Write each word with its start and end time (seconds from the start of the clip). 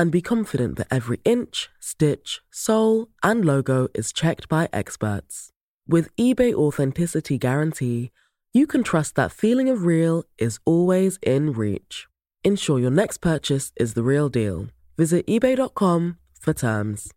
and 0.00 0.10
be 0.10 0.22
confident 0.22 0.78
that 0.78 0.86
every 0.90 1.20
inch, 1.26 1.68
stitch, 1.78 2.40
sole, 2.50 3.10
and 3.22 3.44
logo 3.44 3.86
is 3.92 4.14
checked 4.14 4.48
by 4.48 4.66
experts. 4.72 5.50
With 5.86 6.08
eBay 6.16 6.54
Authenticity 6.54 7.36
Guarantee, 7.36 8.10
you 8.54 8.66
can 8.66 8.82
trust 8.82 9.14
that 9.16 9.30
feeling 9.30 9.68
of 9.68 9.84
real 9.84 10.24
is 10.38 10.58
always 10.64 11.18
in 11.20 11.52
reach. 11.52 12.08
Ensure 12.42 12.78
your 12.78 12.90
next 12.90 13.18
purchase 13.18 13.72
is 13.76 13.92
the 13.92 14.02
real 14.02 14.30
deal. 14.30 14.68
Visit 14.96 15.26
eBay.com 15.26 16.16
for 16.40 16.54
terms. 16.54 17.12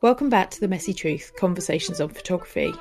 Welcome 0.00 0.30
back 0.30 0.50
to 0.52 0.60
The 0.60 0.68
Messy 0.68 0.94
Truth 0.94 1.32
Conversations 1.38 2.00
on 2.00 2.08
Photography. 2.08 2.72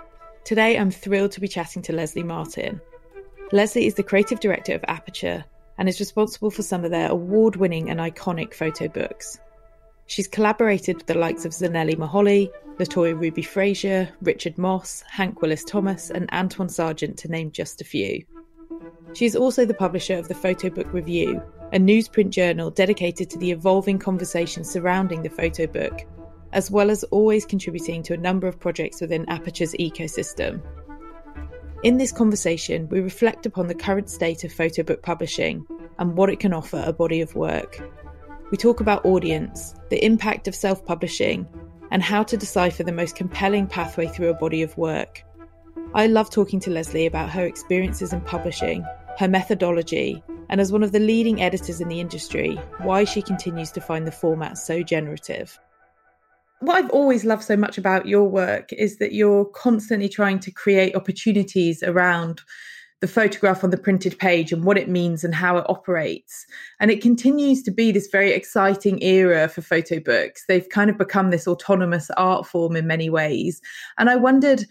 Today 0.45 0.77
I'm 0.77 0.89
thrilled 0.89 1.33
to 1.33 1.41
be 1.41 1.49
chatting 1.49 1.81
to 1.81 1.91
Lesley 1.91 2.23
Martin. 2.23 2.79
Lesley 3.51 3.87
is 3.87 3.95
the 3.95 4.03
creative 4.03 4.39
director 4.39 4.73
of 4.73 4.85
Aperture 4.87 5.43
and 5.79 5.89
is 5.89 5.99
responsible 5.99 6.51
for 6.51 6.61
some 6.61 6.85
of 6.85 6.91
their 6.91 7.09
award 7.09 7.55
winning 7.55 7.89
and 7.89 7.99
iconic 7.99 8.53
photo 8.53 8.87
books. 8.87 9.39
She's 10.05 10.27
collaborated 10.27 10.97
with 10.97 11.05
the 11.07 11.17
likes 11.17 11.45
of 11.45 11.53
Zanele 11.53 11.95
Muholi, 11.95 12.49
La 12.79 12.85
Toya 12.85 13.19
Ruby 13.19 13.41
Frazier, 13.41 14.09
Richard 14.21 14.57
Mosse, 14.57 15.03
Hank 15.09 15.41
Willis 15.41 15.63
Thomas, 15.63 16.09
and 16.09 16.29
Antwaun 16.31 16.69
Sargent, 16.69 17.17
to 17.19 17.27
name 17.29 17.51
just 17.51 17.79
a 17.79 17.85
few. 17.85 18.23
She 19.13 19.25
is 19.25 19.35
also 19.35 19.65
the 19.65 19.73
publisher 19.73 20.17
of 20.17 20.27
the 20.27 20.35
Photo 20.35 20.69
Book 20.69 20.91
Review, 20.93 21.41
a 21.71 21.79
newsprint 21.79 22.31
journal 22.31 22.71
dedicated 22.71 23.29
to 23.29 23.37
the 23.37 23.51
evolving 23.51 23.99
conversation 23.99 24.63
surrounding 24.63 25.21
the 25.21 25.29
photo 25.29 25.65
book, 25.65 26.01
as 26.51 26.69
well 26.69 26.89
as 26.89 27.03
always 27.05 27.45
contributing 27.45 28.03
to 28.03 28.13
a 28.13 28.17
number 28.17 28.47
of 28.47 28.59
projects 28.59 28.99
within 28.99 29.29
Aperture's 29.29 29.73
ecosystem. 29.73 30.61
In 31.81 31.97
this 31.97 32.11
conversation, 32.11 32.89
we 32.89 32.99
reflect 32.99 33.45
upon 33.45 33.67
the 33.67 33.73
current 33.73 34.09
state 34.09 34.43
of 34.43 34.51
photo 34.51 34.83
book 34.83 35.01
publishing 35.01 35.65
and 35.97 36.17
what 36.17 36.29
it 36.29 36.41
can 36.41 36.53
offer 36.53 36.83
a 36.85 36.91
body 36.91 37.21
of 37.21 37.35
work. 37.35 37.79
We 38.51 38.57
talk 38.57 38.81
about 38.81 39.05
audience, 39.05 39.75
the 39.89 40.03
impact 40.03 40.49
of 40.49 40.55
self 40.55 40.85
publishing, 40.85 41.47
and 41.89 42.03
how 42.03 42.23
to 42.23 42.35
decipher 42.35 42.83
the 42.83 42.91
most 42.91 43.15
compelling 43.15 43.65
pathway 43.65 44.07
through 44.07 44.27
a 44.27 44.33
body 44.33 44.61
of 44.61 44.77
work. 44.77 45.23
I 45.93 46.07
love 46.07 46.29
talking 46.29 46.59
to 46.61 46.69
Lesley 46.69 47.05
about 47.05 47.29
her 47.29 47.45
experiences 47.45 48.11
in 48.11 48.19
publishing, 48.21 48.85
her 49.17 49.29
methodology, 49.29 50.21
and 50.49 50.59
as 50.59 50.73
one 50.73 50.83
of 50.83 50.91
the 50.91 50.99
leading 50.99 51.41
editors 51.41 51.79
in 51.79 51.87
the 51.87 52.01
industry, 52.01 52.55
why 52.79 53.05
she 53.05 53.21
continues 53.21 53.71
to 53.71 53.79
find 53.79 54.05
the 54.05 54.11
format 54.11 54.57
so 54.57 54.83
generative 54.83 55.57
what 56.61 56.75
I've 56.75 56.89
always 56.89 57.25
loved 57.25 57.43
so 57.43 57.55
much 57.55 57.77
about 57.77 58.07
your 58.07 58.25
work 58.25 58.71
is 58.73 58.97
that 58.97 59.13
you're 59.13 59.45
constantly 59.45 60.09
trying 60.09 60.39
to 60.39 60.51
create 60.51 60.95
opportunities 60.95 61.81
around 61.83 62.41
the 63.01 63.07
photograph 63.07 63.63
on 63.63 63.69
the 63.69 63.77
printed 63.77 64.17
page 64.19 64.51
and 64.51 64.65
what 64.65 64.77
it 64.77 64.89
means 64.89 65.23
and 65.23 65.33
how 65.33 65.57
it 65.57 65.65
operates. 65.69 66.45
And 66.81 66.91
it 66.91 67.01
continues 67.01 67.63
to 67.63 67.71
be 67.71 67.91
this 67.91 68.09
very 68.11 68.31
exciting 68.31 69.01
era 69.01 69.47
for 69.47 69.61
photo 69.61 70.01
books. 70.01 70.43
They've 70.47 70.67
kind 70.67 70.89
of 70.89 70.97
become 70.97 71.29
this 71.29 71.47
autonomous 71.47 72.09
art 72.17 72.45
form 72.45 72.75
in 72.75 72.87
many 72.87 73.09
ways. 73.09 73.61
And 73.97 74.09
I 74.09 74.17
wondered 74.17 74.65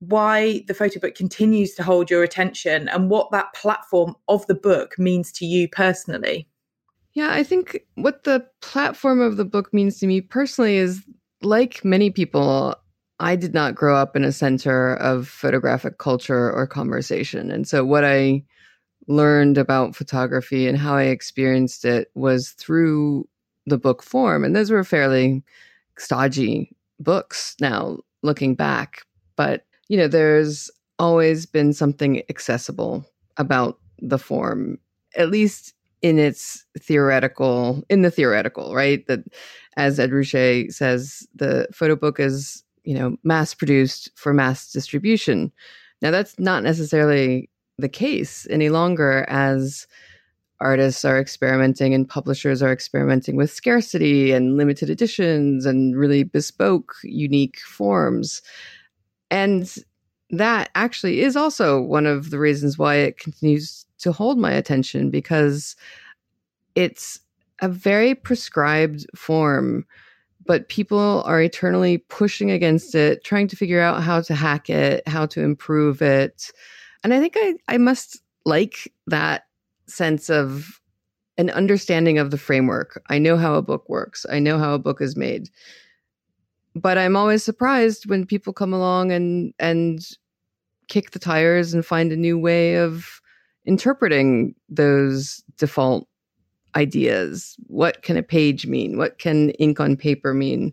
why 0.00 0.64
the 0.66 0.74
photo 0.74 0.98
book 0.98 1.14
continues 1.14 1.74
to 1.74 1.84
hold 1.84 2.10
your 2.10 2.24
attention 2.24 2.88
and 2.88 3.08
what 3.08 3.30
that 3.30 3.54
platform 3.54 4.16
of 4.26 4.44
the 4.48 4.56
book 4.56 4.98
means 4.98 5.30
to 5.30 5.44
you 5.44 5.68
personally. 5.68 6.48
Yeah, 7.14 7.32
I 7.32 7.44
think 7.44 7.84
what 7.94 8.24
the 8.24 8.44
platform 8.62 9.20
of 9.20 9.36
the 9.36 9.44
book 9.44 9.72
means 9.72 9.98
to 9.98 10.06
me 10.08 10.20
personally 10.20 10.76
is 10.76 11.04
like 11.44 11.84
many 11.84 12.10
people, 12.10 12.74
I 13.20 13.36
did 13.36 13.54
not 13.54 13.74
grow 13.74 13.96
up 13.96 14.16
in 14.16 14.24
a 14.24 14.32
center 14.32 14.96
of 14.96 15.28
photographic 15.28 15.98
culture 15.98 16.52
or 16.52 16.66
conversation. 16.66 17.50
And 17.50 17.68
so 17.68 17.84
what 17.84 18.04
I 18.04 18.44
learned 19.08 19.58
about 19.58 19.96
photography 19.96 20.68
and 20.68 20.78
how 20.78 20.94
I 20.94 21.04
experienced 21.04 21.84
it 21.84 22.10
was 22.14 22.50
through 22.50 23.28
the 23.66 23.78
book 23.78 24.02
form. 24.02 24.44
And 24.44 24.54
those 24.56 24.70
were 24.70 24.84
fairly 24.84 25.42
stodgy 25.98 26.74
books 27.00 27.56
now 27.60 27.98
looking 28.22 28.54
back. 28.54 29.02
But, 29.36 29.66
you 29.88 29.96
know, 29.96 30.08
there's 30.08 30.70
always 30.98 31.46
been 31.46 31.72
something 31.72 32.22
accessible 32.28 33.04
about 33.36 33.78
the 33.98 34.18
form, 34.18 34.78
at 35.16 35.30
least 35.30 35.74
in 36.02 36.18
its 36.18 36.64
theoretical 36.78 37.82
in 37.88 38.02
the 38.02 38.10
theoretical 38.10 38.74
right? 38.74 39.06
That 39.06 39.20
as 39.76 39.98
ed 39.98 40.10
ruscha 40.10 40.72
says 40.72 41.26
the 41.34 41.66
photo 41.72 41.96
book 41.96 42.20
is 42.20 42.62
you 42.84 42.94
know 42.94 43.16
mass 43.22 43.54
produced 43.54 44.10
for 44.14 44.34
mass 44.34 44.70
distribution. 44.72 45.52
Now 46.02 46.10
that's 46.10 46.38
not 46.38 46.62
necessarily 46.62 47.48
the 47.78 47.88
case 47.88 48.46
any 48.50 48.68
longer 48.68 49.24
as 49.28 49.86
artists 50.60 51.04
are 51.04 51.20
experimenting 51.20 51.92
and 51.92 52.08
publishers 52.08 52.62
are 52.62 52.72
experimenting 52.72 53.36
with 53.36 53.50
scarcity 53.50 54.32
and 54.32 54.56
limited 54.56 54.88
editions 54.88 55.66
and 55.66 55.96
really 55.96 56.22
bespoke 56.22 56.94
unique 57.02 57.58
forms. 57.60 58.42
And 59.30 59.74
that 60.30 60.70
actually 60.74 61.20
is 61.20 61.36
also 61.36 61.80
one 61.80 62.06
of 62.06 62.30
the 62.30 62.38
reasons 62.38 62.78
why 62.78 62.96
it 62.96 63.18
continues 63.18 63.84
to 64.02 64.12
hold 64.12 64.38
my 64.38 64.52
attention 64.52 65.10
because 65.10 65.74
it's 66.74 67.20
a 67.60 67.68
very 67.68 68.14
prescribed 68.14 69.06
form, 69.14 69.86
but 70.44 70.68
people 70.68 71.22
are 71.24 71.40
eternally 71.40 71.98
pushing 71.98 72.50
against 72.50 72.94
it, 72.94 73.24
trying 73.24 73.48
to 73.48 73.56
figure 73.56 73.80
out 73.80 74.02
how 74.02 74.20
to 74.20 74.34
hack 74.34 74.68
it, 74.68 75.06
how 75.06 75.26
to 75.26 75.42
improve 75.42 76.02
it. 76.02 76.50
And 77.04 77.14
I 77.14 77.20
think 77.20 77.34
I, 77.36 77.54
I 77.68 77.78
must 77.78 78.20
like 78.44 78.92
that 79.06 79.44
sense 79.86 80.28
of 80.28 80.80
an 81.38 81.50
understanding 81.50 82.18
of 82.18 82.30
the 82.30 82.38
framework. 82.38 83.00
I 83.08 83.18
know 83.18 83.36
how 83.36 83.54
a 83.54 83.62
book 83.62 83.88
works, 83.88 84.26
I 84.30 84.38
know 84.40 84.58
how 84.58 84.74
a 84.74 84.78
book 84.78 85.00
is 85.00 85.16
made. 85.16 85.48
But 86.74 86.98
I'm 86.98 87.16
always 87.16 87.44
surprised 87.44 88.08
when 88.08 88.26
people 88.26 88.52
come 88.52 88.72
along 88.72 89.12
and 89.12 89.52
and 89.58 90.00
kick 90.88 91.12
the 91.12 91.18
tires 91.18 91.72
and 91.72 91.86
find 91.86 92.12
a 92.12 92.16
new 92.16 92.38
way 92.38 92.76
of 92.76 93.21
interpreting 93.64 94.54
those 94.68 95.42
default 95.56 96.08
ideas. 96.74 97.56
What 97.66 98.02
can 98.02 98.16
a 98.16 98.22
page 98.22 98.66
mean? 98.66 98.96
What 98.96 99.18
can 99.18 99.50
ink 99.50 99.80
on 99.80 99.96
paper 99.96 100.34
mean? 100.34 100.72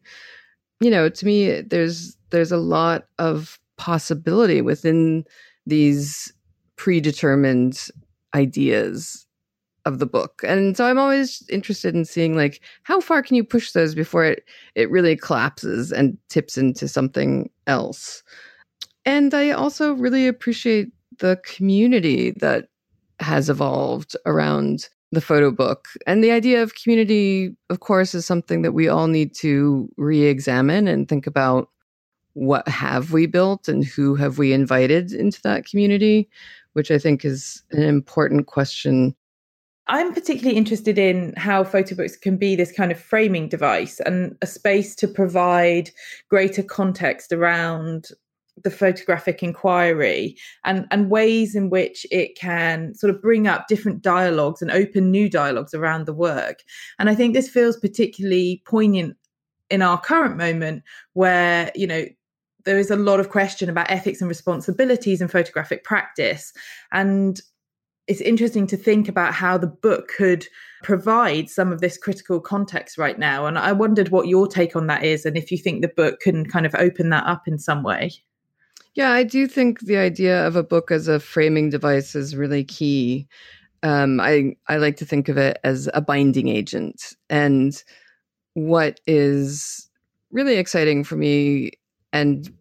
You 0.81 0.89
know, 0.89 1.09
to 1.09 1.25
me, 1.25 1.61
there's 1.61 2.17
there's 2.29 2.51
a 2.51 2.57
lot 2.57 3.07
of 3.17 3.59
possibility 3.77 4.61
within 4.61 5.25
these 5.65 6.31
predetermined 6.75 7.87
ideas 8.33 9.25
of 9.85 9.99
the 9.99 10.05
book. 10.05 10.41
And 10.45 10.77
so 10.77 10.85
I'm 10.85 10.99
always 10.99 11.43
interested 11.49 11.95
in 11.95 12.05
seeing 12.05 12.35
like 12.35 12.61
how 12.83 12.99
far 12.99 13.23
can 13.23 13.35
you 13.35 13.43
push 13.43 13.71
those 13.71 13.95
before 13.95 14.23
it 14.25 14.43
it 14.75 14.89
really 14.91 15.15
collapses 15.15 15.91
and 15.91 16.17
tips 16.29 16.57
into 16.57 16.87
something 16.87 17.49
else. 17.67 18.23
And 19.05 19.33
I 19.33 19.51
also 19.51 19.93
really 19.93 20.27
appreciate 20.27 20.89
the 21.19 21.39
community 21.43 22.31
that 22.31 22.67
has 23.19 23.49
evolved 23.49 24.15
around 24.25 24.89
the 25.11 25.21
photo 25.21 25.51
book. 25.51 25.87
And 26.05 26.23
the 26.23 26.31
idea 26.31 26.61
of 26.61 26.75
community, 26.75 27.55
of 27.69 27.79
course, 27.79 28.13
is 28.13 28.25
something 28.25 28.61
that 28.61 28.73
we 28.73 28.87
all 28.87 29.07
need 29.07 29.33
to 29.35 29.89
re 29.97 30.23
examine 30.23 30.87
and 30.87 31.07
think 31.07 31.25
about 31.25 31.69
what 32.33 32.67
have 32.67 33.11
we 33.11 33.25
built 33.25 33.67
and 33.67 33.83
who 33.83 34.15
have 34.15 34.37
we 34.37 34.53
invited 34.53 35.11
into 35.11 35.41
that 35.41 35.65
community, 35.65 36.29
which 36.73 36.91
I 36.91 36.99
think 36.99 37.25
is 37.25 37.63
an 37.71 37.83
important 37.83 38.47
question. 38.47 39.15
I'm 39.87 40.13
particularly 40.13 40.55
interested 40.55 40.99
in 40.99 41.33
how 41.35 41.63
photo 41.63 41.95
books 41.95 42.15
can 42.15 42.37
be 42.37 42.55
this 42.55 42.71
kind 42.71 42.91
of 42.91 42.99
framing 42.99 43.49
device 43.49 43.99
and 43.99 44.37
a 44.43 44.45
space 44.45 44.93
to 44.97 45.07
provide 45.07 45.89
greater 46.29 46.61
context 46.61 47.33
around 47.33 48.09
the 48.63 48.71
photographic 48.71 49.41
inquiry 49.43 50.35
and 50.65 50.85
and 50.91 51.09
ways 51.09 51.55
in 51.55 51.69
which 51.69 52.05
it 52.11 52.37
can 52.37 52.93
sort 52.93 53.13
of 53.13 53.21
bring 53.21 53.47
up 53.47 53.67
different 53.67 54.01
dialogues 54.01 54.61
and 54.61 54.71
open 54.71 55.11
new 55.11 55.29
dialogues 55.29 55.73
around 55.73 56.05
the 56.05 56.13
work 56.13 56.63
and 56.97 57.09
i 57.09 57.15
think 57.15 57.33
this 57.33 57.49
feels 57.49 57.77
particularly 57.77 58.61
poignant 58.65 59.15
in 59.69 59.81
our 59.81 59.99
current 59.99 60.37
moment 60.37 60.83
where 61.13 61.71
you 61.75 61.87
know 61.87 62.05
there 62.65 62.79
is 62.79 62.91
a 62.91 62.95
lot 62.95 63.19
of 63.19 63.29
question 63.29 63.69
about 63.69 63.89
ethics 63.89 64.21
and 64.21 64.27
responsibilities 64.27 65.21
in 65.21 65.27
photographic 65.27 65.83
practice 65.83 66.53
and 66.91 67.41
it's 68.09 68.21
interesting 68.21 68.65
to 68.65 68.75
think 68.75 69.07
about 69.07 69.35
how 69.35 69.55
the 69.55 69.67
book 69.67 70.09
could 70.17 70.47
provide 70.81 71.47
some 71.47 71.71
of 71.71 71.79
this 71.79 71.95
critical 71.95 72.41
context 72.41 72.97
right 72.97 73.19
now. 73.19 73.45
And 73.45 73.57
I 73.59 73.71
wondered 73.71 74.09
what 74.09 74.27
your 74.27 74.47
take 74.47 74.75
on 74.75 74.87
that 74.87 75.03
is 75.03 75.25
and 75.25 75.37
if 75.37 75.51
you 75.51 75.59
think 75.59 75.81
the 75.81 75.89
book 75.95 76.19
can 76.19 76.43
kind 76.49 76.65
of 76.65 76.73
open 76.75 77.09
that 77.09 77.27
up 77.27 77.47
in 77.47 77.59
some 77.59 77.83
way. 77.83 78.11
Yeah, 78.95 79.11
I 79.11 79.23
do 79.23 79.47
think 79.47 79.81
the 79.81 79.97
idea 79.97 80.45
of 80.45 80.55
a 80.55 80.63
book 80.63 80.91
as 80.91 81.07
a 81.07 81.19
framing 81.19 81.69
device 81.69 82.15
is 82.15 82.35
really 82.35 82.63
key. 82.63 83.27
Um, 83.83 84.19
I 84.19 84.55
I 84.67 84.77
like 84.77 84.97
to 84.97 85.05
think 85.05 85.29
of 85.29 85.37
it 85.37 85.59
as 85.63 85.89
a 85.93 86.01
binding 86.01 86.49
agent, 86.49 87.13
and 87.29 87.81
what 88.55 88.99
is 89.07 89.89
really 90.31 90.57
exciting 90.57 91.03
for 91.03 91.15
me 91.17 91.71
and 92.13 92.53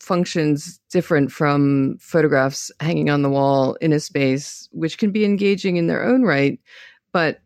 functions 0.00 0.80
different 0.90 1.32
from 1.32 1.98
photographs 2.00 2.70
hanging 2.80 3.10
on 3.10 3.22
the 3.22 3.30
wall 3.30 3.74
in 3.80 3.92
a 3.92 4.00
space, 4.00 4.68
which 4.72 4.98
can 4.98 5.12
be 5.12 5.24
engaging 5.24 5.76
in 5.76 5.88
their 5.88 6.04
own 6.04 6.22
right, 6.24 6.60
but 7.12 7.40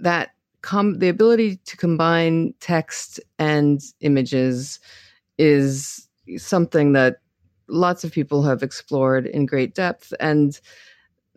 that 0.00 0.30
com- 0.62 0.98
the 0.98 1.08
ability 1.08 1.56
to 1.66 1.76
combine 1.76 2.54
text 2.60 3.20
and 3.38 3.82
images 4.00 4.80
is 5.38 6.08
something 6.38 6.92
that 6.92 7.18
lots 7.68 8.04
of 8.04 8.12
people 8.12 8.42
have 8.42 8.62
explored 8.62 9.26
in 9.26 9.46
great 9.46 9.74
depth 9.74 10.12
and 10.20 10.60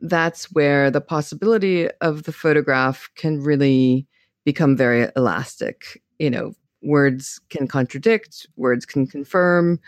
that's 0.04 0.52
where 0.52 0.90
the 0.90 1.02
possibility 1.02 1.88
of 2.02 2.24
the 2.24 2.34
photograph 2.34 3.10
can 3.16 3.40
really 3.40 4.08
become 4.46 4.76
very 4.76 5.08
elastic. 5.16 6.02
You 6.18 6.30
know 6.30 6.56
words 6.82 7.40
can 7.50 7.68
contradict 7.68 8.48
words 8.56 8.86
can 8.86 9.06
confirm 9.06 9.80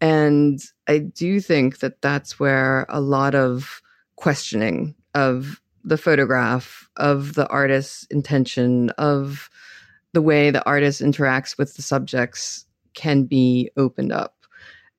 and 0.00 0.60
i 0.86 0.98
do 0.98 1.40
think 1.40 1.78
that 1.80 2.00
that's 2.00 2.38
where 2.38 2.86
a 2.88 3.00
lot 3.00 3.34
of 3.34 3.82
questioning 4.16 4.94
of 5.14 5.60
the 5.84 5.98
photograph 5.98 6.88
of 6.96 7.34
the 7.34 7.48
artist's 7.48 8.04
intention 8.10 8.90
of 8.90 9.50
the 10.12 10.22
way 10.22 10.50
the 10.50 10.64
artist 10.64 11.02
interacts 11.02 11.58
with 11.58 11.74
the 11.74 11.82
subjects 11.82 12.66
can 12.94 13.24
be 13.24 13.70
opened 13.76 14.12
up 14.12 14.37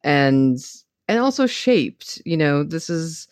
and 0.03 0.59
and 1.07 1.19
also 1.19 1.45
shaped 1.45 2.21
you 2.25 2.37
know 2.37 2.63
this 2.63 2.89
is 2.89 3.27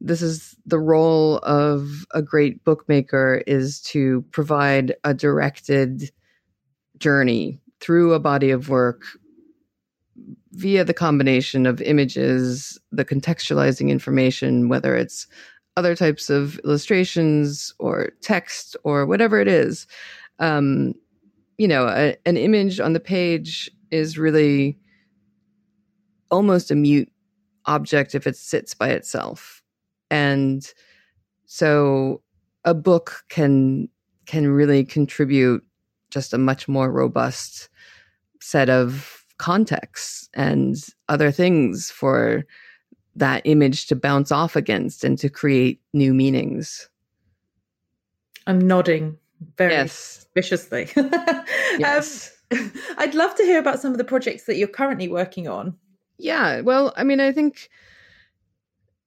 this 0.00 0.22
is 0.22 0.54
the 0.66 0.78
role 0.78 1.38
of 1.38 2.04
a 2.12 2.22
great 2.22 2.62
bookmaker 2.64 3.42
is 3.46 3.80
to 3.80 4.22
provide 4.30 4.94
a 5.04 5.14
directed 5.14 6.10
journey 6.98 7.60
through 7.80 8.12
a 8.12 8.20
body 8.20 8.50
of 8.50 8.68
work 8.68 9.02
via 10.52 10.84
the 10.84 10.94
combination 10.94 11.66
of 11.66 11.80
images 11.82 12.78
the 12.92 13.04
contextualizing 13.04 13.88
information 13.88 14.68
whether 14.68 14.96
it's 14.96 15.26
other 15.76 15.94
types 15.94 16.30
of 16.30 16.58
illustrations 16.60 17.74
or 17.78 18.10
text 18.22 18.76
or 18.82 19.04
whatever 19.04 19.40
it 19.40 19.48
is. 19.48 19.86
Um, 20.38 20.94
you 21.58 21.68
know 21.68 21.86
a, 21.88 22.16
an 22.26 22.36
image 22.36 22.80
on 22.80 22.92
the 22.92 23.00
page 23.00 23.70
is 23.90 24.18
really 24.18 24.78
almost 26.30 26.70
a 26.70 26.74
mute 26.74 27.10
object 27.66 28.14
if 28.14 28.26
it 28.26 28.36
sits 28.36 28.74
by 28.74 28.90
itself. 28.90 29.62
And 30.10 30.66
so 31.46 32.22
a 32.64 32.74
book 32.74 33.24
can 33.28 33.88
can 34.26 34.48
really 34.48 34.84
contribute 34.84 35.64
just 36.10 36.32
a 36.32 36.38
much 36.38 36.66
more 36.68 36.90
robust 36.90 37.68
set 38.40 38.68
of 38.68 39.24
contexts 39.38 40.28
and 40.34 40.76
other 41.08 41.30
things 41.30 41.90
for 41.90 42.44
that 43.14 43.42
image 43.44 43.86
to 43.86 43.96
bounce 43.96 44.30
off 44.30 44.56
against 44.56 45.04
and 45.04 45.18
to 45.18 45.28
create 45.28 45.80
new 45.92 46.12
meanings. 46.12 46.88
I'm 48.46 48.60
nodding 48.60 49.16
very 49.56 49.72
yes. 49.72 50.26
viciously. 50.34 50.88
yes. 50.96 52.32
Um, 52.50 52.72
I'd 52.98 53.14
love 53.14 53.34
to 53.36 53.42
hear 53.42 53.58
about 53.58 53.80
some 53.80 53.92
of 53.92 53.98
the 53.98 54.04
projects 54.04 54.44
that 54.44 54.56
you're 54.56 54.68
currently 54.68 55.08
working 55.08 55.48
on. 55.48 55.76
Yeah, 56.18 56.60
well, 56.62 56.92
I 56.96 57.04
mean, 57.04 57.20
I 57.20 57.32
think 57.32 57.68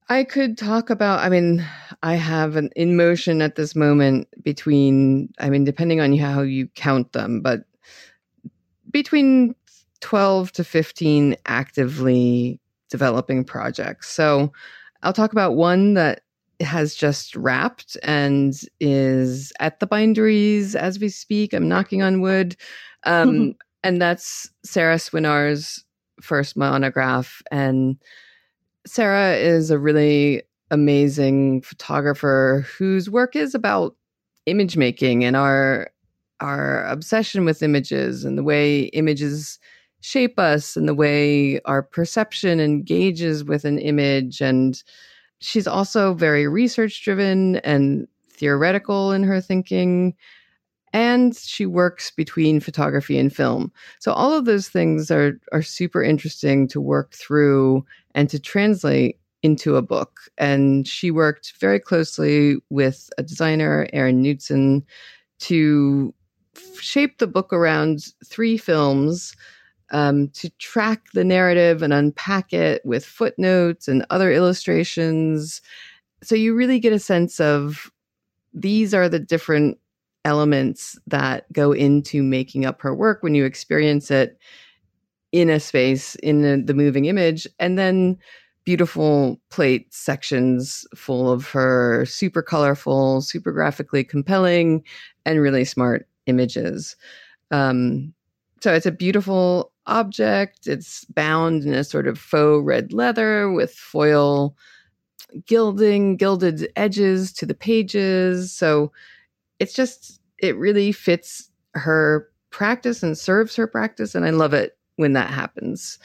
I 0.09 0.23
could 0.23 0.57
talk 0.57 0.89
about. 0.89 1.19
I 1.19 1.29
mean, 1.29 1.65
I 2.03 2.15
have 2.15 2.55
an 2.55 2.69
in 2.75 2.95
motion 2.95 3.41
at 3.41 3.55
this 3.55 3.75
moment 3.75 4.27
between. 4.43 5.33
I 5.39 5.49
mean, 5.49 5.63
depending 5.63 5.99
on 6.01 6.15
how 6.17 6.41
you 6.41 6.67
count 6.75 7.13
them, 7.13 7.41
but 7.41 7.61
between 8.91 9.55
twelve 10.01 10.51
to 10.53 10.63
fifteen 10.63 11.35
actively 11.45 12.59
developing 12.89 13.43
projects. 13.43 14.09
So, 14.09 14.51
I'll 15.03 15.13
talk 15.13 15.31
about 15.31 15.55
one 15.55 15.93
that 15.95 16.21
has 16.61 16.93
just 16.93 17.35
wrapped 17.35 17.95
and 18.03 18.53
is 18.79 19.53
at 19.59 19.79
the 19.79 19.87
binderies 19.87 20.75
as 20.75 20.99
we 20.99 21.09
speak. 21.09 21.53
I'm 21.53 21.67
knocking 21.67 22.01
on 22.01 22.21
wood. 22.21 22.55
Um, 23.05 23.55
and 23.81 24.01
that's 24.01 24.49
Sara 24.65 24.97
Cwynar's 24.97 25.85
first 26.21 26.57
monograph. 26.57 27.41
And 27.51 27.97
Sara 28.85 29.35
is 29.35 29.71
a 29.71 29.79
really 29.79 30.43
amazing 30.71 31.61
photographer 31.61 32.65
whose 32.77 33.09
work 33.09 33.35
is 33.35 33.55
about 33.55 33.95
image 34.45 34.77
making 34.77 35.23
and 35.23 35.35
our 35.35 35.89
our 36.39 36.85
obsession 36.85 37.43
with 37.43 37.61
images 37.61 38.23
and 38.23 38.37
the 38.37 38.43
way 38.43 38.83
images 38.93 39.59
shape 40.01 40.39
us 40.39 40.77
and 40.77 40.87
the 40.87 40.95
way 40.95 41.59
our 41.65 41.83
perception 41.83 42.59
engages 42.59 43.43
with 43.43 43.65
an 43.65 43.77
image 43.77 44.39
and 44.39 44.83
she's 45.39 45.67
also 45.67 46.13
very 46.13 46.47
research 46.47 47.03
driven 47.03 47.57
and 47.57 48.07
theoretical 48.31 49.11
in 49.11 49.23
her 49.23 49.41
thinking 49.41 50.15
and 50.93 51.35
she 51.35 51.65
works 51.65 52.11
between 52.11 52.59
photography 52.59 53.17
and 53.17 53.35
film. 53.35 53.71
So 53.99 54.11
all 54.11 54.33
of 54.33 54.45
those 54.45 54.69
things 54.69 55.11
are 55.11 55.39
are 55.51 55.61
super 55.61 56.03
interesting 56.03 56.67
to 56.69 56.81
work 56.81 57.13
through 57.13 57.85
and 58.15 58.29
to 58.29 58.39
translate 58.39 59.19
into 59.41 59.75
a 59.75 59.81
book. 59.81 60.19
And 60.37 60.87
she 60.87 61.11
worked 61.11 61.53
very 61.59 61.79
closely 61.79 62.57
with 62.69 63.09
a 63.17 63.23
designer, 63.23 63.87
Aaron 63.93 64.23
Knutson, 64.23 64.83
to 65.39 66.13
shape 66.79 67.19
the 67.19 67.27
book 67.27 67.53
around 67.53 68.05
three 68.25 68.57
films 68.57 69.35
um, 69.91 70.29
to 70.29 70.49
track 70.57 71.11
the 71.13 71.23
narrative 71.23 71.81
and 71.81 71.93
unpack 71.93 72.53
it 72.53 72.85
with 72.85 73.05
footnotes 73.05 73.87
and 73.87 74.05
other 74.09 74.31
illustrations. 74.31 75.61
So 76.21 76.35
you 76.35 76.53
really 76.53 76.79
get 76.79 76.93
a 76.93 76.99
sense 76.99 77.39
of 77.39 77.91
these 78.53 78.93
are 78.93 79.09
the 79.09 79.19
different 79.19 79.77
elements 80.25 80.97
that 81.07 81.51
go 81.53 81.71
into 81.71 82.21
making 82.21 82.65
up 82.65 82.81
her 82.81 82.93
work 82.93 83.23
when 83.23 83.35
you 83.35 83.45
experience 83.45 84.11
it 84.11 84.37
in 85.31 85.49
a 85.49 85.59
space 85.59 86.15
in 86.15 86.41
the, 86.41 86.61
the 86.63 86.73
moving 86.73 87.05
image 87.05 87.47
and 87.59 87.77
then 87.77 88.17
beautiful 88.65 89.39
plate 89.49 89.91
sections 89.93 90.85
full 90.95 91.31
of 91.31 91.47
her 91.47 92.05
super 92.05 92.41
colorful 92.41 93.21
super 93.21 93.51
graphically 93.51 94.03
compelling 94.03 94.83
and 95.25 95.41
really 95.41 95.65
smart 95.65 96.07
images. 96.25 96.95
Um, 97.51 98.13
so 98.61 98.73
it's 98.73 98.85
a 98.85 98.91
beautiful 98.91 99.71
object. 99.85 100.67
It's 100.67 101.05
bound 101.05 101.63
in 101.63 101.73
a 101.73 101.83
sort 101.83 102.07
of 102.07 102.19
faux 102.19 102.63
red 102.63 102.93
leather 102.93 103.51
with 103.51 103.73
foil 103.73 104.55
gilding 105.45 106.17
gilded 106.17 106.71
edges 106.75 107.31
to 107.33 107.45
the 107.45 107.53
pages. 107.53 108.51
So 108.51 108.91
it's 109.59 109.73
just 109.73 110.19
it 110.39 110.57
really 110.57 110.91
fits 110.91 111.49
her 111.73 112.29
practice 112.49 113.03
and 113.03 113.17
serves 113.17 113.55
her 113.55 113.67
practice 113.67 114.15
and 114.15 114.25
I 114.25 114.31
love 114.31 114.53
it 114.53 114.77
when 114.95 115.13
that 115.13 115.29
happens. 115.29 115.99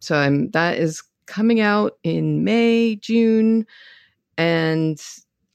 So 0.00 0.16
I'm 0.16 0.50
that 0.50 0.78
is 0.78 1.02
coming 1.26 1.60
out 1.60 1.98
in 2.02 2.44
May, 2.44 2.96
June 2.96 3.66
and 4.38 5.00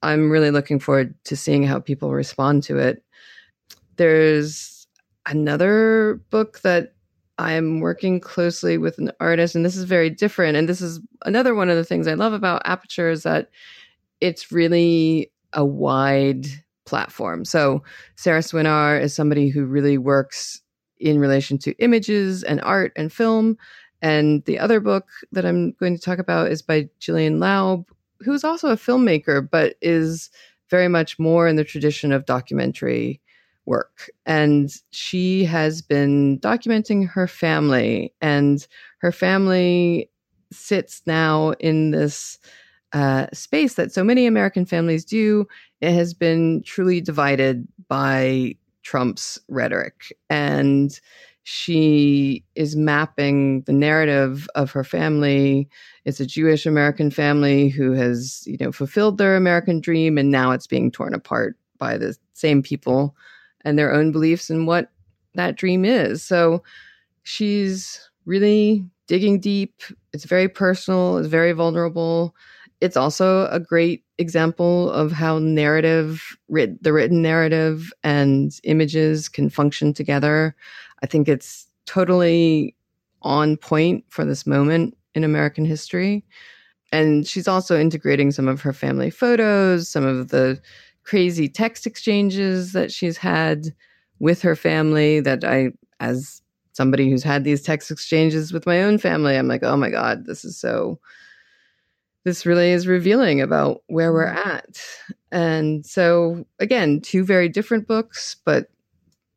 I'm 0.03 0.29
really 0.29 0.51
looking 0.51 0.79
forward 0.79 1.13
to 1.25 1.35
seeing 1.35 1.63
how 1.63 1.79
people 1.79 2.11
respond 2.11 2.63
to 2.63 2.77
it. 2.77 3.03
There's 3.95 4.87
another 5.25 6.21
book 6.29 6.61
that 6.61 6.93
I'm 7.39 7.79
working 7.81 8.19
closely 8.19 8.77
with 8.77 8.97
an 8.97 9.11
artist, 9.19 9.55
and 9.55 9.65
this 9.65 9.75
is 9.75 9.83
very 9.83 10.09
different. 10.09 10.57
And 10.57 10.67
this 10.67 10.81
is 10.81 10.99
another 11.25 11.53
one 11.53 11.69
of 11.69 11.75
the 11.75 11.83
things 11.83 12.07
I 12.07 12.13
love 12.13 12.33
about 12.33 12.61
Aperture 12.65 13.09
is 13.09 13.23
that 13.23 13.49
it's 14.21 14.51
really 14.51 15.31
a 15.53 15.65
wide 15.65 16.47
platform. 16.87 17.45
So 17.45 17.83
Sara 18.15 18.39
Cwynar 18.39 18.99
is 18.99 19.13
somebody 19.13 19.49
who 19.49 19.65
really 19.65 19.99
works 19.99 20.61
in 20.99 21.19
relation 21.19 21.59
to 21.59 21.77
images 21.77 22.41
and 22.41 22.59
art 22.61 22.91
and 22.95 23.13
film. 23.13 23.57
And 24.01 24.43
the 24.45 24.57
other 24.57 24.79
book 24.79 25.05
that 25.31 25.45
I'm 25.45 25.73
going 25.73 25.95
to 25.95 26.01
talk 26.01 26.17
about 26.17 26.51
is 26.51 26.63
by 26.63 26.89
Gillian 26.99 27.39
Laub, 27.39 27.85
who's 28.21 28.43
also 28.43 28.69
a 28.69 28.77
filmmaker, 28.77 29.47
but 29.47 29.75
is 29.81 30.31
very 30.69 30.87
much 30.87 31.19
more 31.19 31.47
in 31.47 31.55
the 31.55 31.63
tradition 31.63 32.11
of 32.11 32.25
documentary 32.25 33.21
work. 33.65 34.09
And 34.25 34.73
she 34.91 35.45
has 35.45 35.81
been 35.81 36.39
documenting 36.39 37.07
her 37.09 37.27
family, 37.27 38.13
and 38.21 38.65
her 38.99 39.11
family 39.11 40.09
sits 40.51 41.01
now 41.05 41.51
in 41.59 41.91
this 41.91 42.39
uh, 42.93 43.27
space 43.33 43.75
that 43.75 43.91
so 43.91 44.03
many 44.03 44.25
American 44.25 44.65
families 44.65 45.05
do, 45.05 45.47
it 45.81 45.93
has 45.93 46.13
been 46.13 46.63
truly 46.65 47.01
divided 47.01 47.67
by 47.87 48.55
Trump's 48.83 49.39
rhetoric. 49.49 50.15
And 50.29 50.99
she 51.43 52.43
is 52.55 52.75
mapping 52.75 53.61
the 53.61 53.73
narrative 53.73 54.49
of 54.55 54.71
her 54.71 54.83
family. 54.83 55.69
It's 56.03 56.19
a 56.19 56.25
Jewish 56.25 56.65
American 56.65 57.09
family 57.09 57.69
who 57.69 57.93
has, 57.93 58.43
you 58.45 58.57
know, 58.59 58.71
fulfilled 58.71 59.17
their 59.17 59.37
American 59.37 59.79
dream 59.79 60.17
and 60.17 60.29
now 60.29 60.51
it's 60.51 60.67
being 60.67 60.91
torn 60.91 61.13
apart 61.13 61.57
by 61.77 61.97
the 61.97 62.17
same 62.33 62.61
people 62.61 63.15
and 63.63 63.79
their 63.79 63.93
own 63.93 64.11
beliefs 64.11 64.49
and 64.49 64.67
what 64.67 64.89
that 65.35 65.55
dream 65.55 65.85
is. 65.85 66.21
So 66.23 66.63
she's 67.23 68.09
really 68.25 68.85
digging 69.07 69.39
deep. 69.39 69.81
It's 70.11 70.25
very 70.25 70.49
personal, 70.49 71.17
it's 71.17 71.29
very 71.29 71.53
vulnerable. 71.53 72.35
It's 72.79 72.97
also 72.97 73.47
a 73.47 73.59
great 73.59 74.03
example 74.17 74.91
of 74.91 75.11
how 75.11 75.39
narrative, 75.39 76.37
writ- 76.47 76.81
the 76.83 76.93
written 76.93 77.21
narrative 77.21 77.91
and 78.03 78.51
images 78.63 79.29
can 79.29 79.49
function 79.49 79.93
together. 79.93 80.55
I 81.01 81.07
think 81.07 81.27
it's 81.27 81.67
totally 81.85 82.75
on 83.23 83.57
point 83.57 84.05
for 84.09 84.25
this 84.25 84.45
moment 84.45 84.95
in 85.15 85.23
American 85.23 85.65
history. 85.65 86.23
And 86.91 87.27
she's 87.27 87.47
also 87.47 87.79
integrating 87.79 88.31
some 88.31 88.47
of 88.47 88.61
her 88.61 88.73
family 88.73 89.09
photos, 89.09 89.89
some 89.89 90.05
of 90.05 90.29
the 90.29 90.61
crazy 91.03 91.49
text 91.49 91.87
exchanges 91.87 92.73
that 92.73 92.91
she's 92.91 93.17
had 93.17 93.73
with 94.19 94.41
her 94.41 94.55
family 94.55 95.19
that 95.19 95.43
I, 95.43 95.71
as 95.99 96.41
somebody 96.73 97.09
who's 97.09 97.23
had 97.23 97.43
these 97.43 97.61
text 97.61 97.91
exchanges 97.91 98.53
with 98.53 98.65
my 98.65 98.83
own 98.83 98.97
family, 98.97 99.35
I'm 99.35 99.47
like, 99.47 99.63
oh 99.63 99.77
my 99.77 99.89
God, 99.89 100.25
this 100.25 100.45
is 100.45 100.57
so, 100.57 100.99
this 102.27 102.45
really 102.45 102.71
is 102.71 102.87
revealing 102.87 103.39
about 103.39 103.83
where 103.87 104.11
we're 104.11 104.27
mm. 104.27 104.45
at. 104.45 104.81
And 105.31 105.85
so, 105.85 106.45
again, 106.59 106.99
two 106.99 107.23
very 107.23 107.47
different 107.47 107.87
books, 107.87 108.35
but 108.43 108.67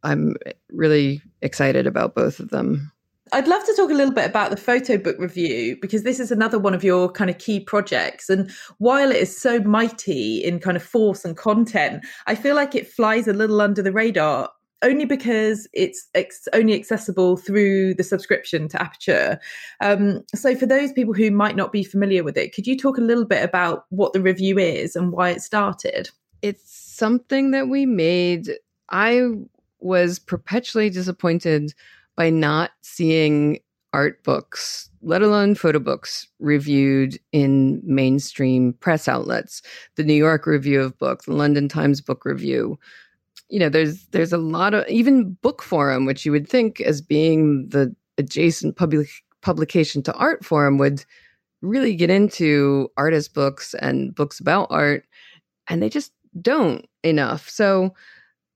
I'm 0.02 0.34
really 0.72 1.22
excited 1.40 1.86
about 1.86 2.16
both 2.16 2.40
of 2.40 2.50
them. 2.50 2.90
I'd 3.32 3.46
love 3.46 3.64
to 3.64 3.74
talk 3.76 3.92
a 3.92 3.94
little 3.94 4.12
bit 4.12 4.28
about 4.28 4.50
the 4.50 4.56
photo 4.56 4.98
book 4.98 5.16
review 5.20 5.76
because 5.80 6.02
this 6.02 6.18
is 6.18 6.32
another 6.32 6.58
one 6.58 6.74
of 6.74 6.82
your 6.82 7.08
kind 7.08 7.30
of 7.30 7.38
key 7.38 7.60
projects. 7.60 8.28
And 8.28 8.50
while 8.78 9.12
it 9.12 9.18
is 9.18 9.40
so 9.40 9.60
mighty 9.60 10.38
in 10.42 10.58
kind 10.58 10.76
of 10.76 10.82
force 10.82 11.24
and 11.24 11.36
content, 11.36 12.04
I 12.26 12.34
feel 12.34 12.56
like 12.56 12.74
it 12.74 12.88
flies 12.88 13.28
a 13.28 13.32
little 13.32 13.60
under 13.60 13.82
the 13.82 13.92
radar 13.92 14.50
only 14.82 15.04
because 15.04 15.68
it's 15.72 16.08
ex- 16.14 16.48
only 16.52 16.74
accessible 16.74 17.36
through 17.36 17.94
the 17.94 18.04
subscription 18.04 18.68
to 18.68 18.82
Aperture. 18.82 19.38
Um, 19.80 20.22
so, 20.34 20.54
for 20.54 20.66
those 20.66 20.92
people 20.92 21.14
who 21.14 21.30
might 21.30 21.56
not 21.56 21.72
be 21.72 21.84
familiar 21.84 22.24
with 22.24 22.36
it, 22.36 22.54
could 22.54 22.66
you 22.66 22.76
talk 22.76 22.98
a 22.98 23.02
little 23.02 23.24
bit 23.24 23.44
about 23.44 23.84
what 23.90 24.12
the 24.12 24.20
review 24.20 24.58
is 24.58 24.96
and 24.96 25.12
why 25.12 25.30
it 25.30 25.42
started? 25.42 26.10
It's 26.42 26.70
something 26.70 27.50
that 27.50 27.68
we 27.68 27.86
made. 27.86 28.50
I 28.90 29.28
was 29.80 30.18
perpetually 30.18 30.90
disappointed 30.90 31.74
by 32.16 32.30
not 32.30 32.72
seeing 32.82 33.60
art 33.92 34.22
books, 34.22 34.88
let 35.02 35.22
alone 35.22 35.54
photo 35.54 35.78
books, 35.78 36.28
reviewed 36.38 37.18
in 37.32 37.80
mainstream 37.84 38.72
press 38.74 39.08
outlets. 39.08 39.62
The 39.96 40.04
New 40.04 40.14
York 40.14 40.46
Review 40.46 40.80
of 40.80 40.98
Books, 40.98 41.26
the 41.26 41.32
London 41.32 41.68
Times 41.68 42.00
Book 42.00 42.24
Review, 42.24 42.78
you 43.50 43.58
know 43.58 43.68
there's 43.68 44.06
there's 44.06 44.32
a 44.32 44.38
lot 44.38 44.74
of 44.74 44.86
even 44.88 45.36
bookforum 45.42 46.06
which 46.06 46.24
you 46.24 46.32
would 46.32 46.48
think 46.48 46.80
as 46.80 47.00
being 47.00 47.68
the 47.68 47.94
adjacent 48.18 48.76
public 48.76 49.08
publication 49.42 50.02
to 50.02 50.12
artforum 50.12 50.78
would 50.78 51.04
really 51.62 51.94
get 51.94 52.10
into 52.10 52.88
artist 52.96 53.34
books 53.34 53.74
and 53.74 54.14
books 54.14 54.40
about 54.40 54.66
art 54.70 55.04
and 55.68 55.82
they 55.82 55.88
just 55.88 56.12
don't 56.40 56.86
enough. 57.02 57.48
So 57.48 57.94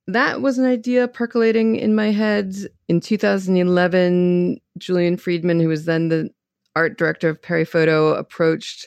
that 0.06 0.42
was 0.42 0.58
an 0.58 0.66
idea 0.66 1.08
percolating 1.08 1.76
in 1.76 1.94
my 1.94 2.10
head 2.10 2.54
in 2.88 3.00
2011 3.00 4.60
julien 4.76 5.16
frydman 5.16 5.62
who 5.62 5.68
was 5.68 5.86
then 5.86 6.08
the 6.08 6.28
art 6.76 6.98
director 6.98 7.30
of 7.30 7.40
paris 7.40 7.70
photo 7.70 8.12
approached 8.12 8.86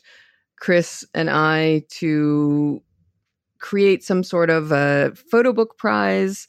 chris 0.60 1.04
and 1.16 1.28
i 1.32 1.84
to 1.90 2.80
create 3.60 4.04
some 4.04 4.24
sort 4.24 4.50
of 4.50 4.72
a 4.72 5.14
photo 5.32 5.54
book 5.54 5.78
prize 5.78 6.48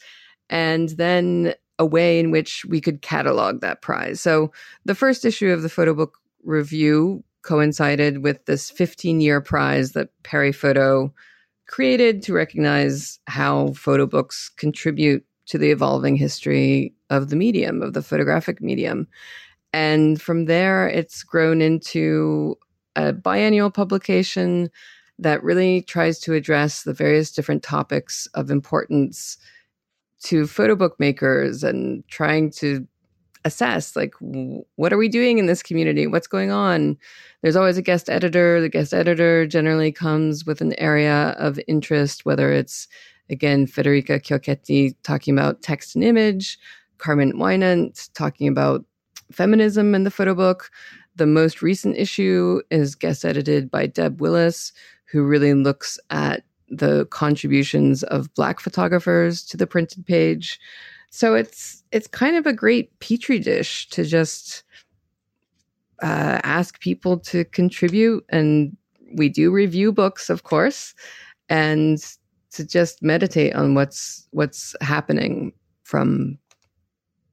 and 0.50 0.90
then 0.90 1.54
a 1.78 1.86
way 1.86 2.18
in 2.18 2.30
which 2.30 2.64
we 2.64 2.80
could 2.80 3.02
catalog 3.02 3.60
that 3.60 3.82
prize. 3.82 4.20
So 4.20 4.52
the 4.84 4.94
first 4.94 5.24
issue 5.24 5.50
of 5.50 5.62
the 5.62 5.68
photo 5.68 5.94
book 5.94 6.18
review 6.42 7.22
coincided 7.42 8.22
with 8.22 8.44
this 8.46 8.70
15 8.70 9.20
year 9.20 9.40
prize 9.40 9.92
that 9.92 10.10
Paris 10.22 10.56
Photo 10.56 11.12
created 11.66 12.22
to 12.22 12.32
recognize 12.32 13.20
how 13.26 13.72
photo 13.72 14.06
books 14.06 14.48
contribute 14.48 15.24
to 15.46 15.58
the 15.58 15.70
evolving 15.70 16.16
history 16.16 16.94
of 17.10 17.30
the 17.30 17.36
medium, 17.36 17.82
of 17.82 17.92
the 17.92 18.02
photographic 18.02 18.60
medium. 18.60 19.06
And 19.72 20.20
from 20.20 20.46
there, 20.46 20.88
it's 20.88 21.22
grown 21.22 21.60
into 21.60 22.58
a 22.96 23.12
biennial 23.12 23.70
publication 23.70 24.70
that 25.18 25.42
really 25.42 25.82
tries 25.82 26.18
to 26.20 26.34
address 26.34 26.82
the 26.82 26.92
various 26.92 27.32
different 27.32 27.62
topics 27.62 28.26
of 28.34 28.50
importance 28.50 29.36
to 30.22 30.46
photo 30.46 30.74
book 30.74 30.98
makers 30.98 31.62
and 31.62 32.06
trying 32.08 32.50
to 32.50 32.86
assess 33.44 33.94
like 33.94 34.14
what 34.76 34.92
are 34.92 34.98
we 34.98 35.08
doing 35.08 35.38
in 35.38 35.46
this 35.46 35.62
community? 35.62 36.06
What's 36.06 36.26
going 36.26 36.50
on? 36.50 36.96
There's 37.42 37.56
always 37.56 37.78
a 37.78 37.82
guest 37.82 38.10
editor. 38.10 38.60
The 38.60 38.68
guest 38.68 38.92
editor 38.92 39.46
generally 39.46 39.92
comes 39.92 40.44
with 40.44 40.60
an 40.60 40.78
area 40.78 41.34
of 41.38 41.60
interest 41.68 42.24
whether 42.24 42.52
it's 42.52 42.88
again 43.30 43.66
federica 43.66 44.20
chiocchetti 44.20 44.94
talking 45.02 45.34
about 45.34 45.62
text 45.62 45.94
and 45.94 46.04
image 46.04 46.58
carmen 46.98 47.32
winant 47.34 48.10
talking 48.14 48.48
about 48.48 48.84
feminism 49.30 49.94
in 49.94 50.04
the 50.04 50.10
photo 50.10 50.34
book. 50.34 50.70
The 51.16 51.26
most 51.26 51.62
recent 51.62 51.96
issue 51.96 52.60
is 52.70 52.94
guest 52.94 53.24
edited 53.24 53.70
by 53.70 53.86
deb 53.86 54.20
willis 54.20 54.72
who 55.10 55.24
really 55.24 55.54
looks 55.54 55.98
at 56.10 56.44
the 56.68 57.06
contributions 57.06 58.02
of 58.04 58.32
black 58.34 58.60
photographers 58.60 59.42
to 59.44 59.56
the 59.56 59.66
printed 59.66 60.04
page. 60.06 60.60
So 61.10 61.34
it's 61.34 61.82
it's 61.90 62.06
kind 62.06 62.36
of 62.36 62.46
a 62.46 62.52
great 62.52 62.98
petri 63.00 63.38
dish 63.38 63.88
to 63.90 64.04
just 64.04 64.62
uh, 66.02 66.40
ask 66.44 66.80
people 66.80 67.18
to 67.18 67.44
contribute, 67.46 68.24
and 68.28 68.76
we 69.14 69.28
do 69.28 69.50
review 69.50 69.90
books, 69.90 70.28
of 70.28 70.42
course, 70.42 70.94
and 71.48 71.98
to 72.50 72.66
just 72.66 73.02
meditate 73.02 73.54
on 73.54 73.74
what's 73.74 74.26
what's 74.30 74.76
happening 74.82 75.52
from 75.84 76.38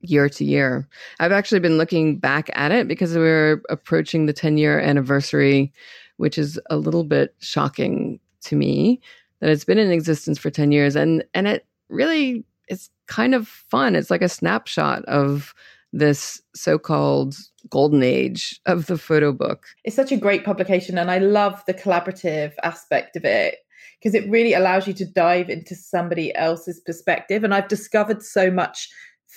year 0.01 0.29
to 0.29 0.46
year. 0.46 0.88
I've 1.20 1.32
actually 1.32 1.60
been 1.60 1.77
looking 1.77 2.17
back 2.17 2.50
at 2.53 2.72
it 2.72 2.88
because 2.88 3.15
we're 3.15 3.62
approaching 3.70 4.25
the 4.25 4.34
10 4.34 4.58
year 4.58 4.79
anniversary 4.79 5.74
which 6.17 6.38
is 6.38 6.60
a 6.69 6.77
little 6.77 7.03
bit 7.03 7.36
shocking 7.39 8.19
to 8.41 8.55
me 8.55 9.01
that 9.41 9.50
it's 9.50 9.65
been 9.65 9.77
in 9.77 9.91
existence 9.91 10.38
for 10.38 10.50
10 10.50 10.72
years. 10.72 10.95
And 10.95 11.24
and 11.34 11.48
it 11.48 11.65
really 11.89 12.45
it's 12.67 12.89
kind 13.07 13.36
of 13.36 13.48
fun. 13.48 13.95
It's 13.95 14.10
like 14.10 14.22
a 14.22 14.29
snapshot 14.29 15.05
of 15.05 15.53
this 15.93 16.41
so-called 16.53 17.36
golden 17.69 18.03
age 18.03 18.60
of 18.65 18.88
the 18.88 18.98
photo 18.98 19.31
book. 19.31 19.65
It's 19.84 19.95
such 19.95 20.12
a 20.12 20.17
great 20.17 20.43
publication 20.43 20.98
and 20.98 21.10
i 21.10 21.19
love 21.19 21.63
the 21.67 21.74
collaborative 21.74 22.53
aspect 22.63 23.15
of 23.15 23.24
it 23.24 23.55
because 24.00 24.13
it 24.13 24.29
really 24.29 24.53
allows 24.53 24.88
you 24.88 24.93
to 24.93 25.05
dive 25.05 25.50
into 25.50 25.74
somebody 25.74 26.36
else's 26.36 26.81
perspective. 26.81 27.43
And 27.43 27.53
i've 27.53 27.69
discovered 27.69 28.24
so 28.24 28.51
much 28.51 28.89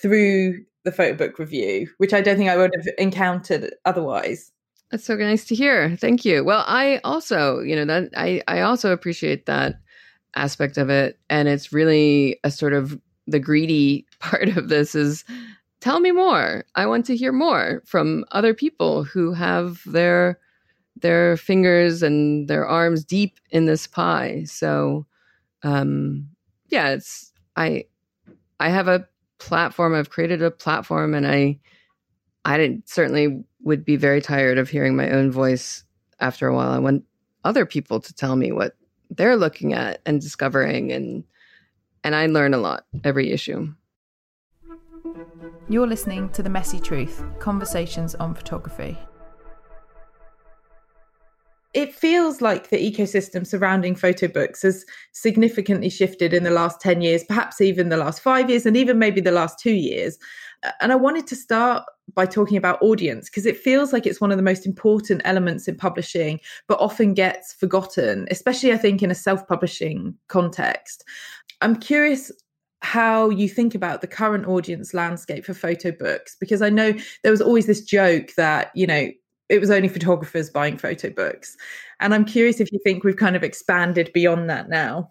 through 0.02 0.64
the 0.84 0.92
photo 0.92 1.14
book 1.14 1.38
review 1.38 1.88
which 1.98 2.12
i 2.12 2.20
don't 2.20 2.36
think 2.36 2.50
i 2.50 2.56
would 2.56 2.72
have 2.76 2.86
encountered 2.98 3.74
otherwise 3.84 4.50
that's 4.90 5.04
so 5.04 5.14
nice 5.16 5.44
to 5.46 5.54
hear. 5.54 5.96
Thank 5.96 6.24
you. 6.24 6.44
Well, 6.44 6.64
I 6.66 7.00
also, 7.04 7.60
you 7.60 7.76
know, 7.76 7.84
that 7.84 8.10
I 8.16 8.42
I 8.48 8.60
also 8.60 8.92
appreciate 8.92 9.46
that 9.46 9.80
aspect 10.34 10.76
of 10.78 10.90
it 10.90 11.18
and 11.30 11.48
it's 11.48 11.72
really 11.72 12.38
a 12.44 12.50
sort 12.50 12.72
of 12.72 13.00
the 13.26 13.40
greedy 13.40 14.06
part 14.20 14.48
of 14.56 14.68
this 14.68 14.94
is 14.94 15.24
tell 15.80 16.00
me 16.00 16.10
more. 16.10 16.64
I 16.74 16.86
want 16.86 17.06
to 17.06 17.16
hear 17.16 17.32
more 17.32 17.82
from 17.86 18.24
other 18.32 18.54
people 18.54 19.04
who 19.04 19.32
have 19.32 19.82
their 19.86 20.38
their 21.00 21.36
fingers 21.36 22.02
and 22.02 22.48
their 22.48 22.66
arms 22.66 23.04
deep 23.04 23.38
in 23.50 23.66
this 23.66 23.86
pie. 23.86 24.44
So 24.46 25.06
um 25.62 26.28
yeah, 26.68 26.90
it's 26.90 27.32
I 27.56 27.84
I 28.60 28.70
have 28.70 28.88
a 28.88 29.06
platform. 29.38 29.94
I've 29.94 30.10
created 30.10 30.42
a 30.42 30.50
platform 30.50 31.14
and 31.14 31.26
I 31.26 31.58
I 32.44 32.56
didn't 32.56 32.88
certainly 32.88 33.44
would 33.62 33.84
be 33.84 33.96
very 33.96 34.20
tired 34.20 34.58
of 34.58 34.68
hearing 34.68 34.96
my 34.96 35.10
own 35.10 35.30
voice 35.30 35.84
after 36.20 36.46
a 36.46 36.54
while. 36.54 36.70
I 36.70 36.78
want 36.78 37.04
other 37.44 37.66
people 37.66 38.00
to 38.00 38.14
tell 38.14 38.36
me 38.36 38.52
what 38.52 38.76
they're 39.10 39.36
looking 39.36 39.72
at 39.72 40.00
and 40.06 40.20
discovering 40.20 40.92
and 40.92 41.24
and 42.04 42.14
I 42.14 42.26
learn 42.26 42.54
a 42.54 42.58
lot 42.58 42.84
every 43.04 43.30
issue. 43.30 43.74
You're 45.68 45.86
listening 45.86 46.30
to 46.30 46.42
The 46.42 46.50
Messy 46.50 46.78
Truth 46.78 47.22
Conversations 47.40 48.14
on 48.14 48.34
Photography. 48.34 48.96
it 51.74 51.94
feels 51.94 52.40
like 52.40 52.70
the 52.70 52.76
ecosystem 52.76 53.46
surrounding 53.46 53.94
photo 53.94 54.26
books 54.26 54.62
has 54.62 54.84
significantly 55.12 55.88
shifted 55.88 56.32
in 56.32 56.42
the 56.42 56.50
last 56.50 56.80
10 56.80 57.02
years, 57.02 57.22
perhaps 57.24 57.60
even 57.60 57.88
the 57.88 57.96
last 57.96 58.20
five 58.20 58.48
years, 58.48 58.66
and 58.66 58.76
even 58.76 58.98
maybe 58.98 59.20
the 59.20 59.30
last 59.30 59.58
two 59.58 59.74
years. 59.74 60.18
And 60.80 60.90
I 60.90 60.96
wanted 60.96 61.26
to 61.28 61.36
start 61.36 61.84
by 62.14 62.26
talking 62.26 62.56
about 62.56 62.80
audience 62.82 63.28
because 63.28 63.46
it 63.46 63.56
feels 63.56 63.92
like 63.92 64.06
it's 64.06 64.20
one 64.20 64.30
of 64.30 64.36
the 64.36 64.42
most 64.42 64.66
important 64.66 65.22
elements 65.24 65.68
in 65.68 65.76
publishing, 65.76 66.40
but 66.66 66.80
often 66.80 67.14
gets 67.14 67.52
forgotten, 67.52 68.26
especially 68.30 68.72
I 68.72 68.76
think 68.76 69.02
in 69.02 69.10
a 69.10 69.14
self 69.14 69.46
publishing 69.46 70.14
context. 70.28 71.04
I'm 71.60 71.76
curious 71.76 72.30
how 72.80 73.30
you 73.30 73.48
think 73.48 73.74
about 73.74 74.00
the 74.00 74.06
current 74.06 74.46
audience 74.46 74.94
landscape 74.94 75.44
for 75.44 75.54
photo 75.54 75.90
books 75.90 76.36
because 76.38 76.62
I 76.62 76.70
know 76.70 76.92
there 77.22 77.32
was 77.32 77.40
always 77.40 77.66
this 77.66 77.82
joke 77.82 78.34
that, 78.36 78.70
you 78.74 78.86
know, 78.86 79.10
it 79.48 79.60
was 79.60 79.70
only 79.70 79.88
photographers 79.88 80.50
buying 80.50 80.78
photo 80.78 81.10
books. 81.10 81.56
And 82.00 82.14
I'm 82.14 82.24
curious 82.24 82.60
if 82.60 82.70
you 82.70 82.78
think 82.84 83.02
we've 83.02 83.16
kind 83.16 83.34
of 83.34 83.42
expanded 83.42 84.10
beyond 84.12 84.48
that 84.50 84.68
now. 84.68 85.10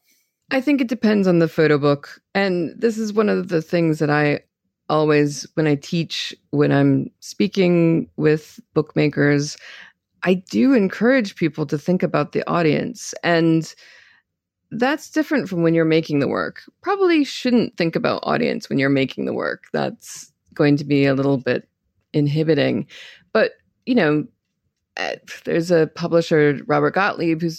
I 0.51 0.61
think 0.61 0.79
it 0.79 0.87
depends 0.87 1.27
on 1.27 1.39
the 1.39 1.49
photo 1.49 1.77
book. 1.77 2.21
And 2.33 2.73
this 2.79 2.97
is 2.97 3.11
one 3.11 3.27
of 3.27 3.49
the 3.49 3.61
things 3.61 3.99
that 3.99 4.09
I 4.09 4.41
always, 4.89 5.47
when 5.55 5.67
I 5.67 5.75
teach, 5.75 6.35
when 6.51 6.71
I'm 6.71 7.09
speaking 7.19 8.09
with 8.17 8.59
bookmakers, 8.73 9.57
I 10.23 10.35
do 10.35 10.73
encourage 10.73 11.35
people 11.35 11.65
to 11.67 11.77
think 11.77 12.03
about 12.03 12.31
the 12.31 12.47
audience. 12.49 13.13
And 13.23 13.73
that's 14.71 15.09
different 15.09 15.47
from 15.47 15.63
when 15.63 15.73
you're 15.73 15.85
making 15.85 16.19
the 16.19 16.27
work. 16.27 16.63
Probably 16.81 17.23
shouldn't 17.23 17.77
think 17.77 17.95
about 17.95 18.23
audience 18.23 18.69
when 18.69 18.79
you're 18.79 18.89
making 18.89 19.25
the 19.25 19.33
work. 19.33 19.65
That's 19.73 20.31
going 20.53 20.77
to 20.77 20.83
be 20.83 21.05
a 21.05 21.13
little 21.13 21.37
bit 21.37 21.67
inhibiting. 22.13 22.87
But 23.31 23.51
you 23.85 23.95
know, 23.95 24.25
uh, 24.97 25.15
there's 25.45 25.71
a 25.71 25.87
publisher, 25.95 26.59
Robert 26.67 26.95
Gottlieb, 26.95 27.41
who 27.41 27.51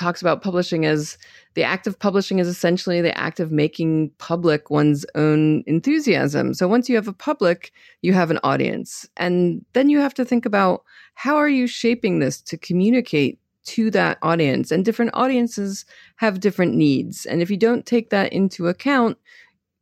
talks 0.00 0.20
about 0.20 0.42
publishing 0.42 0.84
as 0.84 1.16
the 1.54 1.62
act 1.62 1.86
of 1.86 1.98
publishing 1.98 2.38
is 2.38 2.48
essentially 2.48 3.00
the 3.00 3.16
act 3.16 3.38
of 3.38 3.52
making 3.52 4.10
public 4.18 4.70
one's 4.70 5.06
own 5.14 5.62
enthusiasm. 5.66 6.54
So 6.54 6.66
once 6.66 6.88
you 6.88 6.96
have 6.96 7.08
a 7.08 7.12
public, 7.12 7.72
you 8.02 8.12
have 8.12 8.30
an 8.30 8.40
audience. 8.42 9.08
And 9.16 9.64
then 9.72 9.90
you 9.90 10.00
have 10.00 10.14
to 10.14 10.24
think 10.24 10.46
about 10.46 10.82
how 11.14 11.36
are 11.36 11.48
you 11.48 11.66
shaping 11.66 12.18
this 12.18 12.40
to 12.42 12.56
communicate 12.56 13.38
to 13.66 13.90
that 13.92 14.18
audience? 14.22 14.70
And 14.70 14.84
different 14.84 15.12
audiences 15.14 15.84
have 16.16 16.40
different 16.40 16.74
needs. 16.74 17.26
And 17.26 17.42
if 17.42 17.50
you 17.50 17.56
don't 17.56 17.86
take 17.86 18.10
that 18.10 18.32
into 18.32 18.66
account, 18.66 19.18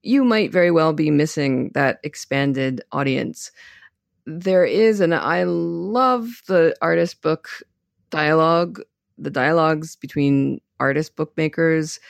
you 0.02 0.25
might 0.25 0.52
very 0.52 0.70
well 0.70 0.92
be 0.92 1.10
missing 1.10 1.70
that 1.75 2.00
expanded 2.02 2.82
audience 2.92 3.50
there 4.28 4.64
is, 4.64 5.00
and 5.00 5.14
I 5.14 5.44
love 5.44 6.42
the 6.46 6.76
artist 6.82 7.22
book 7.22 7.48
dialogue, 8.10 8.82
the 9.18 9.30
dialogues 9.30 9.96
between 9.96 10.60
artist 10.80 11.16
bookmakers, 11.16 12.00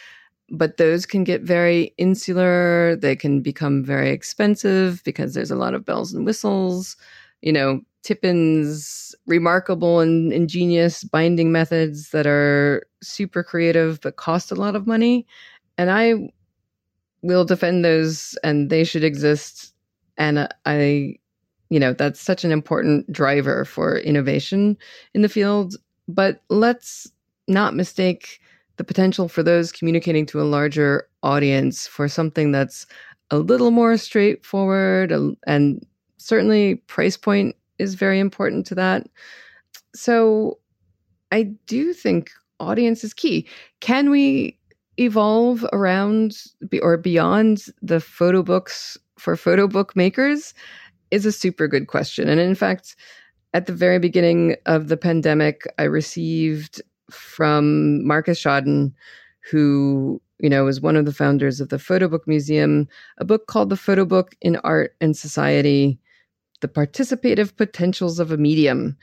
but 0.50 0.76
those 0.76 1.06
can 1.06 1.24
get 1.24 1.42
very 1.42 1.94
insular. 1.98 2.96
They 2.96 3.16
can 3.16 3.40
become 3.40 3.84
very 3.84 4.10
expensive 4.10 5.02
because 5.04 5.34
there's 5.34 5.50
a 5.50 5.56
lot 5.56 5.74
of 5.74 5.84
bells 5.84 6.14
and 6.14 6.24
whistles. 6.24 6.96
You 7.42 7.52
know, 7.52 7.80
tip-ins 8.02 9.14
remarkable 9.26 10.00
and 10.00 10.32
ingenious 10.32 11.04
binding 11.04 11.52
methods 11.52 12.10
that 12.10 12.26
are 12.26 12.86
super 13.02 13.42
creative 13.42 14.00
but 14.00 14.16
cost 14.16 14.50
a 14.50 14.56
lot 14.56 14.74
of 14.76 14.86
money. 14.86 15.26
And 15.76 15.90
I 15.90 16.32
will 17.22 17.44
defend 17.44 17.84
those 17.84 18.36
and 18.42 18.70
they 18.70 18.84
should 18.84 19.04
exist. 19.04 19.72
And 20.16 20.48
I 20.66 21.16
you 21.70 21.78
know 21.78 21.92
that's 21.92 22.20
such 22.20 22.44
an 22.44 22.52
important 22.52 23.10
driver 23.12 23.64
for 23.64 23.98
innovation 23.98 24.76
in 25.14 25.22
the 25.22 25.28
field 25.28 25.76
but 26.08 26.42
let's 26.48 27.10
not 27.46 27.74
mistake 27.74 28.40
the 28.76 28.84
potential 28.84 29.28
for 29.28 29.42
those 29.42 29.72
communicating 29.72 30.26
to 30.26 30.40
a 30.40 30.44
larger 30.44 31.08
audience 31.22 31.86
for 31.86 32.08
something 32.08 32.52
that's 32.52 32.86
a 33.30 33.38
little 33.38 33.70
more 33.70 33.96
straightforward 33.96 35.12
and 35.46 35.86
certainly 36.16 36.76
price 36.86 37.16
point 37.16 37.54
is 37.78 37.94
very 37.94 38.18
important 38.18 38.66
to 38.66 38.74
that 38.74 39.06
so 39.94 40.58
i 41.30 41.42
do 41.66 41.92
think 41.92 42.30
audience 42.60 43.04
is 43.04 43.14
key 43.14 43.46
can 43.80 44.10
we 44.10 44.58
evolve 44.98 45.64
around 45.72 46.36
or 46.82 46.96
beyond 46.96 47.66
the 47.82 48.00
photo 48.00 48.42
books 48.42 48.98
for 49.18 49.36
photo 49.36 49.66
book 49.66 49.94
makers 49.94 50.54
is 51.10 51.26
a 51.26 51.32
super 51.32 51.68
good 51.68 51.86
question. 51.86 52.28
And 52.28 52.40
in 52.40 52.54
fact, 52.54 52.96
at 53.54 53.66
the 53.66 53.72
very 53.72 53.98
beginning 53.98 54.56
of 54.66 54.88
the 54.88 54.96
pandemic, 54.96 55.62
I 55.78 55.84
received 55.84 56.82
from 57.10 58.06
Marcus 58.06 58.40
Schaden, 58.40 58.92
who 59.50 60.20
you 60.38 60.50
know 60.50 60.64
was 60.64 60.80
one 60.80 60.96
of 60.96 61.04
the 61.04 61.12
founders 61.12 61.60
of 61.60 61.68
the 61.68 61.78
Photo 61.78 62.08
Book 62.08 62.26
Museum, 62.26 62.88
a 63.18 63.24
book 63.24 63.46
called 63.46 63.70
"The 63.70 63.76
Photo 63.76 64.04
Book 64.04 64.34
in 64.40 64.56
Art 64.56 64.94
and 65.00 65.16
Society: 65.16 65.98
The 66.60 66.68
Participative 66.68 67.56
Potentials 67.56 68.18
of 68.18 68.30
a 68.30 68.36
Medium." 68.36 68.96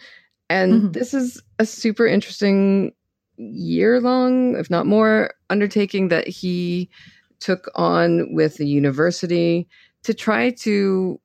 And 0.50 0.74
mm-hmm. 0.74 0.92
this 0.92 1.14
is 1.14 1.42
a 1.58 1.66
super 1.66 2.06
interesting 2.06 2.94
year 3.38 4.00
long, 4.00 4.56
if 4.56 4.70
not 4.70 4.86
more, 4.86 5.34
undertaking 5.50 6.10
that 6.10 6.28
he 6.28 6.90
took 7.40 7.70
on 7.76 8.34
with 8.34 8.58
the 8.58 8.68
university 8.68 9.68
to 10.04 10.14
try 10.14 10.52
to 10.52 11.20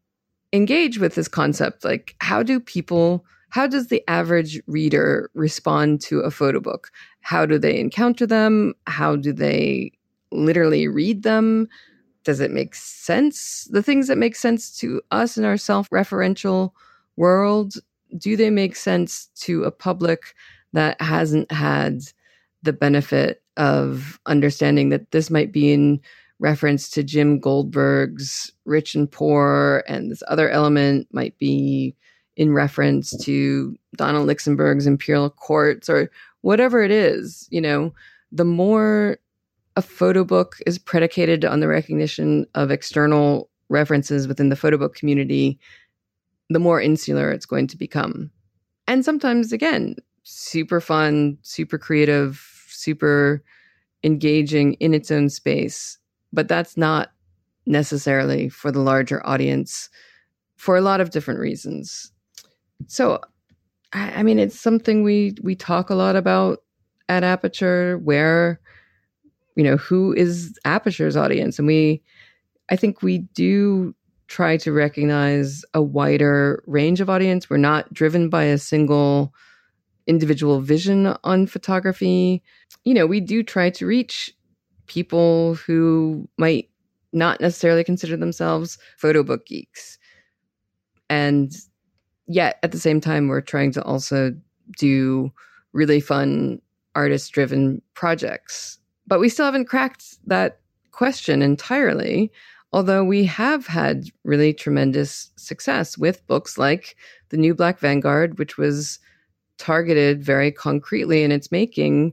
engage 0.52 0.98
with 0.98 1.14
this 1.14 1.28
concept 1.28 1.84
like 1.84 2.16
how 2.20 2.42
do 2.42 2.58
people 2.58 3.24
how 3.50 3.66
does 3.66 3.88
the 3.88 4.02
average 4.08 4.60
reader 4.66 5.28
respond 5.34 6.00
to 6.02 6.20
a 6.20 6.30
photo 6.30 6.60
book? 6.60 6.90
How 7.20 7.44
do 7.44 7.58
they 7.58 7.78
encounter 7.78 8.26
them? 8.26 8.74
How 8.86 9.16
do 9.16 9.32
they 9.32 9.92
literally 10.30 10.86
read 10.86 11.24
them? 11.24 11.68
Does 12.24 12.38
it 12.38 12.52
make 12.52 12.76
sense? 12.76 13.68
The 13.70 13.82
things 13.82 14.06
that 14.06 14.18
make 14.18 14.36
sense 14.36 14.78
to 14.78 15.02
us 15.10 15.36
in 15.36 15.44
our 15.44 15.56
self-referential 15.56 16.70
world 17.16 17.74
do 18.16 18.36
they 18.36 18.50
make 18.50 18.76
sense 18.76 19.28
to 19.36 19.64
a 19.64 19.70
public 19.70 20.34
that 20.72 21.00
hasn't 21.00 21.50
had 21.50 22.02
the 22.62 22.72
benefit 22.72 23.42
of 23.56 24.20
understanding 24.26 24.90
that 24.90 25.10
this 25.10 25.28
might 25.28 25.52
be 25.52 25.72
in 25.72 26.00
reference 26.40 26.88
to 26.90 27.04
Jim 27.04 27.38
Goldberg's 27.38 28.50
Rich 28.64 28.94
and 28.94 29.10
Poor, 29.10 29.84
and 29.86 30.10
this 30.10 30.22
other 30.26 30.50
element 30.50 31.06
might 31.12 31.38
be 31.38 31.94
in 32.36 32.52
reference 32.52 33.16
to 33.24 33.76
Dana 33.96 34.20
Lixenberg's 34.20 34.86
Imperial 34.86 35.30
Courts 35.30 35.88
or 35.88 36.10
whatever 36.40 36.82
it 36.82 36.90
is. 36.90 37.46
You 37.50 37.60
know, 37.60 37.94
the 38.32 38.46
more 38.46 39.18
a 39.76 39.82
photo 39.82 40.24
book 40.24 40.56
is 40.66 40.78
predicated 40.78 41.44
on 41.44 41.60
the 41.60 41.68
recognition 41.68 42.46
of 42.54 42.70
external 42.70 43.50
references 43.68 44.26
within 44.26 44.48
the 44.48 44.56
photo 44.56 44.78
book 44.78 44.94
community, 44.94 45.58
the 46.48 46.58
more 46.58 46.80
insular 46.80 47.30
it's 47.30 47.46
going 47.46 47.66
to 47.68 47.76
become. 47.76 48.30
And 48.88 49.04
sometimes, 49.04 49.52
again, 49.52 49.96
super 50.22 50.80
fun, 50.80 51.38
super 51.42 51.78
creative, 51.78 52.44
super 52.68 53.44
engaging 54.02 54.74
in 54.74 54.94
its 54.94 55.10
own 55.10 55.28
space 55.28 55.98
but 56.32 56.48
that's 56.48 56.76
not 56.76 57.10
necessarily 57.66 58.48
for 58.48 58.72
the 58.72 58.80
larger 58.80 59.24
audience 59.26 59.88
for 60.56 60.76
a 60.76 60.80
lot 60.80 61.00
of 61.00 61.10
different 61.10 61.40
reasons. 61.40 62.12
So, 62.86 63.20
I, 63.92 64.10
I 64.16 64.22
mean, 64.22 64.38
it's 64.38 64.58
something 64.58 65.02
we 65.02 65.34
we 65.42 65.54
talk 65.54 65.90
a 65.90 65.94
lot 65.94 66.16
about 66.16 66.62
at 67.08 67.24
Aperture, 67.24 67.98
where 67.98 68.60
you 69.56 69.64
know 69.64 69.76
who 69.76 70.12
is 70.12 70.58
Aperture's 70.64 71.16
audience, 71.16 71.58
and 71.58 71.66
we, 71.66 72.02
I 72.70 72.76
think 72.76 73.02
we 73.02 73.18
do 73.34 73.94
try 74.28 74.56
to 74.56 74.72
recognize 74.72 75.64
a 75.74 75.82
wider 75.82 76.62
range 76.66 77.00
of 77.00 77.10
audience. 77.10 77.50
We're 77.50 77.56
not 77.56 77.92
driven 77.92 78.28
by 78.28 78.44
a 78.44 78.58
single 78.58 79.34
individual 80.06 80.60
vision 80.60 81.14
on 81.24 81.46
photography. 81.46 82.42
You 82.84 82.94
know, 82.94 83.06
we 83.06 83.20
do 83.20 83.42
try 83.42 83.70
to 83.70 83.86
reach 83.86 84.32
people 84.90 85.54
who 85.54 86.28
might 86.36 86.68
not 87.12 87.40
necessarily 87.40 87.84
consider 87.84 88.16
themselves 88.16 88.76
photo 88.98 89.22
book 89.22 89.46
geeks. 89.46 89.98
And 91.08 91.52
yet 92.26 92.58
at 92.64 92.72
the 92.72 92.78
same 92.78 93.00
time, 93.00 93.28
we're 93.28 93.40
trying 93.40 93.70
to 93.72 93.82
also 93.84 94.32
do 94.76 95.30
really 95.72 96.00
fun 96.00 96.60
artist 96.96 97.32
driven 97.32 97.80
projects. 97.94 98.80
But 99.06 99.20
we 99.20 99.28
still 99.28 99.44
haven't 99.44 99.68
cracked 99.68 100.18
that 100.26 100.58
question 100.90 101.40
entirely, 101.40 102.32
although 102.72 103.04
we 103.04 103.24
have 103.24 103.68
had 103.68 104.06
really 104.24 104.52
tremendous 104.52 105.30
success 105.36 105.96
with 105.96 106.26
books 106.26 106.58
like 106.58 106.96
The 107.28 107.36
New 107.36 107.54
Black 107.54 107.78
Vanguard, 107.78 108.40
which 108.40 108.58
was 108.58 108.98
targeted 109.56 110.20
very 110.20 110.50
concretely 110.50 111.22
in 111.22 111.30
its 111.30 111.52
making 111.52 112.12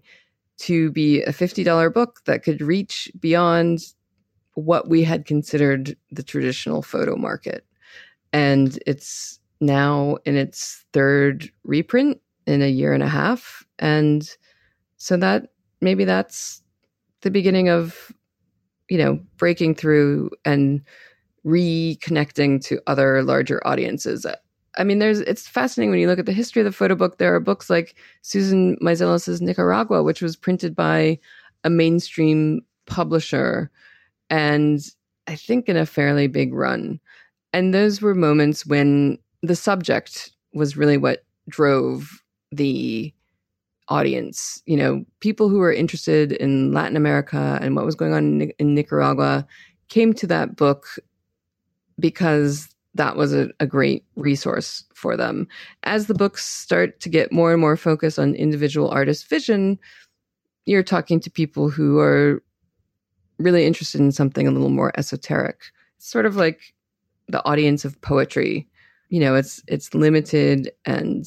to 0.58 0.91
be 0.91 1.22
a 1.24 1.32
$50 1.32 1.93
book 1.93 2.22
that 2.26 2.43
could 2.43 2.62
reach 2.62 3.12
beyond 3.20 3.80
what 4.56 4.89
we 4.89 5.04
had 5.04 5.26
considered 5.26 5.96
the 6.12 6.24
traditional 6.24 6.82
photo 6.82 7.15
market. 7.15 7.65
And 8.34 8.80
it's 8.88 9.39
now 9.62 10.17
in 10.26 10.36
its 10.36 10.84
third 10.93 11.50
reprint. 11.63 12.20
in 12.48 12.62
a 12.62 12.70
year 12.70 12.93
and 12.93 13.04
a 13.04 13.10
half. 13.10 13.65
And 13.78 14.28
so 14.96 15.17
that 15.17 15.50
maybe 15.82 16.06
that's 16.06 16.63
the 17.22 17.30
beginning 17.30 17.70
of, 17.70 18.12
you 18.89 18.98
know, 18.98 19.20
breaking 19.36 19.76
through 19.76 20.32
and 20.46 20.82
reconnecting 21.46 22.63
to 22.65 22.80
other 22.88 23.22
larger 23.22 23.65
audiences. 23.67 24.26
I 24.78 24.84
mean, 24.84 25.00
there's 25.00 25.20
it's 25.22 25.48
fascinating 25.48 25.90
when 25.90 26.00
you 26.00 26.08
look 26.08 26.20
at 26.20 26.26
the 26.26 26.32
history 26.32 26.62
of 26.62 26.66
the 26.66 26.72
photo 26.72 26.96
book. 26.96 27.18
There 27.18 27.34
are 27.36 27.40
books 27.40 27.70
like 27.70 27.96
Susan 28.22 28.78
Meiselas's 28.82 29.42
Nicaragua, 29.42 30.04
which 30.04 30.22
was 30.22 30.36
printed 30.36 30.76
by 30.76 31.20
a 31.63 31.70
mainstream 31.70 32.62
publisher, 32.86 33.72
and 34.30 34.80
I 35.28 35.36
think 35.36 35.68
in 35.68 35.78
a 35.78 35.86
fairly 35.86 36.28
big 36.28 36.54
run. 36.54 37.00
And 37.54 37.74
those 37.74 38.02
were 38.02 38.13
moments 38.13 38.66
when 38.66 39.18
the 39.42 39.56
subject 39.56 40.32
was 40.54 40.78
really 40.78 40.98
what 40.98 41.24
drove 41.50 42.24
the 42.52 43.13
audience. 43.90 44.62
You 44.66 44.78
know, 44.78 45.06
people 45.22 45.50
who 45.50 45.60
were 45.60 45.74
interested 45.74 46.34
in 46.34 46.74
Latin 46.74 46.98
America 46.98 47.58
and 47.62 47.76
what 47.76 47.86
was 47.86 47.96
going 47.96 48.13
on 48.13 48.42
in, 48.42 48.52
in 48.60 48.76
Nicaragua 48.76 49.48
came 49.90 50.13
to 50.13 50.28
that 50.28 50.56
book 50.56 51.00
because 52.00 52.68
that 52.97 53.15
was 53.15 53.33
a, 53.33 53.49
a, 53.60 53.65
great 53.65 54.03
resource 54.15 54.83
for 54.93 55.15
them. 55.15 55.47
As 55.83 56.07
the 56.07 56.13
books 56.13 56.45
start 56.45 56.99
to 56.99 57.10
get 57.10 57.31
more 57.31 57.51
and 57.51 57.62
more 57.62 57.77
focused 57.77 58.19
on 58.19 58.36
individual 58.36 58.89
artist 58.89 59.29
vision, 59.29 59.79
you're 60.65 60.83
talking 60.83 61.19
to 61.21 61.31
people 61.31 61.69
who 61.69 61.99
are 61.99 62.43
really 63.39 63.65
interested 63.65 64.01
in 64.01 64.12
something 64.12 64.47
a 64.47 64.51
little 64.51 64.69
more 64.69 64.91
esoteric. 64.97 65.62
It's 65.97 66.10
sort 66.10 66.25
of 66.25 66.36
like 66.36 66.73
the 67.27 67.43
audience 67.45 67.86
of 67.86 67.99
poetry. 68.01 68.67
You 69.10 69.21
know, 69.21 69.36
it's 69.36 69.63
it's 69.67 69.93
limited 69.93 70.71
and 70.86 71.25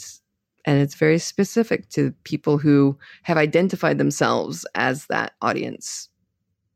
and 0.67 0.79
it's 0.81 0.95
very 0.95 1.19
specific 1.19 1.89
to 1.91 2.13
people 2.25 2.59
who 2.59 2.99
have 3.23 3.39
identified 3.39 3.97
themselves 3.97 4.67
as 4.75 5.07
that 5.07 5.33
audience 5.41 6.10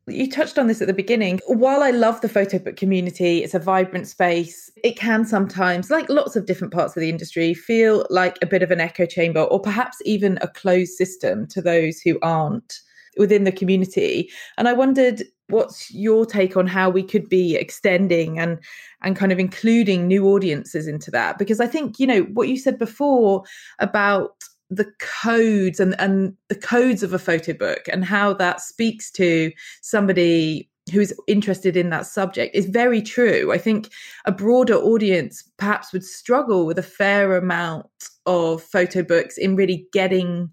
you 0.07 0.29
touched 0.29 0.59
on 0.59 0.67
this 0.67 0.81
at 0.81 0.87
the 0.87 0.93
beginning. 0.93 1.39
While 1.47 1.81
I 1.81 1.91
love 1.91 2.21
the 2.21 2.29
photo 2.29 2.59
book 2.59 2.75
community, 2.75 3.43
it's 3.43 3.55
a 3.55 3.59
vibrant 3.59 4.07
space. 4.07 4.71
It 4.83 4.97
can 4.97 5.25
sometimes, 5.25 5.89
like 5.89 6.09
lots 6.09 6.35
of 6.35 6.45
different 6.45 6.73
parts 6.73 6.95
of 6.95 7.01
the 7.01 7.09
industry, 7.09 7.53
feel 7.53 8.05
like 8.09 8.37
a 8.41 8.45
bit 8.45 8.61
of 8.61 8.71
an 8.71 8.79
echo 8.79 9.05
chamber 9.05 9.41
or 9.41 9.59
perhaps 9.59 9.97
even 10.05 10.37
a 10.41 10.47
closed 10.47 10.93
system 10.93 11.47
to 11.47 11.61
those 11.61 11.99
who 12.01 12.19
aren't 12.21 12.81
within 13.17 13.45
the 13.45 13.51
community. 13.51 14.29
And 14.57 14.67
I 14.67 14.73
wondered 14.73 15.23
what's 15.47 15.93
your 15.93 16.25
take 16.25 16.57
on 16.57 16.67
how 16.67 16.89
we 16.89 17.03
could 17.03 17.29
be 17.29 17.55
extending 17.55 18.39
and 18.39 18.59
and 19.03 19.15
kind 19.15 19.31
of 19.31 19.39
including 19.39 20.07
new 20.07 20.27
audiences 20.27 20.87
into 20.87 21.11
that 21.11 21.37
because 21.37 21.59
I 21.59 21.67
think, 21.67 21.99
you 21.99 22.07
know, 22.07 22.21
what 22.33 22.47
you 22.47 22.57
said 22.57 22.79
before 22.79 23.43
about 23.79 24.43
the 24.69 24.91
codes 24.99 25.79
and, 25.79 25.99
and 25.99 26.35
the 26.49 26.55
codes 26.55 27.03
of 27.03 27.13
a 27.13 27.19
photo 27.19 27.53
book 27.53 27.87
and 27.91 28.03
how 28.03 28.33
that 28.33 28.61
speaks 28.61 29.11
to 29.11 29.51
somebody 29.81 30.69
who's 30.91 31.13
interested 31.27 31.75
in 31.75 31.89
that 31.89 32.05
subject 32.05 32.55
is 32.55 32.65
very 32.67 33.01
true. 33.01 33.51
I 33.51 33.57
think 33.57 33.89
a 34.25 34.31
broader 34.31 34.75
audience 34.75 35.43
perhaps 35.57 35.91
would 35.93 36.03
struggle 36.03 36.65
with 36.65 36.77
a 36.77 36.83
fair 36.83 37.35
amount 37.35 37.87
of 38.25 38.61
photo 38.61 39.01
books 39.01 39.37
in 39.37 39.55
really 39.55 39.87
getting 39.93 40.49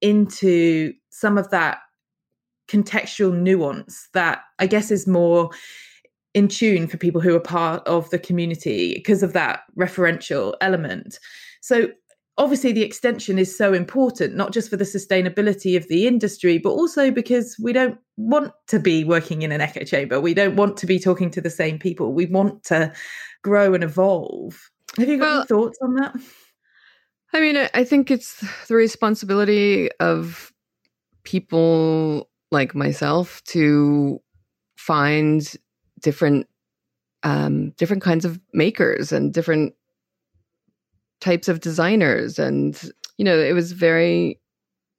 into 0.00 0.92
some 1.10 1.38
of 1.38 1.50
that 1.50 1.78
contextual 2.68 3.34
nuance 3.36 4.08
that 4.14 4.42
I 4.58 4.66
guess 4.66 4.90
is 4.90 5.06
more 5.06 5.50
in 6.34 6.48
tune 6.48 6.86
for 6.86 6.96
people 6.96 7.20
who 7.20 7.34
are 7.34 7.40
part 7.40 7.86
of 7.86 8.10
the 8.10 8.18
community 8.18 8.94
because 8.94 9.22
of 9.22 9.32
that 9.32 9.60
referential 9.78 10.54
element. 10.60 11.18
So 11.60 11.88
obviously 12.36 12.72
the 12.72 12.82
extension 12.82 13.38
is 13.38 13.56
so 13.56 13.72
important 13.72 14.34
not 14.34 14.52
just 14.52 14.68
for 14.68 14.76
the 14.76 14.84
sustainability 14.84 15.76
of 15.76 15.86
the 15.88 16.06
industry 16.06 16.58
but 16.58 16.70
also 16.70 17.10
because 17.10 17.56
we 17.62 17.72
don't 17.72 17.98
want 18.16 18.52
to 18.68 18.78
be 18.78 19.04
working 19.04 19.42
in 19.42 19.52
an 19.52 19.60
echo 19.60 19.84
chamber. 19.84 20.20
We 20.20 20.34
don't 20.34 20.56
want 20.56 20.76
to 20.78 20.86
be 20.86 20.98
talking 20.98 21.30
to 21.32 21.40
the 21.40 21.50
same 21.50 21.78
people. 21.78 22.12
We 22.12 22.26
want 22.26 22.62
to 22.64 22.92
grow 23.42 23.74
and 23.74 23.82
evolve. 23.82 24.70
Have 24.96 25.08
you 25.08 25.18
got 25.18 25.24
well, 25.24 25.38
any 25.38 25.46
thoughts 25.46 25.78
on 25.82 25.94
that? 25.96 26.14
I 27.32 27.40
mean 27.40 27.56
i 27.74 27.82
think 27.82 28.12
it's 28.12 28.44
the 28.68 28.76
responsibility 28.76 29.90
of 29.98 30.52
people 31.24 32.30
like 32.52 32.76
myself 32.76 33.42
to 33.44 34.20
find 34.76 35.52
different 36.00 36.46
um, 37.24 37.70
different 37.70 38.02
kinds 38.02 38.24
of 38.24 38.38
makers 38.52 39.10
and 39.10 39.32
different 39.32 39.74
types 41.24 41.48
of 41.48 41.60
designers. 41.60 42.38
And, 42.38 42.80
you 43.16 43.24
know, 43.24 43.38
it 43.38 43.54
was 43.54 43.72
very 43.72 44.38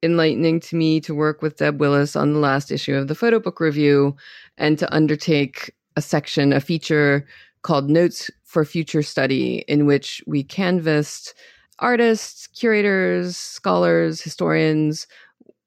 enlightening 0.02 0.58
to 0.60 0.76
me 0.76 1.00
to 1.00 1.14
work 1.14 1.40
with 1.40 1.56
Deb 1.56 1.80
Willis 1.80 2.16
on 2.16 2.32
the 2.32 2.40
last 2.40 2.72
issue 2.72 2.94
of 2.94 3.06
the 3.06 3.14
photo 3.14 3.38
book 3.38 3.60
review 3.60 4.16
and 4.58 4.76
to 4.78 4.92
undertake 4.92 5.72
a 5.94 6.02
section, 6.02 6.52
a 6.52 6.60
feature 6.60 7.24
called 7.62 7.88
Notes 7.88 8.28
for 8.42 8.64
Future 8.64 9.02
Study, 9.02 9.64
in 9.68 9.86
which 9.86 10.22
we 10.26 10.42
canvassed 10.42 11.32
artists, 11.78 12.48
curators, 12.48 13.36
scholars, 13.36 14.20
historians, 14.20 15.06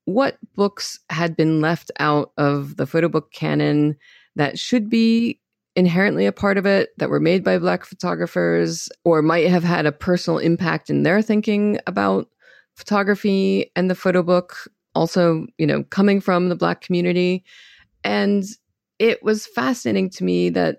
what 0.05 0.37
books 0.55 0.99
had 1.09 1.37
been 1.37 1.61
left 1.61 1.89
out 1.99 2.31
of 2.37 2.75
the 2.75 2.85
photo 2.85 3.07
book 3.07 3.31
canon 3.31 3.95
that 4.35 4.59
should 4.59 4.89
be 4.89 5.38
inherently 5.75 6.25
a 6.25 6.31
part 6.31 6.57
of 6.57 6.65
it 6.65 6.89
that 6.97 7.09
were 7.09 7.19
made 7.19 7.43
by 7.43 7.57
black 7.57 7.85
photographers 7.85 8.89
or 9.05 9.21
might 9.21 9.47
have 9.47 9.63
had 9.63 9.85
a 9.85 9.91
personal 9.91 10.39
impact 10.39 10.89
in 10.89 11.03
their 11.03 11.21
thinking 11.21 11.79
about 11.87 12.27
photography 12.75 13.71
and 13.75 13.89
the 13.89 13.95
photo 13.95 14.23
book 14.23 14.69
also 14.95 15.45
you 15.57 15.67
know 15.67 15.83
coming 15.85 16.19
from 16.21 16.49
the 16.49 16.55
black 16.55 16.81
community. 16.81 17.43
And 18.03 18.43
it 18.97 19.23
was 19.23 19.45
fascinating 19.45 20.09
to 20.11 20.23
me 20.23 20.49
that 20.49 20.77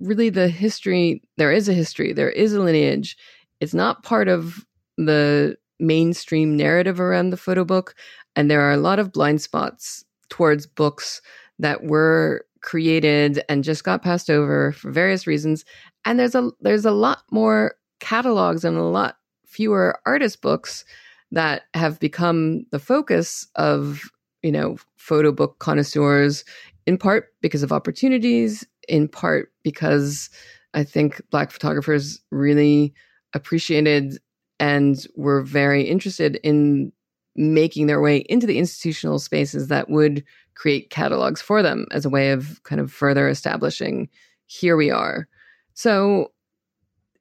really 0.00 0.30
the 0.30 0.48
history 0.48 1.22
there 1.36 1.52
is 1.52 1.68
a 1.68 1.74
history 1.74 2.12
there 2.12 2.30
is 2.30 2.52
a 2.52 2.60
lineage. 2.60 3.16
It's 3.60 3.74
not 3.74 4.02
part 4.02 4.28
of 4.28 4.66
the 4.96 5.56
mainstream 5.78 6.56
narrative 6.56 7.00
around 7.00 7.30
the 7.30 7.36
photo 7.36 7.64
book 7.64 7.94
and 8.36 8.50
there 8.50 8.60
are 8.60 8.72
a 8.72 8.78
lot 8.78 8.98
of 8.98 9.12
blind 9.12 9.40
spots 9.40 10.04
towards 10.28 10.66
books 10.66 11.20
that 11.58 11.84
were 11.84 12.44
created 12.62 13.42
and 13.48 13.64
just 13.64 13.84
got 13.84 14.02
passed 14.02 14.30
over 14.30 14.72
for 14.72 14.90
various 14.90 15.26
reasons. 15.26 15.64
And 16.04 16.18
there's 16.18 16.34
a 16.34 16.50
there's 16.60 16.84
a 16.84 16.92
lot 16.92 17.22
more 17.30 17.74
catalogs 18.00 18.64
and 18.64 18.76
a 18.76 18.82
lot 18.82 19.16
fewer 19.46 19.98
artist 20.06 20.40
books 20.40 20.84
that 21.30 21.62
have 21.74 22.00
become 22.00 22.64
the 22.70 22.78
focus 22.78 23.46
of 23.56 24.02
you 24.42 24.50
know 24.50 24.76
photo 24.96 25.30
book 25.30 25.58
connoisseurs 25.58 26.44
in 26.86 26.98
part 26.98 27.28
because 27.40 27.62
of 27.62 27.72
opportunities 27.72 28.66
in 28.88 29.06
part 29.06 29.52
because 29.62 30.30
i 30.74 30.82
think 30.82 31.20
black 31.30 31.50
photographers 31.50 32.20
really 32.30 32.92
appreciated 33.34 34.18
and 34.58 35.06
were 35.16 35.42
very 35.42 35.82
interested 35.82 36.36
in 36.42 36.92
making 37.36 37.86
their 37.86 38.00
way 38.00 38.18
into 38.28 38.46
the 38.46 38.58
institutional 38.58 39.18
spaces 39.18 39.68
that 39.68 39.88
would 39.88 40.24
create 40.54 40.90
catalogs 40.90 41.40
for 41.40 41.62
them 41.62 41.86
as 41.90 42.04
a 42.04 42.10
way 42.10 42.30
of 42.30 42.62
kind 42.64 42.80
of 42.80 42.92
further 42.92 43.28
establishing 43.28 44.08
here 44.46 44.76
we 44.76 44.90
are. 44.90 45.28
So, 45.74 46.32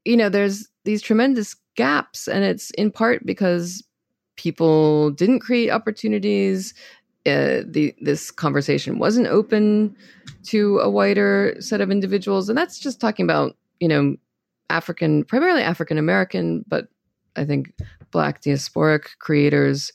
you 0.05 0.17
know, 0.17 0.29
there's 0.29 0.67
these 0.83 1.01
tremendous 1.01 1.55
gaps, 1.75 2.27
and 2.27 2.43
it's 2.43 2.71
in 2.71 2.91
part 2.91 3.25
because 3.25 3.83
people 4.35 5.11
didn't 5.11 5.39
create 5.39 5.69
opportunities. 5.69 6.73
Uh, 7.25 7.61
the 7.65 7.93
this 8.01 8.31
conversation 8.31 8.97
wasn't 8.97 9.27
open 9.27 9.95
to 10.43 10.79
a 10.79 10.89
wider 10.89 11.55
set 11.59 11.81
of 11.81 11.91
individuals, 11.91 12.49
and 12.49 12.57
that's 12.57 12.79
just 12.79 12.99
talking 12.99 13.23
about 13.23 13.55
you 13.79 13.87
know 13.87 14.15
African, 14.69 15.23
primarily 15.23 15.61
African 15.61 15.97
American, 15.97 16.65
but 16.67 16.87
I 17.35 17.45
think 17.45 17.73
Black 18.11 18.41
diasporic 18.41 19.17
creators 19.19 19.91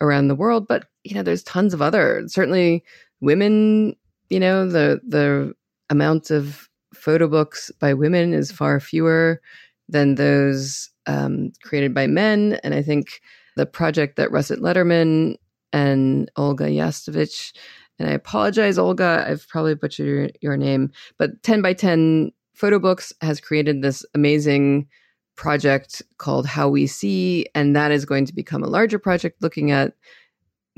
around 0.00 0.28
the 0.28 0.34
world. 0.34 0.68
But 0.68 0.86
you 1.08 1.14
know, 1.14 1.22
there's 1.22 1.42
tons 1.42 1.72
of 1.74 1.82
other 1.82 2.24
certainly 2.26 2.84
women. 3.20 3.96
You 4.30 4.40
know, 4.40 4.68
the 4.68 5.00
the 5.06 5.54
amount 5.90 6.30
of 6.30 6.68
photo 6.94 7.28
books 7.28 7.70
by 7.80 7.94
women 7.94 8.34
is 8.34 8.52
far 8.52 8.78
fewer 8.80 9.40
than 9.88 10.16
those 10.16 10.90
um, 11.06 11.52
created 11.62 11.94
by 11.94 12.06
men. 12.06 12.58
And 12.62 12.74
I 12.74 12.82
think 12.82 13.20
the 13.56 13.66
project 13.66 14.16
that 14.16 14.30
Russet 14.30 14.60
Lederman 14.60 15.36
and 15.72 16.30
Olga 16.36 16.64
Yastovich, 16.64 17.52
and 17.98 18.08
I 18.08 18.12
apologize, 18.12 18.78
Olga, 18.78 19.24
I've 19.26 19.48
probably 19.48 19.74
butchered 19.74 20.06
your, 20.06 20.28
your 20.40 20.56
name, 20.56 20.92
but 21.18 21.42
10 21.42 21.62
by 21.62 21.72
10 21.72 22.32
photo 22.54 22.78
books 22.78 23.12
has 23.22 23.40
created 23.40 23.80
this 23.80 24.04
amazing 24.14 24.88
project 25.36 26.02
called 26.18 26.46
How 26.46 26.68
We 26.68 26.86
See, 26.86 27.46
and 27.54 27.74
that 27.76 27.92
is 27.92 28.04
going 28.04 28.26
to 28.26 28.34
become 28.34 28.62
a 28.62 28.68
larger 28.68 28.98
project 28.98 29.40
looking 29.40 29.70
at 29.70 29.94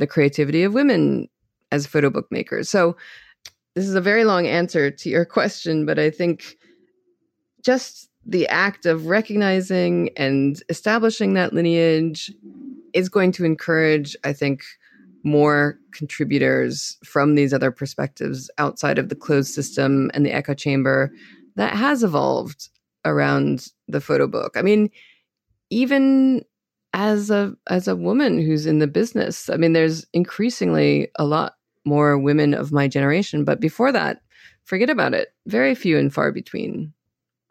the 0.00 0.06
creativity 0.06 0.64
of 0.64 0.74
women 0.74 1.28
as 1.70 1.86
photo 1.86 2.10
book 2.10 2.26
makers. 2.30 2.68
So, 2.68 2.96
this 3.76 3.86
is 3.86 3.94
a 3.94 4.00
very 4.00 4.24
long 4.24 4.48
answer 4.48 4.90
to 4.90 5.08
your 5.08 5.24
question, 5.24 5.86
but 5.86 5.96
I 5.98 6.10
think 6.10 6.56
just 7.62 8.10
the 8.26 8.48
act 8.48 8.84
of 8.84 9.06
recognizing 9.06 10.10
and 10.16 10.60
establishing 10.68 11.34
that 11.34 11.52
lineage 11.52 12.32
is 12.92 13.08
going 13.08 13.30
to 13.32 13.44
encourage, 13.44 14.16
I 14.24 14.32
think, 14.32 14.62
more 15.22 15.78
contributors 15.92 16.98
from 17.04 17.34
these 17.34 17.52
other 17.52 17.70
perspectives 17.70 18.50
outside 18.58 18.98
of 18.98 19.08
the 19.08 19.14
closed 19.14 19.54
system 19.54 20.10
and 20.14 20.24
the 20.24 20.32
echo 20.32 20.54
chamber 20.54 21.12
that 21.56 21.74
has 21.74 22.02
evolved 22.02 22.68
around 23.04 23.68
the 23.88 24.00
photo 24.00 24.26
book. 24.26 24.56
I 24.56 24.62
mean, 24.62 24.90
even 25.70 26.44
as 26.92 27.31
a 27.31 27.55
as 27.68 27.88
a 27.88 27.96
woman 27.96 28.38
who's 28.38 28.66
in 28.66 28.79
the 28.79 28.87
business, 28.87 29.48
I 29.48 29.57
mean, 29.57 29.72
there's 29.72 30.07
increasingly 30.12 31.11
a 31.16 31.24
lot 31.24 31.55
more 31.85 32.18
women 32.18 32.55
of 32.55 32.72
my 32.72 32.88
generation, 32.88 33.44
but 33.44 33.61
before 33.61 33.92
that, 33.92 34.22
forget 34.64 34.90
about 34.90 35.14
it. 35.14 35.29
Very 35.46 35.74
few 35.74 35.98
and 35.98 36.12
far 36.12 36.33
between. 36.33 36.92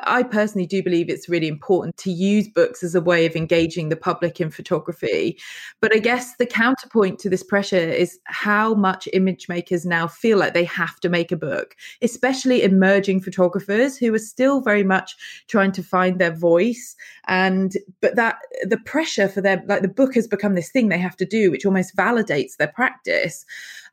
I 0.02 0.24
personally 0.24 0.66
do 0.66 0.82
believe 0.82 1.10
it's 1.10 1.28
really 1.28 1.48
important 1.48 1.98
to 1.98 2.12
use 2.12 2.48
books 2.48 2.84
as 2.84 2.96
a 2.96 3.02
way 3.02 3.26
of 3.26 3.36
engaging 3.36 3.90
the 3.90 3.96
public 3.96 4.40
in 4.40 4.50
photography. 4.50 5.38
But 5.82 5.94
I 5.94 6.00
guess 6.00 6.36
the 6.38 6.46
counterpoint 6.46 7.20
to 7.20 7.30
this 7.30 7.44
pressure 7.44 7.76
is 7.76 8.18
how 8.26 8.74
much 8.74 9.10
image 9.14 9.50
makers 9.50 9.86
now 9.86 10.08
feel 10.08 10.38
like 10.38 10.54
they 10.54 10.64
have 10.64 11.00
to 11.02 11.10
make 11.10 11.32
a 11.32 11.38
book, 11.38 11.76
especially 12.02 12.64
emerging 12.64 13.22
photographers 13.22 13.98
who 13.98 14.14
are 14.14 14.20
still 14.20 14.62
very 14.62 14.84
much 14.84 15.16
trying 15.48 15.72
to 15.74 15.84
find 15.84 16.20
their 16.20 16.36
voice. 16.36 16.96
And 17.28 17.74
but 18.02 18.16
that 18.16 18.38
the 18.64 18.78
pressure 18.78 19.28
for 19.28 19.42
them, 19.42 19.64
like 19.68 19.82
the 19.82 19.88
book 19.88 20.16
has 20.16 20.28
become 20.28 20.56
this 20.56 20.72
thing 20.72 20.90
they 20.90 20.98
have 20.98 21.18
to 21.18 21.26
do, 21.26 21.52
which 21.52 21.66
almost 21.66 21.96
validates 21.96 22.56
their 22.58 22.68
practice. 22.68 23.46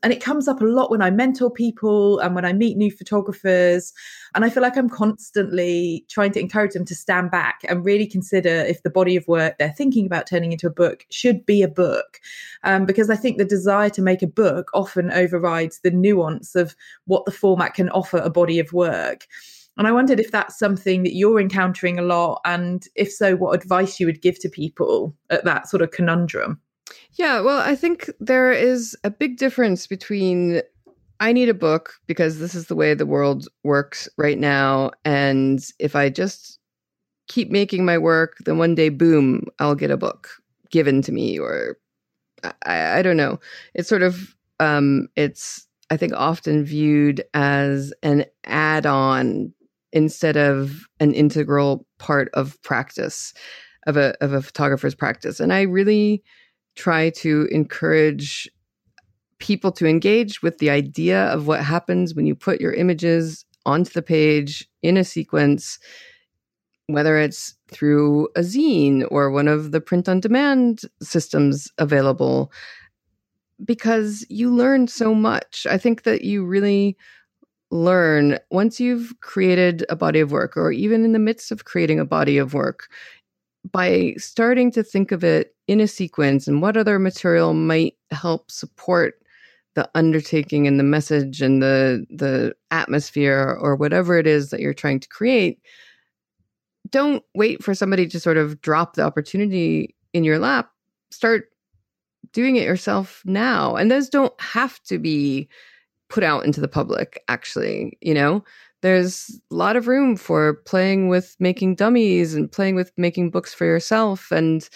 And 0.02 0.12
it 0.12 0.22
comes 0.22 0.48
up 0.48 0.60
a 0.60 0.64
lot 0.64 0.90
when 0.90 1.02
I 1.02 1.10
mentor 1.10 1.50
people 1.50 2.18
and 2.20 2.34
when 2.34 2.44
I 2.44 2.52
meet 2.52 2.76
new 2.76 2.90
photographers. 2.90 3.92
And 4.34 4.44
I 4.44 4.50
feel 4.50 4.62
like 4.62 4.76
I'm 4.76 4.88
constantly 4.88 6.04
trying 6.08 6.32
to 6.32 6.40
encourage 6.40 6.72
them 6.72 6.84
to 6.84 6.94
stand 6.94 7.30
back 7.30 7.60
and 7.68 7.84
really 7.84 8.06
consider 8.06 8.48
if 8.48 8.82
the 8.82 8.90
body 8.90 9.16
of 9.16 9.26
work 9.26 9.58
they're 9.58 9.74
thinking 9.76 10.06
about 10.06 10.26
turning 10.26 10.52
into 10.52 10.66
a 10.66 10.70
book 10.70 11.06
should 11.10 11.44
be 11.46 11.62
a 11.62 11.68
book. 11.68 12.20
Um, 12.62 12.86
because 12.86 13.10
I 13.10 13.16
think 13.16 13.38
the 13.38 13.44
desire 13.44 13.90
to 13.90 14.02
make 14.02 14.22
a 14.22 14.26
book 14.26 14.70
often 14.74 15.10
overrides 15.10 15.80
the 15.80 15.90
nuance 15.90 16.54
of 16.54 16.76
what 17.06 17.24
the 17.24 17.32
format 17.32 17.74
can 17.74 17.88
offer 17.90 18.18
a 18.18 18.30
body 18.30 18.58
of 18.58 18.72
work. 18.72 19.26
And 19.76 19.86
I 19.86 19.92
wondered 19.92 20.20
if 20.20 20.30
that's 20.30 20.58
something 20.58 21.02
that 21.02 21.14
you're 21.14 21.40
encountering 21.40 21.98
a 21.98 22.02
lot. 22.02 22.40
And 22.44 22.86
if 22.94 23.12
so, 23.12 23.36
what 23.36 23.54
advice 23.54 24.00
you 24.00 24.06
would 24.06 24.22
give 24.22 24.38
to 24.40 24.48
people 24.48 25.14
at 25.30 25.44
that 25.44 25.68
sort 25.68 25.82
of 25.82 25.90
conundrum. 25.90 26.60
Yeah, 27.16 27.40
well, 27.40 27.60
I 27.60 27.74
think 27.74 28.10
there 28.20 28.52
is 28.52 28.96
a 29.02 29.10
big 29.10 29.38
difference 29.38 29.86
between 29.86 30.60
I 31.18 31.32
need 31.32 31.48
a 31.48 31.54
book 31.54 31.94
because 32.06 32.38
this 32.38 32.54
is 32.54 32.66
the 32.66 32.76
way 32.76 32.92
the 32.92 33.06
world 33.06 33.48
works 33.64 34.06
right 34.18 34.38
now. 34.38 34.90
And 35.04 35.64
if 35.78 35.96
I 35.96 36.10
just 36.10 36.58
keep 37.26 37.50
making 37.50 37.86
my 37.86 37.96
work, 37.96 38.36
then 38.44 38.58
one 38.58 38.74
day, 38.74 38.90
boom, 38.90 39.44
I'll 39.58 39.74
get 39.74 39.90
a 39.90 39.96
book 39.96 40.28
given 40.70 41.00
to 41.02 41.12
me, 41.12 41.38
or 41.38 41.78
I, 42.64 42.98
I 42.98 43.02
don't 43.02 43.16
know. 43.16 43.40
It's 43.74 43.88
sort 43.88 44.02
of, 44.02 44.36
um, 44.60 45.08
it's, 45.16 45.66
I 45.90 45.96
think, 45.96 46.12
often 46.14 46.64
viewed 46.64 47.24
as 47.32 47.94
an 48.02 48.26
add 48.44 48.84
on 48.84 49.54
instead 49.92 50.36
of 50.36 50.86
an 51.00 51.14
integral 51.14 51.86
part 51.98 52.28
of 52.34 52.60
practice, 52.62 53.32
of 53.86 53.96
a, 53.96 54.14
of 54.22 54.34
a 54.34 54.42
photographer's 54.42 54.94
practice. 54.94 55.40
And 55.40 55.52
I 55.52 55.62
really, 55.62 56.22
try 56.76 57.10
to 57.10 57.48
encourage 57.50 58.48
people 59.38 59.72
to 59.72 59.86
engage 59.86 60.42
with 60.42 60.58
the 60.58 60.70
idea 60.70 61.24
of 61.26 61.46
what 61.46 61.62
happens 61.62 62.14
when 62.14 62.26
you 62.26 62.34
put 62.34 62.60
your 62.60 62.72
images 62.72 63.44
onto 63.66 63.90
the 63.90 64.02
page 64.02 64.68
in 64.82 64.96
a 64.96 65.04
sequence, 65.04 65.78
whether 66.86 67.18
it's 67.18 67.54
through 67.68 68.28
a 68.36 68.40
zine 68.40 69.06
or 69.10 69.30
one 69.30 69.48
of 69.48 69.72
the 69.72 69.80
print 69.80 70.08
on 70.08 70.20
demand 70.20 70.82
systems 71.02 71.68
available, 71.78 72.52
because 73.64 74.24
you 74.28 74.54
learn 74.54 74.86
so 74.86 75.14
much. 75.14 75.66
I 75.68 75.78
think 75.78 76.04
that 76.04 76.22
you 76.22 76.44
really 76.44 76.96
learn 77.70 78.38
once 78.50 78.78
you've 78.78 79.12
created 79.20 79.84
a 79.88 79.96
body 79.96 80.20
of 80.20 80.30
work, 80.30 80.56
or 80.56 80.70
even 80.70 81.04
in 81.04 81.12
the 81.12 81.18
midst 81.18 81.50
of 81.50 81.64
creating 81.64 81.98
a 81.98 82.04
body 82.04 82.38
of 82.38 82.54
work, 82.54 82.88
by 83.72 84.14
starting 84.18 84.70
to 84.72 84.82
think 84.82 85.12
of 85.12 85.24
it 85.24 85.54
in 85.66 85.80
a 85.80 85.88
sequence 85.88 86.46
and 86.46 86.62
what 86.62 86.76
other 86.76 86.98
material 86.98 87.54
might 87.54 87.94
help 88.10 88.50
support 88.50 89.20
the 89.74 89.88
undertaking 89.94 90.66
and 90.66 90.78
the 90.78 90.84
message 90.84 91.42
and 91.42 91.62
the 91.62 92.06
the 92.08 92.54
atmosphere 92.70 93.58
or 93.60 93.76
whatever 93.76 94.18
it 94.18 94.26
is 94.26 94.50
that 94.50 94.60
you're 94.60 94.74
trying 94.74 95.00
to 95.00 95.08
create 95.08 95.60
don't 96.90 97.24
wait 97.34 97.62
for 97.62 97.74
somebody 97.74 98.06
to 98.06 98.20
sort 98.20 98.36
of 98.36 98.60
drop 98.60 98.94
the 98.94 99.02
opportunity 99.02 99.94
in 100.12 100.24
your 100.24 100.38
lap. 100.38 100.70
Start 101.10 101.48
doing 102.32 102.56
it 102.56 102.64
yourself 102.64 103.22
now. 103.24 103.76
And 103.76 103.90
those 103.90 104.08
don't 104.08 104.38
have 104.40 104.82
to 104.84 104.98
be 104.98 105.48
put 106.08 106.22
out 106.22 106.44
into 106.44 106.60
the 106.60 106.68
public 106.68 107.22
actually 107.26 107.98
you 108.00 108.14
know 108.14 108.44
there's 108.86 109.40
a 109.50 109.54
lot 109.54 109.74
of 109.74 109.88
room 109.88 110.16
for 110.16 110.54
playing 110.64 111.08
with 111.08 111.34
making 111.40 111.74
dummies 111.74 112.34
and 112.34 112.50
playing 112.50 112.76
with 112.76 112.92
making 112.96 113.30
books 113.30 113.52
for 113.52 113.64
yourself. 113.64 114.30
And 114.30 114.68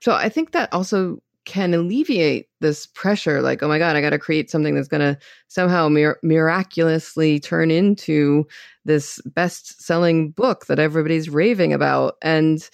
so 0.00 0.12
I 0.12 0.28
think 0.28 0.50
that 0.50 0.72
also 0.72 1.22
can 1.44 1.72
alleviate 1.72 2.48
this 2.60 2.86
pressure 2.86 3.40
like, 3.40 3.62
oh 3.62 3.68
my 3.68 3.78
God, 3.78 3.94
I 3.94 4.00
got 4.00 4.10
to 4.10 4.18
create 4.18 4.50
something 4.50 4.74
that's 4.74 4.88
going 4.88 5.00
to 5.00 5.16
somehow 5.46 5.88
mir- 5.88 6.18
miraculously 6.24 7.38
turn 7.38 7.70
into 7.70 8.44
this 8.84 9.20
best 9.26 9.80
selling 9.80 10.32
book 10.32 10.66
that 10.66 10.80
everybody's 10.80 11.30
raving 11.30 11.72
about. 11.72 12.16
And 12.20 12.68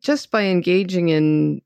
just 0.00 0.30
by 0.30 0.44
engaging 0.44 1.10
in 1.10 1.60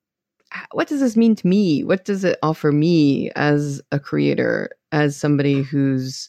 ah, 0.53 0.67
what 0.73 0.89
does 0.89 1.01
this 1.01 1.17
mean 1.17 1.37
to 1.37 1.47
me? 1.47 1.85
What 1.85 2.05
does 2.05 2.25
it 2.25 2.39
offer 2.43 2.73
me 2.73 3.31
as 3.37 3.81
a 3.93 4.01
creator, 4.01 4.71
as 4.91 5.17
somebody 5.17 5.63
who's 5.63 6.29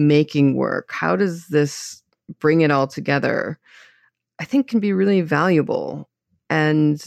making 0.00 0.56
work? 0.56 0.90
How 0.90 1.14
does 1.14 1.48
this 1.48 2.02
bring 2.40 2.62
it 2.62 2.70
all 2.70 2.86
together? 2.86 3.58
I 4.40 4.44
think 4.44 4.68
can 4.68 4.80
be 4.80 4.92
really 4.92 5.20
valuable 5.20 6.08
and 6.48 7.04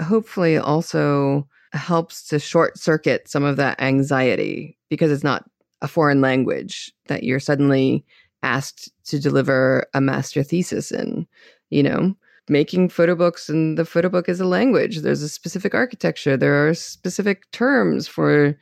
hopefully 0.00 0.56
also 0.56 1.46
helps 1.72 2.26
to 2.28 2.38
short 2.38 2.78
circuit 2.78 3.28
some 3.28 3.42
of 3.42 3.56
that 3.56 3.80
anxiety 3.80 4.78
because 4.88 5.10
it's 5.10 5.24
not 5.24 5.44
a 5.82 5.88
foreign 5.88 6.20
language 6.20 6.92
that 7.08 7.24
you're 7.24 7.40
suddenly 7.40 8.04
asked 8.42 8.90
to 9.04 9.18
deliver 9.18 9.86
a 9.92 10.00
master 10.00 10.42
thesis 10.42 10.92
in, 10.92 11.26
you 11.70 11.82
know, 11.82 12.14
making 12.48 12.88
photo 12.88 13.16
books 13.16 13.48
and 13.48 13.76
the 13.76 13.84
photo 13.84 14.08
book 14.08 14.28
is 14.28 14.40
a 14.40 14.46
language. 14.46 14.98
There's 14.98 15.22
a 15.22 15.28
specific 15.28 15.74
architecture. 15.74 16.36
There 16.36 16.68
are 16.68 16.74
specific 16.74 17.50
terms 17.50 18.06
for 18.06 18.56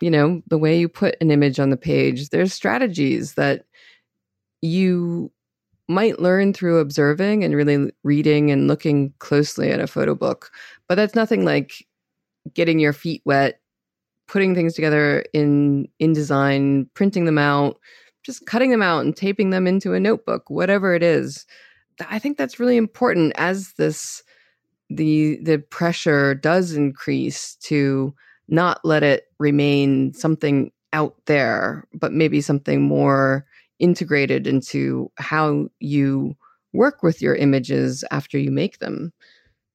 you 0.00 0.10
know, 0.10 0.42
the 0.48 0.58
way 0.58 0.78
you 0.78 0.88
put 0.88 1.16
an 1.20 1.30
image 1.30 1.60
on 1.60 1.70
the 1.70 1.76
page. 1.76 2.30
There's 2.30 2.52
strategies 2.52 3.34
that 3.34 3.64
you 4.62 5.30
might 5.88 6.20
learn 6.20 6.52
through 6.52 6.78
observing 6.78 7.42
and 7.44 7.54
really 7.54 7.90
reading 8.04 8.50
and 8.50 8.68
looking 8.68 9.12
closely 9.18 9.70
at 9.70 9.80
a 9.80 9.86
photo 9.86 10.14
book. 10.14 10.50
But 10.88 10.94
that's 10.94 11.14
nothing 11.14 11.44
like 11.44 11.84
getting 12.54 12.78
your 12.78 12.92
feet 12.92 13.22
wet, 13.24 13.60
putting 14.28 14.54
things 14.54 14.74
together 14.74 15.24
in 15.32 15.88
InDesign, 16.00 16.88
printing 16.94 17.24
them 17.24 17.38
out, 17.38 17.78
just 18.22 18.46
cutting 18.46 18.70
them 18.70 18.82
out 18.82 19.04
and 19.04 19.16
taping 19.16 19.50
them 19.50 19.66
into 19.66 19.92
a 19.92 20.00
notebook, 20.00 20.48
whatever 20.48 20.94
it 20.94 21.02
is. 21.02 21.44
I 22.08 22.18
think 22.18 22.38
that's 22.38 22.60
really 22.60 22.76
important 22.76 23.32
as 23.36 23.72
this 23.74 24.22
the 24.88 25.38
the 25.42 25.58
pressure 25.58 26.34
does 26.34 26.72
increase 26.72 27.56
to 27.56 28.14
not 28.50 28.80
let 28.84 29.02
it 29.02 29.24
remain 29.38 30.12
something 30.12 30.70
out 30.92 31.16
there, 31.26 31.86
but 31.94 32.12
maybe 32.12 32.40
something 32.40 32.82
more 32.82 33.46
integrated 33.78 34.46
into 34.46 35.10
how 35.16 35.68
you 35.78 36.36
work 36.72 37.02
with 37.02 37.22
your 37.22 37.34
images 37.34 38.04
after 38.10 38.38
you 38.38 38.50
make 38.50 38.78
them. 38.78 39.12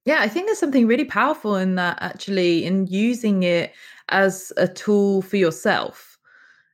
Yeah, 0.05 0.19
I 0.19 0.27
think 0.27 0.45
there's 0.45 0.59
something 0.59 0.85
really 0.85 1.05
powerful 1.05 1.55
in 1.55 1.75
that 1.75 1.97
actually, 2.01 2.63
in 2.63 2.85
using 2.87 3.43
it 3.43 3.73
as 4.09 4.53
a 4.57 4.67
tool 4.67 5.23
for 5.23 5.37
yourself 5.37 6.14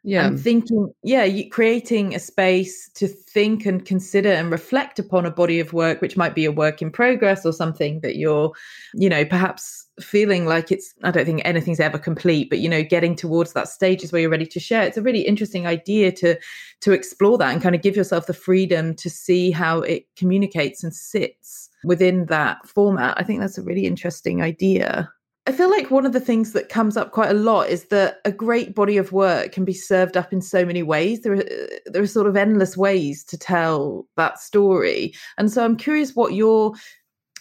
yeah. 0.03 0.27
and 0.27 0.39
thinking 0.39 0.91
yeah 1.03 1.23
you, 1.23 1.49
creating 1.49 2.15
a 2.15 2.19
space 2.19 2.89
to 2.95 3.07
think 3.07 3.65
and 3.65 3.85
consider 3.85 4.31
and 4.31 4.51
reflect 4.51 4.99
upon 4.99 5.25
a 5.25 5.31
body 5.31 5.59
of 5.59 5.73
work 5.73 6.01
which 6.01 6.17
might 6.17 6.35
be 6.35 6.45
a 6.45 6.51
work 6.51 6.81
in 6.81 6.91
progress 6.91 7.45
or 7.45 7.53
something 7.53 7.99
that 8.01 8.15
you're 8.15 8.51
you 8.93 9.09
know 9.09 9.23
perhaps 9.25 9.87
feeling 9.99 10.45
like 10.45 10.71
it's 10.71 10.93
i 11.03 11.11
don't 11.11 11.25
think 11.25 11.41
anything's 11.45 11.79
ever 11.79 11.99
complete 11.99 12.49
but 12.49 12.59
you 12.59 12.67
know 12.67 12.81
getting 12.81 13.15
towards 13.15 13.53
that 13.53 13.67
stage 13.67 14.03
is 14.03 14.11
where 14.11 14.21
you're 14.21 14.29
ready 14.29 14.45
to 14.45 14.59
share. 14.59 14.83
It's 14.83 14.97
a 14.97 15.01
really 15.01 15.21
interesting 15.21 15.65
idea 15.67 16.11
to 16.13 16.37
to 16.81 16.91
explore 16.91 17.37
that 17.37 17.51
and 17.51 17.61
kind 17.61 17.75
of 17.75 17.81
give 17.81 17.95
yourself 17.95 18.27
the 18.27 18.33
freedom 18.33 18.95
to 18.95 19.09
see 19.09 19.51
how 19.51 19.79
it 19.79 20.05
communicates 20.15 20.83
and 20.83 20.93
sits 20.93 21.69
within 21.83 22.25
that 22.27 22.67
format. 22.67 23.15
I 23.17 23.23
think 23.23 23.39
that's 23.39 23.57
a 23.57 23.63
really 23.63 23.85
interesting 23.85 24.41
idea 24.41 25.11
I 25.47 25.51
feel 25.51 25.71
like 25.71 25.89
one 25.89 26.05
of 26.05 26.13
the 26.13 26.19
things 26.19 26.53
that 26.53 26.69
comes 26.69 26.95
up 26.95 27.11
quite 27.11 27.31
a 27.31 27.35
lot 27.35 27.69
is 27.69 27.85
that 27.85 28.19
a 28.25 28.31
great 28.31 28.75
body 28.75 28.97
of 28.97 29.11
work 29.11 29.51
can 29.51 29.65
be 29.65 29.73
served 29.73 30.15
up 30.15 30.31
in 30.31 30.39
so 30.39 30.63
many 30.65 30.83
ways. 30.83 31.21
There 31.21 31.33
are 31.33 31.43
there 31.87 32.03
are 32.03 32.07
sort 32.07 32.27
of 32.27 32.37
endless 32.37 32.77
ways 32.77 33.23
to 33.25 33.37
tell 33.37 34.07
that 34.17 34.39
story. 34.39 35.13
And 35.39 35.51
so 35.51 35.65
I'm 35.65 35.77
curious 35.77 36.15
what 36.15 36.33
your 36.33 36.73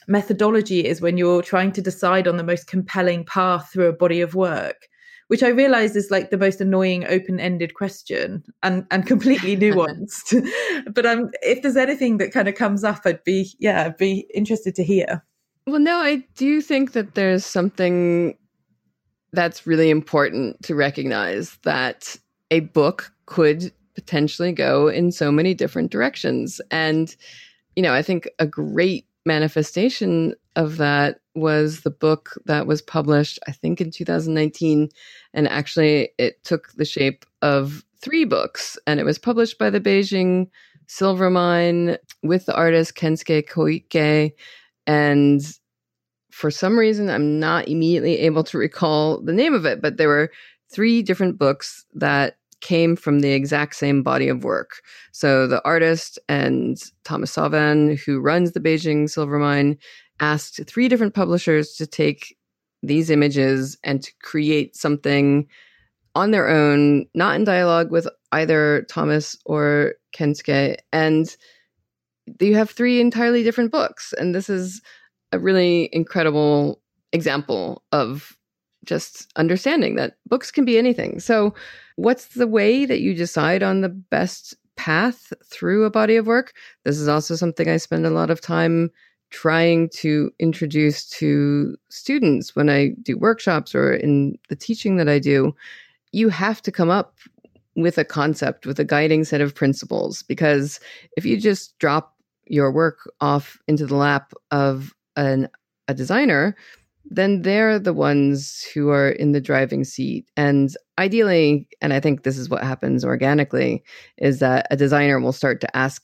methodology 0.09 0.87
is 0.87 1.03
when 1.03 1.19
you're 1.19 1.43
trying 1.43 1.73
to 1.73 1.83
decide 1.83 2.27
on 2.27 2.39
the 2.39 2.43
most 2.43 2.67
compelling 2.67 3.25
path 3.25 3.71
through 3.71 3.89
a 3.89 3.93
body 3.93 4.23
of 4.23 4.35
work 4.35 4.89
which 5.31 5.45
I 5.45 5.49
realize 5.49 5.95
is 5.95 6.11
like 6.11 6.31
the 6.31 6.37
most 6.37 6.61
annoying 6.61 7.07
open-ended 7.07 7.75
question 7.75 8.43
and 8.65 8.85
and 8.91 9.07
completely 9.07 9.57
nuanced. 9.65 10.45
but 10.93 11.07
um, 11.07 11.31
if 11.43 11.63
there's 11.63 11.77
anything 11.77 12.17
that 12.17 12.33
kind 12.33 12.49
of 12.49 12.57
comes 12.57 12.83
up, 12.83 13.03
I'd 13.05 13.23
be 13.23 13.49
yeah, 13.61 13.85
I'd 13.85 13.97
be 13.97 14.27
interested 14.35 14.75
to 14.75 14.83
hear. 14.83 15.25
Well, 15.67 15.81
no, 15.81 15.97
I 15.97 16.25
do 16.37 16.61
think 16.61 16.93
that 16.93 17.15
there's 17.15 17.45
something 17.45 18.37
that's 19.33 19.67
really 19.67 19.91
important 19.91 20.63
to 20.65 20.75
recognize 20.75 21.57
that 21.63 22.17
a 22.51 22.61
book 22.61 23.13
could 23.27 23.73
potentially 23.95 24.53
go 24.53 24.89
in 24.89 25.13
so 25.13 25.31
many 25.31 25.55
different 25.55 25.91
directions. 25.91 26.61
And, 26.71 27.15
you 27.77 27.83
know, 27.83 27.95
I 27.95 28.03
think 28.03 28.29
a 28.39 28.47
great 28.47 29.07
manifestation 29.27 30.35
of 30.57 30.79
that 30.79 31.21
was 31.35 31.83
the 31.83 31.91
book 31.91 32.31
that 32.47 32.67
was 32.67 32.83
published, 32.83 33.39
I 33.47 33.53
think, 33.53 33.81
in 33.81 33.91
2019. 33.91 34.89
And 35.35 35.49
actually, 35.49 36.11
it 36.19 36.43
took 36.43 36.73
the 36.73 36.85
shape 36.85 37.25
of 37.43 37.85
three 38.01 38.25
books, 38.25 38.79
and 38.87 38.99
it 38.99 39.05
was 39.05 39.19
published 39.19 39.59
by 39.59 39.71
the 39.71 39.81
Beijing 39.81 40.49
Silver 40.87 41.31
Mine 41.31 41.99
with 42.23 42.47
the 42.47 42.55
artist 42.55 42.97
Kensuke 42.97 43.49
Koike. 43.49 44.33
And 44.91 45.41
for 46.33 46.51
some 46.51 46.77
reason, 46.77 47.09
I'm 47.09 47.39
not 47.39 47.69
immediately 47.69 48.19
able 48.19 48.43
to 48.43 48.59
recall 48.59 49.23
the 49.23 49.33
name 49.33 49.55
of 49.55 49.65
it, 49.65 49.81
but 49.81 49.99
there 49.99 50.09
were 50.09 50.33
three 50.73 51.01
different 51.01 51.39
books 51.39 51.85
that 51.95 52.39
came 52.61 52.97
from 52.97 53.21
the 53.21 53.31
exact 53.31 53.77
same 53.77 54.03
body 54.03 54.29
of 54.29 54.43
work. 54.43 54.83
So 55.13 55.47
the 55.47 55.65
artist 55.65 56.19
and 56.29 56.77
Thomas 57.05 57.33
Sauvin, 57.37 58.01
who 58.05 58.19
runs 58.19 58.51
the 58.51 58.59
Beijing 58.59 59.09
silver 59.09 59.39
mine, 59.39 59.79
asked 60.19 60.61
three 60.67 60.89
different 60.89 61.15
publishers 61.15 61.77
to 61.77 61.87
take 61.87 62.37
these 62.83 63.11
images 63.11 63.79
and 63.85 64.03
to 64.03 64.11
create 64.23 64.75
something 64.75 65.47
on 66.17 66.33
their 66.33 66.49
own, 66.49 67.07
not 67.15 67.37
in 67.37 67.45
dialogue 67.45 67.93
with 67.93 68.09
either 68.33 68.85
Thomas 68.89 69.37
or 69.47 69.95
Kensuke. 70.13 70.79
And 70.93 71.37
you 72.39 72.55
have 72.55 72.71
three 72.71 73.01
entirely 73.01 73.43
different 73.43 73.73
books. 73.73 74.13
And 74.19 74.35
this 74.35 74.49
is 74.49 74.81
a 75.33 75.39
really 75.39 75.89
incredible 75.93 76.81
example 77.13 77.83
of 77.93 78.37
just 78.85 79.31
understanding 79.37 79.97
that 79.97 80.17
books 80.27 80.51
can 80.51 80.65
be 80.65 80.79
anything. 80.79 81.21
So, 81.21 81.55
what's 81.97 82.29
the 82.29 82.47
way 82.47 82.87
that 82.87 83.01
you 83.01 83.15
decide 83.15 83.63
on 83.63 83.81
the 83.81 83.89
best 83.89 84.55
path 84.77 85.33
through 85.45 85.85
a 85.85 85.91
body 85.91 86.17
of 86.17 86.27
work? 86.27 86.55
This 86.85 86.99
is 86.99 87.09
also 87.09 87.37
something 87.37 87.69
I 87.69 87.77
spend 87.77 88.07
a 88.07 88.11
lot 88.11 88.31
of 88.31 88.41
time 88.41 88.91
trying 89.31 89.89
to 89.89 90.31
introduce 90.41 91.09
to 91.09 91.77
students 91.89 92.57
when 92.57 92.69
I 92.69 92.91
do 93.03 93.17
workshops 93.17 93.75
or 93.75 93.95
in 93.95 94.37
the 94.49 94.57
teaching 94.57 94.97
that 94.97 95.09
I 95.09 95.19
do. 95.19 95.55
You 96.13 96.29
have 96.31 96.61
to 96.63 96.73
come 96.73 96.91
up 96.91 97.17
with 97.77 97.99
a 97.99 98.05
concept, 98.05 98.67
with 98.67 98.81
a 98.81 98.85
guiding 98.85 99.25
set 99.25 99.41
of 99.41 99.55
principles, 99.55 100.23
because 100.25 100.81
if 101.17 101.25
you 101.25 101.37
just 101.37 101.79
drop 101.79 102.17
your 102.51 102.73
work 102.73 103.11
off 103.21 103.59
into 103.69 103.87
the 103.87 103.97
lap 103.97 104.33
of 104.51 104.95
an, 105.17 105.49
a 105.89 105.95
designer, 105.95 106.57
then 107.05 107.43
they're 107.43 107.79
the 107.79 107.93
ones 107.93 108.67
who 108.75 108.91
are 108.91 109.11
in 109.11 109.33
the 109.33 109.41
driving 109.41 109.85
seat. 109.85 110.27
And 110.37 110.75
ideally, 110.99 111.69
and 111.81 111.93
I 111.93 112.01
think 112.01 112.23
this 112.23 112.39
is 112.39 112.49
what 112.49 112.63
happens 112.63 113.05
organically, 113.05 113.83
is 114.19 114.39
that 114.41 114.67
a 114.71 114.77
designer 114.77 115.21
will 115.21 115.33
start 115.33 115.61
to 115.61 115.77
ask 115.77 116.03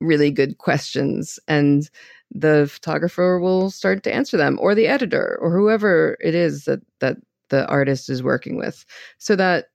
really 0.00 0.30
good 0.30 0.58
questions 0.58 1.38
and 1.48 1.88
the 2.34 2.68
photographer 2.70 3.38
will 3.38 3.70
start 3.70 4.02
to 4.02 4.14
answer 4.14 4.36
them 4.36 4.58
or 4.60 4.74
the 4.74 4.86
editor 4.86 5.38
or 5.40 5.56
whoever 5.56 6.16
it 6.20 6.34
is 6.34 6.64
that 6.64 6.80
that 6.98 7.18
the 7.50 7.66
artist 7.68 8.08
is 8.08 8.22
working 8.22 8.56
with 8.56 8.84
so 9.18 9.36
that 9.36 9.66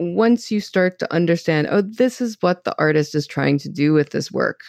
once 0.00 0.50
you 0.50 0.60
start 0.60 0.98
to 0.98 1.12
understand, 1.12 1.68
oh, 1.70 1.82
this 1.82 2.22
is 2.22 2.38
what 2.40 2.64
the 2.64 2.74
artist 2.78 3.14
is 3.14 3.26
trying 3.26 3.58
to 3.58 3.68
do 3.68 3.92
with 3.92 4.10
this 4.10 4.32
work, 4.32 4.60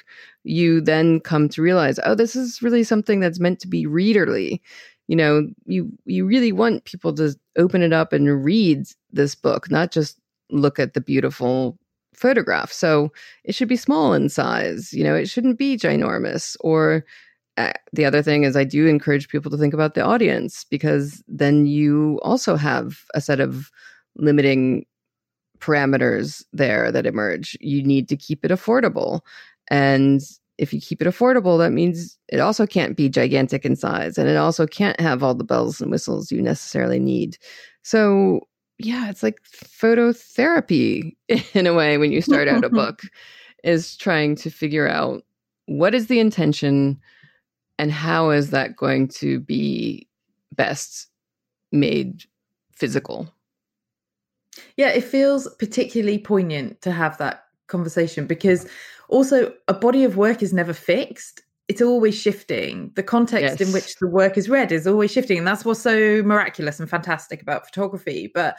you 0.44 0.82
then 0.82 1.22
come 1.22 1.48
to 1.48 1.62
realize, 1.62 2.00
oh, 2.04 2.16
this 2.16 2.36
is 2.36 2.62
really 2.62 2.84
something 2.84 3.22
that's 3.22 3.40
meant 3.40 3.60
to 3.62 3.68
be 3.68 3.86
readerly. 3.86 4.60
You 5.08 5.16
know, 5.16 5.48
you 5.66 5.90
you 6.06 6.26
really 6.26 6.52
want 6.52 6.84
people 6.84 7.14
to 7.16 7.34
open 7.58 7.82
it 7.82 7.94
up 7.94 8.12
and 8.12 8.44
read 8.44 8.84
this 9.14 9.34
book, 9.34 9.72
not 9.72 9.92
just 9.92 10.20
look 10.50 10.80
at 10.80 10.94
the 10.94 11.02
beautiful 11.02 11.78
photograph. 12.14 12.72
So 12.72 13.12
it 13.46 13.56
should 13.56 13.70
be 13.70 13.78
small 13.78 14.14
in 14.14 14.28
size. 14.28 14.92
You 14.92 15.06
know, 15.06 15.16
it 15.16 15.30
shouldn't 15.30 15.58
be 15.58 15.78
ginormous. 15.78 16.58
Or 16.60 17.06
uh, 17.56 17.72
the 17.94 18.04
other 18.04 18.22
thing 18.22 18.44
is, 18.44 18.58
I 18.58 18.66
do 18.66 18.86
encourage 18.86 19.30
people 19.30 19.50
to 19.52 19.58
think 19.58 19.74
about 19.74 19.94
the 19.94 20.02
audience 20.02 20.66
because 20.66 21.24
then 21.30 21.66
you 21.66 22.20
also 22.22 22.58
have 22.58 23.06
a 23.14 23.22
set 23.22 23.40
of 23.40 23.72
limiting 24.18 24.86
parameters 25.62 26.44
there 26.52 26.92
that 26.92 27.06
emerge. 27.06 27.58
You 27.62 27.84
need 27.84 28.10
to 28.10 28.18
keep 28.18 28.44
it 28.44 28.52
affordable. 28.52 29.22
And 29.70 30.22
if 30.58 30.74
you 30.74 30.82
keep 30.82 31.02
it 31.02 31.08
affordable, 31.08 31.58
that 31.58 31.72
means 31.72 32.18
it 32.28 32.40
also 32.40 32.68
can't 32.68 32.98
be 32.98 33.10
gigantic 33.10 33.66
in 33.66 33.76
size 33.76 34.18
and 34.18 34.30
it 34.30 34.38
also 34.38 34.68
can't 34.68 35.00
have 35.00 35.24
all 35.24 35.34
the 35.34 35.44
bells 35.44 35.82
and 35.82 35.90
whistles 35.90 36.32
you 36.32 36.42
necessarily 36.42 37.00
need. 37.00 37.38
So, 37.84 38.42
yeah, 38.78 39.10
it's 39.10 39.24
like 39.24 39.40
phototherapy 39.44 41.16
in 41.54 41.68
a 41.68 41.74
way 41.74 41.98
when 41.98 42.12
you 42.12 42.22
start 42.22 42.48
out 42.48 42.64
a 42.64 42.70
book, 42.82 43.02
is 43.64 43.96
trying 43.96 44.36
to 44.36 44.50
figure 44.50 44.88
out 44.88 45.24
what 45.68 45.96
is 45.96 46.08
the 46.08 46.20
intention 46.20 47.00
and 47.80 47.92
how 47.92 48.32
is 48.32 48.50
that 48.50 48.76
going 48.76 49.08
to 49.08 49.40
be 49.40 50.08
best 50.52 51.08
made 51.72 52.26
physical. 52.76 53.34
Yeah, 54.78 54.90
it 54.90 55.04
feels 55.04 55.48
particularly 55.60 56.20
poignant 56.20 56.82
to 56.82 56.92
have 56.92 57.18
that 57.18 57.46
conversation 57.68 58.28
because 58.28 58.68
also 59.10 59.54
a 59.68 59.74
body 59.74 60.04
of 60.04 60.18
work 60.18 60.42
is 60.42 60.54
never 60.54 60.74
fixed. 60.74 61.42
It's 61.68 61.82
always 61.82 62.20
shifting. 62.20 62.92
The 62.96 63.04
context 63.04 63.60
yes. 63.60 63.62
in 63.62 63.74
which 63.74 63.96
the 63.98 64.08
work 64.08 64.38
is 64.38 64.50
read 64.50 64.72
is 64.72 64.88
always 64.88 65.12
shifting. 65.12 65.38
And 65.38 65.48
that's 65.48 65.64
what's 65.64 65.82
so 65.82 66.22
miraculous 66.24 66.80
and 66.80 66.90
fantastic 66.90 67.42
about 67.42 67.66
photography. 67.66 68.32
But 68.34 68.58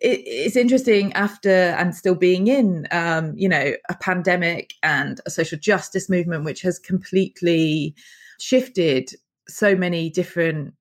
it, 0.00 0.20
it's 0.24 0.56
interesting 0.56 1.12
after 1.14 1.50
and 1.50 1.94
still 1.94 2.14
being 2.14 2.46
in, 2.46 2.86
um, 2.90 3.32
you 3.36 3.48
know, 3.48 3.74
a 3.88 3.94
pandemic 3.96 4.74
and 4.82 5.20
a 5.26 5.30
social 5.30 5.58
justice 5.58 6.08
movement, 6.08 6.44
which 6.44 6.62
has 6.62 6.78
completely 6.78 7.94
shifted 8.40 9.10
so 9.48 9.74
many 9.74 10.10
different 10.10 10.74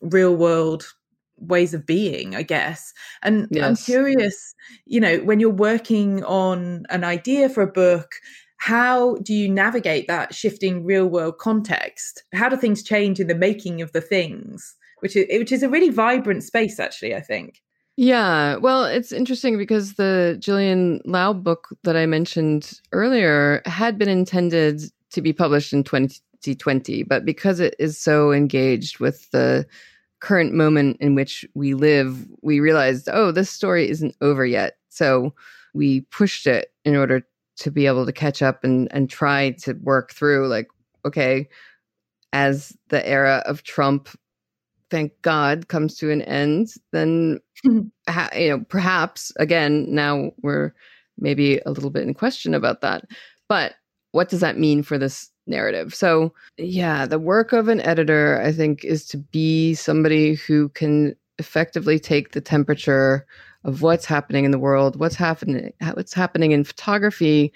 real 0.00 0.36
world 0.36 0.92
ways 1.40 1.74
of 1.74 1.86
being 1.86 2.34
i 2.34 2.42
guess. 2.42 2.92
And 3.22 3.48
yes. 3.50 3.64
i'm 3.64 3.76
curious 3.76 4.54
you 4.86 5.00
know 5.00 5.18
when 5.18 5.40
you're 5.40 5.50
working 5.50 6.24
on 6.24 6.84
an 6.90 7.04
idea 7.04 7.48
for 7.48 7.62
a 7.62 7.72
book 7.72 8.12
how 8.58 9.14
do 9.18 9.32
you 9.32 9.48
navigate 9.48 10.08
that 10.08 10.34
shifting 10.34 10.84
real 10.84 11.06
world 11.06 11.38
context? 11.38 12.24
How 12.34 12.48
do 12.48 12.56
things 12.56 12.82
change 12.82 13.20
in 13.20 13.28
the 13.28 13.34
making 13.34 13.80
of 13.80 13.92
the 13.92 14.00
things? 14.00 14.76
Which 14.98 15.16
is 15.16 15.26
which 15.38 15.52
is 15.52 15.62
a 15.62 15.68
really 15.68 15.90
vibrant 15.90 16.42
space 16.42 16.78
actually 16.78 17.14
i 17.14 17.20
think. 17.20 17.62
Yeah 17.96 18.56
well 18.56 18.84
it's 18.84 19.12
interesting 19.12 19.56
because 19.56 19.94
the 19.94 20.36
Gillian 20.40 21.00
Laub 21.06 21.42
book 21.44 21.68
that 21.84 21.96
i 21.96 22.04
mentioned 22.04 22.80
earlier 22.92 23.62
had 23.64 23.96
been 23.96 24.08
intended 24.08 24.82
to 25.12 25.22
be 25.22 25.32
published 25.32 25.72
in 25.72 25.84
2020 25.84 27.04
but 27.04 27.24
because 27.24 27.60
it 27.60 27.76
is 27.78 27.96
so 27.96 28.32
engaged 28.32 28.98
with 28.98 29.30
the 29.30 29.64
current 30.20 30.52
moment 30.52 30.96
in 31.00 31.14
which 31.14 31.44
we 31.54 31.74
live, 31.74 32.26
we 32.42 32.60
realized, 32.60 33.08
oh, 33.12 33.30
this 33.30 33.50
story 33.50 33.88
isn't 33.88 34.16
over 34.20 34.44
yet. 34.44 34.76
So 34.88 35.34
we 35.74 36.00
pushed 36.02 36.46
it 36.46 36.72
in 36.84 36.96
order 36.96 37.26
to 37.58 37.70
be 37.70 37.86
able 37.86 38.06
to 38.06 38.12
catch 38.12 38.42
up 38.42 38.64
and, 38.64 38.88
and 38.92 39.10
try 39.10 39.50
to 39.62 39.74
work 39.82 40.12
through, 40.12 40.48
like, 40.48 40.68
okay, 41.04 41.48
as 42.32 42.76
the 42.88 43.06
era 43.06 43.42
of 43.46 43.62
Trump, 43.62 44.08
thank 44.90 45.12
God, 45.22 45.68
comes 45.68 45.96
to 45.98 46.10
an 46.10 46.22
end, 46.22 46.72
then, 46.92 47.40
mm-hmm. 47.66 48.38
you 48.38 48.48
know, 48.48 48.64
perhaps 48.68 49.32
again, 49.36 49.86
now 49.88 50.30
we're 50.42 50.72
maybe 51.18 51.58
a 51.66 51.70
little 51.70 51.90
bit 51.90 52.04
in 52.04 52.14
question 52.14 52.54
about 52.54 52.80
that. 52.80 53.04
But 53.48 53.74
what 54.12 54.28
does 54.28 54.40
that 54.40 54.58
mean 54.58 54.82
for 54.82 54.98
this 54.98 55.30
narrative. 55.48 55.94
So, 55.94 56.32
yeah, 56.56 57.06
the 57.06 57.18
work 57.18 57.52
of 57.52 57.68
an 57.68 57.80
editor, 57.80 58.40
I 58.42 58.52
think, 58.52 58.84
is 58.84 59.06
to 59.06 59.16
be 59.18 59.74
somebody 59.74 60.34
who 60.34 60.68
can 60.70 61.14
effectively 61.38 61.98
take 61.98 62.32
the 62.32 62.40
temperature 62.40 63.26
of 63.64 63.82
what's 63.82 64.04
happening 64.04 64.44
in 64.44 64.50
the 64.50 64.58
world, 64.58 64.98
what's 64.98 65.14
happening, 65.14 65.72
what's 65.94 66.14
happening 66.14 66.52
in 66.52 66.64
photography, 66.64 67.52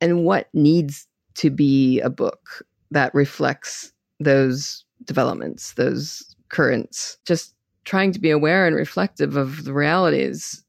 and 0.00 0.24
what 0.24 0.48
needs 0.52 1.06
to 1.34 1.50
be 1.50 2.00
a 2.00 2.10
book 2.10 2.64
that 2.90 3.14
reflects 3.14 3.92
those 4.20 4.84
developments, 5.04 5.72
those 5.74 6.36
currents. 6.48 7.18
Just 7.24 7.54
trying 7.84 8.12
to 8.12 8.20
be 8.20 8.30
aware 8.30 8.66
and 8.66 8.76
reflective 8.76 9.36
of 9.36 9.64
the 9.64 9.72
realities 9.72 10.62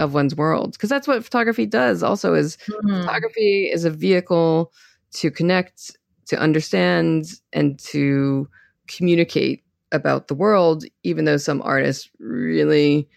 of 0.00 0.14
one's 0.14 0.36
world 0.36 0.72
because 0.72 0.90
that's 0.90 1.08
what 1.08 1.24
photography 1.24 1.64
does 1.64 2.02
also 2.02 2.34
is 2.34 2.58
mm-hmm. 2.68 3.00
photography 3.00 3.70
is 3.72 3.84
a 3.84 3.90
vehicle 3.90 4.70
to 5.12 5.30
connect 5.30 5.96
to 6.26 6.38
understand 6.38 7.26
and 7.52 7.78
to 7.78 8.48
communicate 8.86 9.64
about 9.92 10.28
the 10.28 10.34
world, 10.34 10.84
even 11.02 11.24
though 11.24 11.38
some 11.38 11.62
artists 11.62 12.10
really 12.18 13.08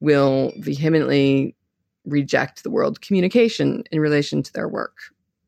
will 0.00 0.52
vehemently 0.58 1.54
reject 2.04 2.62
the 2.62 2.70
world 2.70 3.00
communication 3.00 3.84
in 3.92 4.00
relation 4.00 4.42
to 4.42 4.52
their 4.52 4.68
work. 4.68 4.96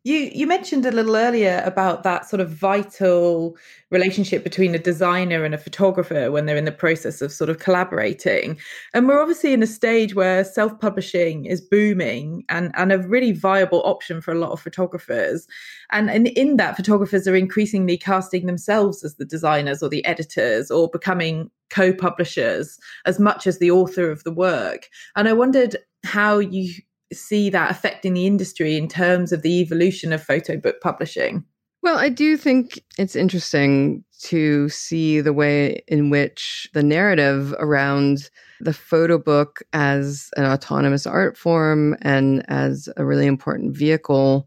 You 0.03 0.30
you 0.32 0.46
mentioned 0.46 0.86
a 0.86 0.92
little 0.92 1.14
earlier 1.14 1.62
about 1.66 2.05
that 2.05 2.24
sort 2.24 2.40
of 2.40 2.48
vital 2.48 3.55
relationship 3.90 4.42
between 4.42 4.74
a 4.74 4.78
designer 4.78 5.44
and 5.44 5.55
a 5.55 5.59
photographer 5.59 6.30
when 6.30 6.46
they're 6.46 6.57
in 6.57 6.64
the 6.64 6.72
process 6.72 7.20
of 7.20 7.30
sort 7.32 7.51
of 7.51 7.59
collaborating. 7.59 8.59
And 8.94 9.07
we're 9.07 9.20
obviously 9.20 9.53
in 9.53 9.62
a 9.62 9.66
stage 9.66 10.14
where 10.14 10.42
self-publishing 10.42 11.44
is 11.44 11.61
booming 11.61 12.44
and, 12.48 12.70
and 12.76 12.92
a 12.92 12.98
really 12.98 13.32
viable 13.32 13.82
option 13.84 14.22
for 14.22 14.32
a 14.32 14.38
lot 14.38 14.53
of 14.53 14.61
photographers. 14.61 15.46
And, 15.90 16.09
and 16.09 16.28
in 16.28 16.57
that, 16.57 16.76
photographers 16.76 17.28
are 17.28 17.36
increasingly 17.36 17.98
casting 17.98 18.46
themselves 18.46 19.05
as 19.05 19.16
the 19.16 19.26
designers 19.26 19.82
or 19.82 19.90
the 19.90 20.05
editors 20.07 20.70
or 20.70 20.88
becoming 20.88 21.51
co-publishers 21.68 22.78
as 23.05 23.18
much 23.18 23.46
as 23.46 23.59
the 23.59 23.70
author 23.70 24.11
of 24.11 24.24
the 24.24 24.32
work. 24.32 24.88
And 25.14 25.28
I 25.28 25.34
wondered 25.34 25.76
how 26.05 26.38
you 26.38 26.72
see 27.12 27.50
that 27.50 27.70
affecting 27.70 28.14
the 28.14 28.26
industry 28.26 28.76
in 28.76 28.88
terms 28.88 29.32
of 29.32 29.42
the 29.42 29.61
evolution 29.61 30.12
of 30.12 30.22
photo 30.22 30.56
book 30.56 30.80
publishing? 30.80 31.44
Well, 31.82 31.98
I 31.98 32.11
do 32.11 32.36
think 32.36 32.82
it's 32.98 33.16
interesting 33.16 34.04
to 34.20 34.68
see 34.68 35.20
the 35.20 35.32
way 35.32 35.82
in 35.88 36.11
which 36.11 36.68
the 36.74 36.82
narrative 36.82 37.54
around 37.58 38.28
the 38.61 38.74
photo 38.74 39.18
book 39.18 39.62
as 39.72 40.28
an 40.36 40.44
autonomous 40.44 41.06
art 41.06 41.38
form 41.38 41.96
and 42.02 42.44
as 42.50 42.88
a 42.98 43.04
really 43.04 43.26
important 43.26 43.74
vehicle 43.74 44.46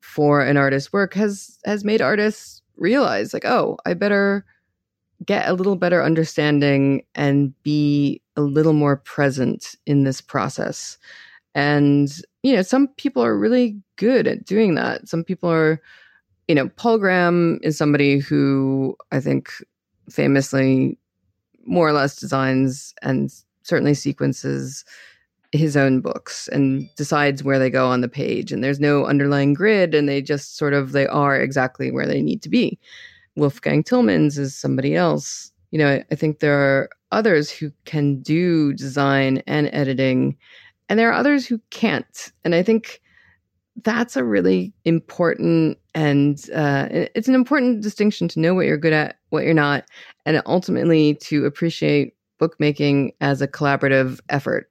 for 0.00 0.42
an 0.42 0.56
artist's 0.56 0.92
work 0.92 1.14
has 1.14 1.58
has 1.64 1.84
made 1.84 2.00
artists 2.00 2.62
realize 2.76 3.34
like, 3.34 3.44
oh, 3.44 3.76
I 3.84 3.94
better 3.94 4.44
get 5.24 5.48
a 5.48 5.52
little 5.52 5.76
better 5.76 6.02
understanding 6.02 7.02
and 7.14 7.52
be 7.62 8.22
a 8.36 8.40
little 8.40 8.72
more 8.72 8.96
present 8.96 9.74
in 9.86 10.04
this 10.04 10.20
process. 10.20 10.98
And, 11.54 12.10
you 12.42 12.54
know, 12.54 12.62
some 12.62 12.88
people 12.96 13.24
are 13.24 13.36
really 13.36 13.76
good 13.96 14.26
at 14.26 14.44
doing 14.44 14.74
that. 14.76 15.08
Some 15.08 15.24
people 15.24 15.50
are, 15.50 15.80
you 16.48 16.54
know, 16.54 16.68
Paul 16.70 16.98
Graham 16.98 17.58
is 17.62 17.76
somebody 17.76 18.18
who 18.18 18.96
I 19.12 19.20
think 19.20 19.50
famously 20.08 20.98
more 21.66 21.88
or 21.88 21.92
less 21.92 22.16
designs 22.16 22.94
and 23.02 23.30
certainly 23.62 23.94
sequences 23.94 24.84
his 25.52 25.76
own 25.76 26.00
books 26.00 26.48
and 26.48 26.88
decides 26.96 27.42
where 27.42 27.58
they 27.58 27.70
go 27.70 27.88
on 27.88 28.00
the 28.00 28.08
page. 28.08 28.52
And 28.52 28.62
there's 28.62 28.80
no 28.80 29.04
underlying 29.04 29.52
grid 29.52 29.94
and 29.94 30.08
they 30.08 30.22
just 30.22 30.56
sort 30.56 30.72
of 30.72 30.92
they 30.92 31.06
are 31.08 31.40
exactly 31.40 31.90
where 31.90 32.06
they 32.06 32.22
need 32.22 32.42
to 32.42 32.48
be. 32.48 32.78
Wolfgang 33.36 33.82
tillmans 33.82 34.38
is 34.38 34.54
somebody 34.54 34.94
else. 34.94 35.52
You 35.72 35.78
know 35.78 36.02
i 36.10 36.14
think 36.16 36.40
there 36.40 36.58
are 36.58 36.90
others 37.12 37.48
who 37.48 37.70
can 37.84 38.20
do 38.22 38.72
design 38.72 39.40
and 39.46 39.70
editing 39.72 40.36
and 40.90 40.98
there 40.98 41.08
are 41.08 41.14
others 41.14 41.46
who 41.46 41.58
can't. 41.70 42.32
And 42.44 42.54
I 42.54 42.62
think 42.62 43.00
that's 43.84 44.16
a 44.16 44.24
really 44.24 44.74
important 44.84 45.78
and 45.94 46.50
uh, 46.54 46.88
it's 46.90 47.28
an 47.28 47.34
important 47.34 47.80
distinction 47.82 48.28
to 48.28 48.40
know 48.40 48.54
what 48.54 48.66
you're 48.66 48.76
good 48.76 48.92
at, 48.92 49.16
what 49.30 49.44
you're 49.44 49.54
not, 49.54 49.84
and 50.26 50.42
ultimately 50.46 51.14
to 51.14 51.46
appreciate 51.46 52.14
bookmaking 52.38 53.12
as 53.20 53.40
a 53.40 53.48
collaborative 53.48 54.20
effort. 54.28 54.70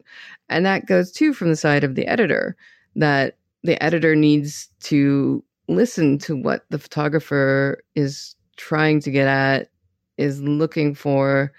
And 0.50 0.66
that 0.66 0.86
goes 0.86 1.12
too 1.12 1.34
from 1.34 1.50
the 1.50 1.56
side 1.56 1.84
of 1.84 1.96
the 1.96 2.06
editor, 2.08 2.56
that 2.96 3.38
the 3.64 3.82
editor 3.82 4.16
needs 4.16 4.70
to 4.82 5.44
listen 5.68 6.18
to 6.20 6.36
what 6.36 6.66
the 6.70 6.80
photographer 6.80 7.82
is 7.96 8.36
trying 8.58 9.00
to 9.02 9.12
get 9.12 9.28
at, 9.28 9.70
is 10.18 10.42
looking 10.42 10.96
for, 10.96 11.52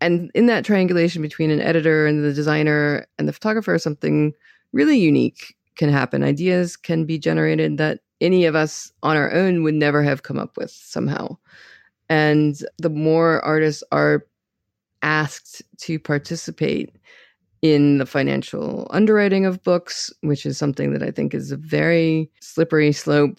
and 0.00 0.30
in 0.34 0.46
that 0.46 0.64
triangulation 0.64 1.22
between 1.22 1.50
an 1.50 1.60
editor 1.60 2.06
and 2.06 2.24
the 2.24 2.32
designer 2.32 3.06
and 3.18 3.28
the 3.28 3.32
photographer 3.32 3.78
something 3.78 4.32
really 4.72 4.98
unique 4.98 5.56
can 5.76 5.90
happen. 5.90 6.22
Ideas 6.22 6.76
can 6.76 7.04
be 7.04 7.18
generated 7.18 7.78
that 7.78 8.00
any 8.20 8.44
of 8.44 8.54
us 8.54 8.92
on 9.02 9.16
our 9.16 9.32
own 9.32 9.62
would 9.62 9.74
never 9.74 10.02
have 10.02 10.22
come 10.22 10.38
up 10.38 10.56
with 10.56 10.70
somehow. 10.70 11.36
And 12.08 12.56
the 12.78 12.90
more 12.90 13.40
artists 13.44 13.82
are 13.92 14.26
asked 15.02 15.62
to 15.78 15.98
participate 15.98 16.94
in 17.62 17.98
the 17.98 18.06
financial 18.06 18.86
underwriting 18.90 19.44
of 19.44 19.62
books 19.62 20.12
which 20.22 20.46
is 20.46 20.56
something 20.56 20.92
that 20.92 21.02
i 21.02 21.10
think 21.10 21.34
is 21.34 21.52
a 21.52 21.56
very 21.56 22.30
slippery 22.40 22.90
slope 22.90 23.38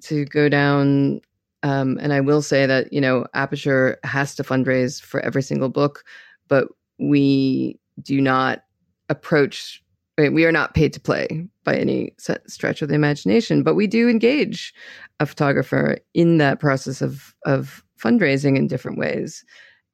to 0.00 0.24
go 0.26 0.48
down 0.48 1.20
um, 1.64 1.98
and 2.02 2.12
I 2.12 2.20
will 2.20 2.42
say 2.42 2.66
that, 2.66 2.92
you 2.92 3.00
know, 3.00 3.26
Aperture 3.32 3.98
has 4.04 4.34
to 4.34 4.44
fundraise 4.44 5.00
for 5.00 5.20
every 5.20 5.42
single 5.42 5.70
book, 5.70 6.04
but 6.46 6.68
we 6.98 7.80
do 8.02 8.20
not 8.20 8.64
approach, 9.08 9.82
we 10.18 10.44
are 10.44 10.52
not 10.52 10.74
paid 10.74 10.92
to 10.92 11.00
play 11.00 11.48
by 11.64 11.74
any 11.74 12.12
stretch 12.18 12.82
of 12.82 12.90
the 12.90 12.94
imagination, 12.94 13.62
but 13.62 13.76
we 13.76 13.86
do 13.86 14.10
engage 14.10 14.74
a 15.20 15.26
photographer 15.26 15.96
in 16.12 16.36
that 16.36 16.60
process 16.60 17.00
of, 17.00 17.34
of 17.46 17.82
fundraising 17.98 18.58
in 18.58 18.66
different 18.66 18.98
ways. 18.98 19.42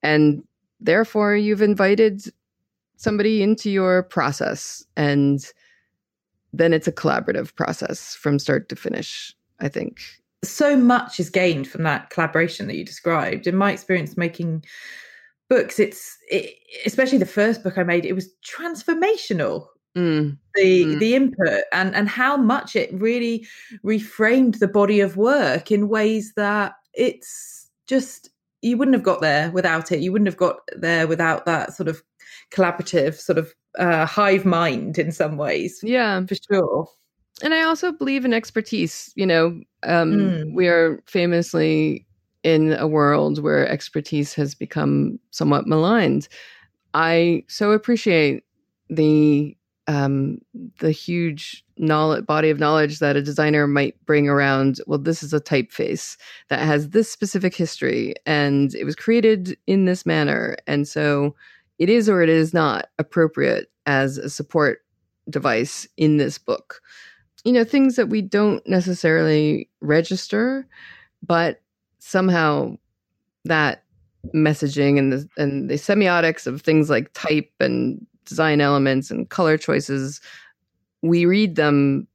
And 0.03 0.43
therefore, 0.81 1.37
you've 1.37 1.62
invited 1.62 2.25
somebody 2.97 3.45
into 3.45 3.71
your 3.71 4.03
process 4.03 4.85
and 4.97 5.41
then 6.53 6.73
it's 6.73 6.89
a 6.89 6.93
collaborative 6.93 7.55
process 7.55 8.16
from 8.16 8.41
start 8.41 8.68
to 8.71 8.77
finish, 8.77 9.37
I 9.61 9.68
think 9.68 10.01
so 10.43 10.76
much 10.76 11.20
is 11.20 11.30
gained 11.30 11.68
from 11.68 11.82
that 11.82 12.11
collaboration 12.11 12.66
that 12.66 12.76
you 12.76 12.84
described. 12.84 13.47
In 13.47 13.57
my 13.57 13.72
experience 13.72 14.16
making 14.16 14.64
books, 15.49 15.78
it's 15.78 16.16
it, 16.30 16.55
especially 16.86 17.18
the 17.18 17.26
first 17.26 17.62
book 17.62 17.76
I 17.76 17.82
made, 17.82 18.07
it 18.07 18.14
was 18.14 18.30
transformational. 18.45 19.66
Mm. 19.97 20.38
The 20.55 20.84
mm. 20.84 20.99
the 21.01 21.14
input 21.16 21.64
and 21.72 21.95
and 21.97 22.09
how 22.09 22.36
much 22.36 22.76
it 22.76 22.93
really 22.93 23.47
reframed 23.84 24.61
the 24.61 24.68
body 24.68 25.01
of 25.01 25.16
work 25.16 25.72
in 25.72 25.88
ways 25.88 26.32
that 26.36 26.74
it's 26.95 27.68
just 27.88 28.30
you 28.62 28.76
wouldn't 28.76 28.95
have 28.95 29.03
got 29.03 29.20
there 29.20 29.51
without 29.51 29.91
it. 29.91 30.01
You 30.01 30.12
wouldn't 30.12 30.28
have 30.28 30.36
got 30.36 30.61
there 30.76 31.09
without 31.09 31.45
that 31.47 31.74
sort 31.74 31.88
of 31.88 32.03
collaborative 32.53 33.14
sort 33.14 33.38
of 33.38 33.53
uh, 33.78 34.07
hive 34.07 34.45
mind 34.45 34.97
in 34.97 35.11
some 35.11 35.36
ways. 35.36 35.80
Yeah, 35.82 36.24
for 36.24 36.36
sure 36.36 36.88
and 37.43 37.55
I 37.55 37.62
also 37.62 37.93
believe 37.93 38.24
in 38.24 38.32
expertise. 38.32 39.12
You 39.16 39.26
know, 39.26 39.47
um, 39.82 40.12
mm. 40.12 40.55
we 40.55 40.68
are 40.68 41.03
famously 41.07 42.07
in 42.43 42.72
a 42.74 42.86
world 42.86 43.43
where 43.43 43.68
expertise 43.68 44.34
has 44.34 44.55
become 44.55 45.18
somewhat 45.30 45.66
maligned. 45.66 46.28
I 46.95 47.45
so 47.49 47.72
appreciate 47.72 48.45
the 48.88 49.57
um, 49.86 50.38
the 50.78 50.93
huge 50.93 51.64
knowledge 51.76 52.26
body 52.26 52.51
of 52.51 52.61
knowledge 52.61 52.99
that 53.01 53.16
a 53.16 53.22
designer 53.22 53.66
might 53.66 53.95
bring 54.07 54.28
around. 54.28 54.80
Well, 54.86 54.99
this 54.99 55.22
is 55.22 55.32
a 55.32 55.41
typeface 55.41 56.16
that 56.49 56.61
has 56.61 56.91
this 56.91 57.11
specific 57.11 57.55
history, 57.55 58.14
and 58.26 58.74
it 58.74 58.84
was 58.84 58.97
created 58.97 59.57
in 59.66 59.84
this 59.86 60.07
manner, 60.07 60.57
and 60.66 60.86
so 60.86 61.34
it 61.78 61.88
is 61.88 62.09
or 62.09 62.22
it 62.22 62.28
is 62.28 62.55
not 62.55 62.88
appropriate 62.99 63.70
as 63.86 64.18
a 64.18 64.30
support 64.30 64.80
device 65.28 65.86
in 65.97 66.16
this 66.18 66.38
book 66.38 66.80
you 67.45 67.53
know, 67.53 67.64
things 67.64 67.97
that 67.97 68.09
we 68.09 68.22
don't 68.22 68.66
necessarily 68.66 69.68
register, 69.80 70.66
but 71.22 71.61
somehow 71.99 72.76
that 73.45 73.84
messaging 74.34 74.99
and 74.99 75.12
the 75.12 75.28
and 75.38 75.70
the 75.70 75.74
semiotics 75.74 76.47
of 76.47 76.61
things 76.61 76.91
like 76.91 77.11
type 77.14 77.51
and 77.61 78.07
design 78.26 78.61
elements 78.61 79.11
and 79.11 79.30
color 79.30 79.57
choices, 79.57 80.20
we 81.03 81.24
read 81.24 81.57
them 81.57 82.07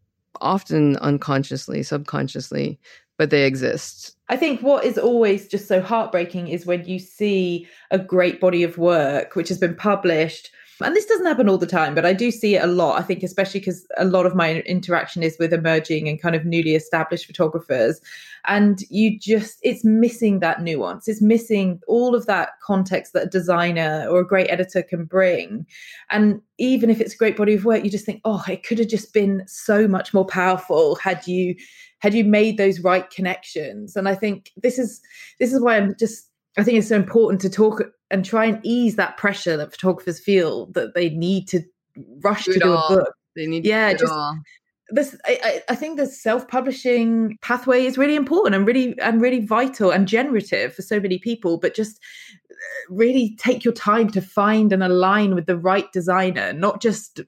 often 0.41 0.97
unconsciously, 0.97 1.81
subconsciously, 1.81 2.79
but 3.17 3.29
they 3.29 3.45
exist. 3.45 4.15
I 4.29 4.37
think 4.37 4.61
what 4.61 4.83
is 4.85 4.97
always 4.97 5.47
just 5.47 5.67
so 5.67 5.81
heartbreaking 5.81 6.47
is 6.47 6.65
when 6.65 6.85
you 6.85 6.99
see 6.99 7.67
a 7.91 7.99
great 7.99 8.39
body 8.39 8.63
of 8.63 8.77
work 8.77 9.35
which 9.35 9.49
has 9.49 9.57
been 9.57 9.75
published 9.75 10.51
and 10.81 10.95
this 10.95 11.05
doesn't 11.05 11.25
happen 11.25 11.47
all 11.47 11.57
the 11.57 11.65
time, 11.65 11.95
but 11.95 12.05
I 12.05 12.13
do 12.13 12.31
see 12.31 12.55
it 12.55 12.63
a 12.63 12.67
lot. 12.67 12.99
I 12.99 13.03
think, 13.03 13.23
especially 13.23 13.61
because 13.61 13.87
a 13.97 14.05
lot 14.05 14.25
of 14.25 14.35
my 14.35 14.61
interaction 14.61 15.23
is 15.23 15.37
with 15.39 15.53
emerging 15.53 16.09
and 16.09 16.21
kind 16.21 16.35
of 16.35 16.45
newly 16.45 16.75
established 16.75 17.25
photographers. 17.25 18.01
And 18.47 18.79
you 18.89 19.17
just, 19.17 19.59
it's 19.63 19.85
missing 19.85 20.39
that 20.39 20.61
nuance. 20.61 21.07
It's 21.07 21.21
missing 21.21 21.79
all 21.87 22.13
of 22.13 22.25
that 22.25 22.49
context 22.61 23.13
that 23.13 23.23
a 23.23 23.29
designer 23.29 24.05
or 24.09 24.19
a 24.19 24.27
great 24.27 24.49
editor 24.49 24.83
can 24.83 25.05
bring. 25.05 25.65
And 26.09 26.41
even 26.57 26.89
if 26.89 26.99
it's 26.99 27.13
a 27.13 27.17
great 27.17 27.37
body 27.37 27.53
of 27.53 27.65
work, 27.65 27.83
you 27.83 27.89
just 27.89 28.05
think, 28.05 28.21
oh, 28.25 28.43
it 28.47 28.63
could 28.63 28.79
have 28.79 28.89
just 28.89 29.13
been 29.13 29.43
so 29.47 29.87
much 29.87 30.13
more 30.13 30.25
powerful 30.25 30.95
had 30.95 31.25
you 31.25 31.55
had 31.99 32.13
you 32.13 32.23
made 32.23 32.57
those 32.57 32.81
right 32.81 33.09
connections 33.09 33.95
and 33.95 34.07
i 34.07 34.13
think 34.13 34.51
this 34.57 34.77
is 34.77 35.01
this 35.39 35.51
is 35.51 35.59
why 35.59 35.75
i'm 35.75 35.95
just 35.97 36.29
I 36.57 36.63
think 36.63 36.77
it's 36.77 36.87
so 36.87 36.95
important 36.95 37.41
to 37.41 37.49
talk 37.49 37.81
and 38.09 38.23
try 38.23 38.45
and 38.45 38.59
ease 38.63 38.95
that 38.95 39.17
pressure 39.17 39.57
that 39.57 39.71
photographers 39.71 40.19
feel 40.19 40.67
that 40.67 40.93
they 40.93 41.09
need 41.09 41.47
to 41.49 41.61
rush 42.23 42.45
do 42.45 42.53
to 42.53 42.59
do 42.59 42.73
all. 42.73 42.93
a 42.93 42.97
book. 42.97 43.13
They 43.35 43.47
need 43.47 43.65
yeah, 43.65 43.93
just 43.93 44.13
all. 44.13 44.39
this 44.89 45.17
I, 45.25 45.61
I 45.67 45.75
think 45.75 45.97
the 45.97 46.05
self-publishing 46.05 47.37
pathway 47.41 47.85
is 47.85 47.97
really 47.97 48.15
important 48.15 48.55
and 48.55 48.65
really 48.65 48.97
and 48.99 49.21
really 49.21 49.45
vital 49.45 49.91
and 49.91 50.07
generative 50.07 50.73
for 50.73 50.81
so 50.81 50.99
many 50.99 51.19
people 51.19 51.57
but 51.57 51.75
just 51.75 51.99
uh, 52.49 52.55
really 52.89 53.35
take 53.37 53.65
your 53.65 53.73
time 53.73 54.09
to 54.11 54.21
find 54.21 54.71
and 54.71 54.83
align 54.83 55.35
with 55.35 55.47
the 55.47 55.57
right 55.57 55.91
designer 55.91 56.53
not 56.53 56.81
just 56.81 57.19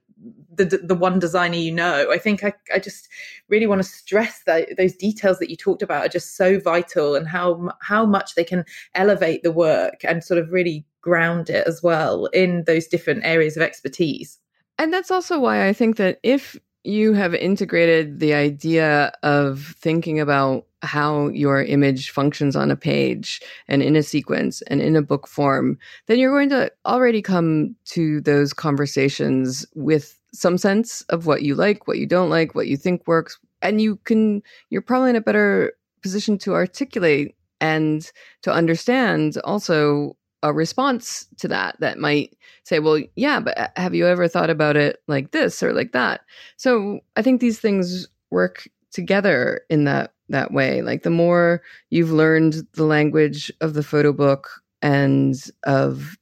the 0.57 0.81
the 0.83 0.95
one 0.95 1.19
designer 1.19 1.55
you 1.55 1.71
know 1.71 2.11
i 2.11 2.17
think 2.17 2.43
i, 2.43 2.53
I 2.73 2.79
just 2.79 3.07
really 3.49 3.67
want 3.67 3.81
to 3.81 3.87
stress 3.87 4.43
that 4.45 4.69
those 4.77 4.95
details 4.95 5.39
that 5.39 5.49
you 5.49 5.55
talked 5.55 5.81
about 5.81 6.05
are 6.05 6.09
just 6.09 6.35
so 6.35 6.59
vital 6.59 7.15
and 7.15 7.27
how 7.27 7.69
how 7.81 8.05
much 8.05 8.35
they 8.35 8.43
can 8.43 8.65
elevate 8.95 9.43
the 9.43 9.51
work 9.51 10.03
and 10.03 10.23
sort 10.23 10.39
of 10.39 10.51
really 10.51 10.85
ground 11.01 11.49
it 11.49 11.65
as 11.67 11.81
well 11.81 12.25
in 12.27 12.63
those 12.65 12.87
different 12.87 13.23
areas 13.23 13.55
of 13.55 13.63
expertise. 13.63 14.39
And 14.77 14.91
that's 14.93 15.11
also 15.11 15.39
why 15.39 15.67
i 15.67 15.73
think 15.73 15.97
that 15.97 16.19
if 16.23 16.57
you 16.83 17.13
have 17.13 17.33
integrated 17.33 18.19
the 18.19 18.33
idea 18.33 19.11
of 19.21 19.75
thinking 19.77 20.19
about 20.19 20.65
how 20.83 21.27
your 21.29 21.63
image 21.63 22.11
functions 22.11 22.55
on 22.55 22.71
a 22.71 22.75
page 22.75 23.41
and 23.67 23.81
in 23.81 23.95
a 23.95 24.03
sequence 24.03 24.61
and 24.63 24.81
in 24.81 24.95
a 24.95 25.01
book 25.01 25.27
form, 25.27 25.77
then 26.05 26.17
you're 26.19 26.31
going 26.31 26.49
to 26.49 26.71
already 26.85 27.21
come 27.21 27.75
to 27.85 28.21
those 28.21 28.53
conversations 28.53 29.65
with 29.75 30.16
some 30.33 30.57
sense 30.57 31.01
of 31.03 31.25
what 31.25 31.41
you 31.41 31.55
like, 31.55 31.87
what 31.87 31.97
you 31.97 32.05
don't 32.05 32.29
like, 32.29 32.55
what 32.55 32.67
you 32.67 32.77
think 32.77 33.07
works. 33.07 33.39
And 33.61 33.81
you 33.81 33.97
can, 33.97 34.41
you're 34.69 34.81
probably 34.81 35.11
in 35.11 35.15
a 35.15 35.21
better 35.21 35.73
position 36.01 36.37
to 36.39 36.53
articulate 36.53 37.35
and 37.59 38.09
to 38.43 38.51
understand 38.51 39.37
also 39.43 40.15
a 40.43 40.53
response 40.53 41.27
to 41.37 41.47
that 41.47 41.75
that 41.79 41.97
might 41.97 42.37
say, 42.63 42.79
well, 42.79 43.01
yeah, 43.15 43.39
but 43.39 43.57
uh, 43.57 43.67
have 43.75 43.95
you 43.95 44.05
ever 44.05 44.27
thought 44.27 44.49
about 44.49 44.75
it 44.75 45.01
like 45.07 45.31
this 45.31 45.63
or 45.63 45.73
like 45.73 45.93
that? 45.93 46.21
So 46.57 46.99
I 47.15 47.21
think 47.21 47.41
these 47.41 47.59
things 47.59 48.07
work 48.29 48.67
together 48.91 49.61
in 49.69 49.85
that 49.85 50.13
that 50.29 50.51
way. 50.51 50.81
Like 50.81 51.03
the 51.03 51.09
more 51.09 51.61
you've 51.89 52.11
learned 52.11 52.67
the 52.73 52.83
language 52.83 53.51
of 53.61 53.73
the 53.73 53.83
photo 53.83 54.11
book 54.11 54.49
and 54.81 55.35
of 55.63 56.16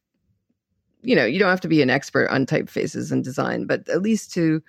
you 1.05 1.15
know, 1.15 1.25
you 1.25 1.39
don't 1.39 1.49
have 1.49 1.61
to 1.61 1.67
be 1.67 1.81
an 1.81 1.89
expert 1.89 2.29
on 2.29 2.45
typefaces 2.45 3.11
and 3.11 3.23
design, 3.23 3.65
but 3.65 3.87
at 3.89 4.01
least 4.01 4.33
to 4.33 4.61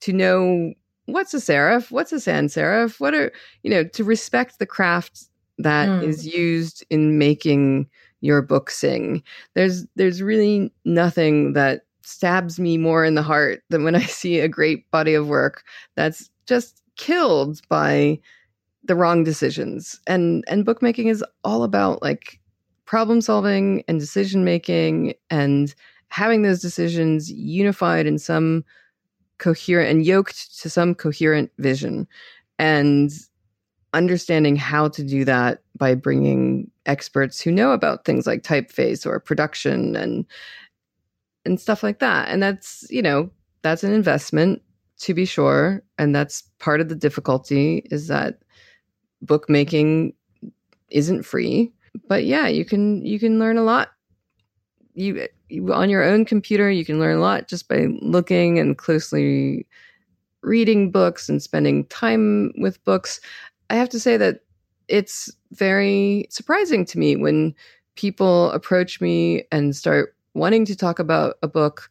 to 0.00 0.12
know 0.12 0.72
what's 1.06 1.34
a 1.34 1.38
serif, 1.38 1.90
what's 1.90 2.12
a 2.12 2.20
sans 2.20 2.54
serif, 2.54 3.00
what 3.00 3.14
are 3.14 3.32
you 3.62 3.70
know, 3.70 3.84
to 3.84 4.04
respect 4.04 4.58
the 4.58 4.66
craft 4.66 5.24
that 5.58 5.88
mm. 5.88 6.02
is 6.02 6.26
used 6.26 6.84
in 6.90 7.18
making 7.18 7.88
your 8.20 8.42
book 8.42 8.70
sing. 8.70 9.22
There's 9.54 9.86
there's 9.96 10.22
really 10.22 10.72
nothing 10.84 11.52
that 11.52 11.82
stabs 12.02 12.58
me 12.58 12.76
more 12.76 13.04
in 13.04 13.14
the 13.14 13.22
heart 13.22 13.62
than 13.70 13.84
when 13.84 13.94
I 14.02 14.02
see 14.02 14.40
a 14.40 14.48
great 14.48 14.90
body 14.90 15.14
of 15.14 15.28
work 15.28 15.64
that's 15.94 16.30
just 16.46 16.82
killed 16.96 17.60
by 17.68 18.18
the 18.82 18.94
wrong 18.94 19.24
decisions. 19.24 20.00
And 20.06 20.44
and 20.48 20.64
bookmaking 20.64 21.08
is 21.08 21.24
all 21.44 21.62
about 21.62 22.02
like 22.02 22.40
problem 22.86 23.20
solving 23.20 23.82
and 23.88 23.98
decision 24.00 24.44
making 24.44 25.14
and 25.30 25.74
having 26.08 26.42
those 26.42 26.60
decisions 26.60 27.30
unified 27.30 28.06
in 28.06 28.18
some 28.18 28.64
coherent 29.38 29.90
and 29.90 30.06
yoked 30.06 30.60
to 30.60 30.70
some 30.70 30.94
coherent 30.94 31.50
vision 31.58 32.06
and 32.58 33.10
understanding 33.92 34.56
how 34.56 34.88
to 34.88 35.02
do 35.02 35.24
that 35.24 35.62
by 35.76 35.94
bringing 35.94 36.70
experts 36.86 37.40
who 37.40 37.50
know 37.50 37.72
about 37.72 38.04
things 38.04 38.26
like 38.26 38.42
typeface 38.42 39.06
or 39.06 39.18
production 39.18 39.96
and 39.96 40.26
and 41.44 41.60
stuff 41.60 41.82
like 41.82 41.98
that. 41.98 42.28
And 42.28 42.42
that's, 42.42 42.86
you 42.90 43.02
know, 43.02 43.30
that's 43.62 43.84
an 43.84 43.92
investment 43.92 44.62
to 45.00 45.14
be 45.14 45.24
sure, 45.24 45.82
and 45.98 46.14
that's 46.14 46.42
part 46.58 46.80
of 46.80 46.88
the 46.88 46.94
difficulty 46.94 47.86
is 47.90 48.08
that 48.08 48.38
bookmaking 49.20 50.14
isn't 50.90 51.24
free. 51.24 51.72
But 52.08 52.24
yeah, 52.24 52.48
you 52.48 52.64
can 52.64 53.04
you 53.04 53.18
can 53.18 53.38
learn 53.38 53.56
a 53.58 53.62
lot 53.62 53.90
you, 54.94 55.26
you 55.48 55.72
on 55.72 55.90
your 55.90 56.02
own 56.02 56.24
computer, 56.24 56.70
you 56.70 56.84
can 56.84 56.98
learn 56.98 57.18
a 57.18 57.20
lot 57.20 57.48
just 57.48 57.68
by 57.68 57.88
looking 58.00 58.58
and 58.58 58.78
closely 58.78 59.66
reading 60.42 60.90
books 60.90 61.28
and 61.28 61.42
spending 61.42 61.84
time 61.86 62.52
with 62.58 62.82
books. 62.84 63.20
I 63.70 63.76
have 63.76 63.88
to 63.90 64.00
say 64.00 64.16
that 64.16 64.40
it's 64.88 65.30
very 65.52 66.26
surprising 66.30 66.84
to 66.86 66.98
me 66.98 67.16
when 67.16 67.54
people 67.96 68.50
approach 68.50 69.00
me 69.00 69.44
and 69.50 69.74
start 69.74 70.14
wanting 70.34 70.64
to 70.66 70.76
talk 70.76 70.98
about 70.98 71.36
a 71.42 71.48
book 71.48 71.88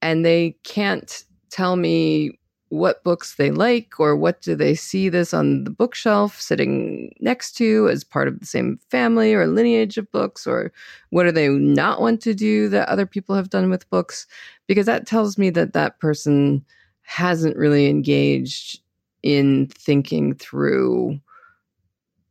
and 0.00 0.24
they 0.24 0.56
can't 0.64 1.24
tell 1.50 1.76
me 1.76 2.38
what 2.70 3.02
books 3.02 3.34
they 3.34 3.50
like 3.50 3.98
or 3.98 4.16
what 4.16 4.40
do 4.40 4.54
they 4.54 4.74
see 4.76 5.08
this 5.08 5.34
on 5.34 5.64
the 5.64 5.70
bookshelf 5.70 6.40
sitting 6.40 7.12
next 7.20 7.52
to 7.52 7.88
as 7.88 8.04
part 8.04 8.28
of 8.28 8.38
the 8.38 8.46
same 8.46 8.78
family 8.90 9.34
or 9.34 9.48
lineage 9.48 9.98
of 9.98 10.10
books 10.12 10.46
or 10.46 10.72
what 11.10 11.24
do 11.24 11.32
they 11.32 11.48
not 11.48 12.00
want 12.00 12.20
to 12.20 12.32
do 12.32 12.68
that 12.68 12.88
other 12.88 13.06
people 13.06 13.34
have 13.34 13.50
done 13.50 13.70
with 13.70 13.90
books 13.90 14.26
because 14.68 14.86
that 14.86 15.04
tells 15.04 15.36
me 15.36 15.50
that 15.50 15.72
that 15.72 15.98
person 15.98 16.64
hasn't 17.02 17.56
really 17.56 17.88
engaged 17.88 18.80
in 19.24 19.66
thinking 19.66 20.32
through 20.32 21.20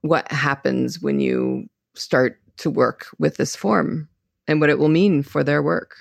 what 0.02 0.32
happens 0.32 1.02
when 1.02 1.20
you 1.20 1.70
start 1.96 2.40
to 2.56 2.70
work 2.70 3.08
with 3.20 3.36
this 3.36 3.58
form 3.58 4.08
and 4.48 4.62
what 4.62 4.70
it 4.70 4.80
will 4.80 4.88
mean 4.88 5.22
for 5.22 5.44
their 5.44 5.62
work. 5.62 5.98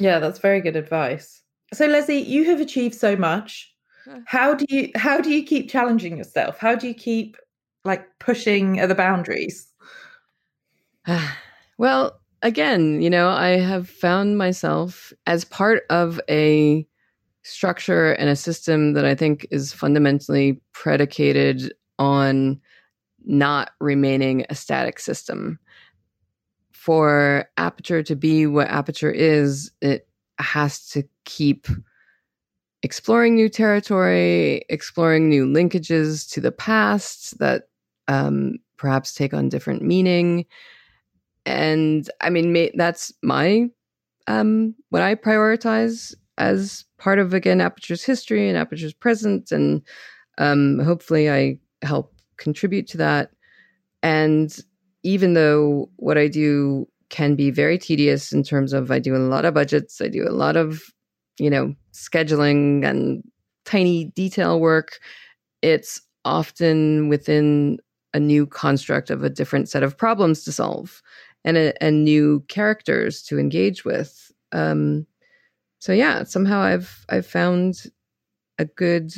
Yeah, 0.00 0.18
that's 0.18 0.40
very 0.40 0.60
good 0.60 0.74
advice. 0.74 1.42
So 1.72 1.86
Lesley, 1.86 2.18
you 2.18 2.44
have 2.46 2.60
achieved 2.60 2.94
so 2.94 3.16
much. 3.16 3.74
How 4.24 4.54
do 4.54 4.64
you 4.70 4.90
how 4.94 5.20
do 5.20 5.30
you 5.30 5.44
keep 5.44 5.68
challenging 5.70 6.16
yourself? 6.16 6.58
How 6.58 6.74
do 6.74 6.88
you 6.88 6.94
keep 6.94 7.36
like 7.84 8.06
pushing 8.18 8.76
the 8.76 8.94
boundaries? 8.94 9.70
well, 11.78 12.18
again, 12.42 13.02
you 13.02 13.10
know, 13.10 13.28
I 13.28 13.58
have 13.58 13.88
found 13.88 14.38
myself 14.38 15.12
as 15.26 15.44
part 15.44 15.82
of 15.90 16.20
a 16.28 16.86
structure 17.42 18.12
and 18.12 18.28
a 18.28 18.36
system 18.36 18.92
that 18.94 19.04
I 19.04 19.14
think 19.14 19.46
is 19.50 19.72
fundamentally 19.72 20.60
predicated 20.72 21.72
on 21.98 22.60
not 23.24 23.72
remaining 23.80 24.44
a 24.48 24.54
static 24.54 24.98
system. 24.98 25.58
For 26.72 27.48
Aperture 27.56 28.02
to 28.04 28.16
be 28.16 28.46
what 28.46 28.68
Aperture 28.68 29.10
is, 29.10 29.70
it 29.82 30.07
has 30.38 30.86
to 30.90 31.02
keep 31.24 31.66
exploring 32.82 33.34
new 33.34 33.48
territory, 33.48 34.64
exploring 34.68 35.28
new 35.28 35.46
linkages 35.46 36.30
to 36.32 36.40
the 36.40 36.52
past 36.52 37.38
that 37.38 37.64
um, 38.06 38.58
perhaps 38.76 39.14
take 39.14 39.34
on 39.34 39.48
different 39.48 39.82
meaning. 39.82 40.46
And 41.44 42.08
I 42.20 42.30
mean, 42.30 42.70
that's 42.76 43.12
my 43.22 43.68
um, 44.26 44.74
what 44.90 45.02
I 45.02 45.14
prioritize 45.14 46.14
as 46.36 46.84
part 46.98 47.18
of 47.18 47.34
again 47.34 47.60
Aperture's 47.60 48.04
history 48.04 48.48
and 48.48 48.56
Aperture's 48.56 48.92
present, 48.92 49.50
and 49.50 49.82
um, 50.38 50.78
hopefully 50.78 51.30
I 51.30 51.58
help 51.82 52.14
contribute 52.36 52.86
to 52.88 52.98
that. 52.98 53.30
And 54.02 54.56
even 55.02 55.34
though 55.34 55.90
what 55.96 56.18
I 56.18 56.28
do 56.28 56.86
can 57.10 57.34
be 57.34 57.50
very 57.50 57.78
tedious 57.78 58.32
in 58.32 58.42
terms 58.42 58.72
of 58.72 58.90
I 58.90 58.98
do 58.98 59.16
a 59.16 59.18
lot 59.18 59.44
of 59.44 59.54
budgets, 59.54 60.00
I 60.00 60.08
do 60.08 60.26
a 60.26 60.30
lot 60.30 60.56
of, 60.56 60.82
you 61.38 61.50
know, 61.50 61.74
scheduling 61.92 62.84
and 62.84 63.22
tiny 63.64 64.06
detail 64.06 64.60
work, 64.60 64.98
it's 65.62 66.00
often 66.24 67.08
within 67.08 67.78
a 68.14 68.20
new 68.20 68.46
construct 68.46 69.10
of 69.10 69.22
a 69.22 69.30
different 69.30 69.68
set 69.68 69.82
of 69.82 69.96
problems 69.96 70.44
to 70.44 70.52
solve 70.52 71.02
and, 71.44 71.56
a, 71.56 71.82
and 71.82 72.04
new 72.04 72.40
characters 72.48 73.22
to 73.22 73.38
engage 73.38 73.84
with. 73.84 74.32
Um, 74.52 75.06
so 75.78 75.92
yeah, 75.92 76.24
somehow 76.24 76.60
I've 76.60 77.04
I've 77.08 77.26
found 77.26 77.84
a 78.58 78.64
good 78.64 79.12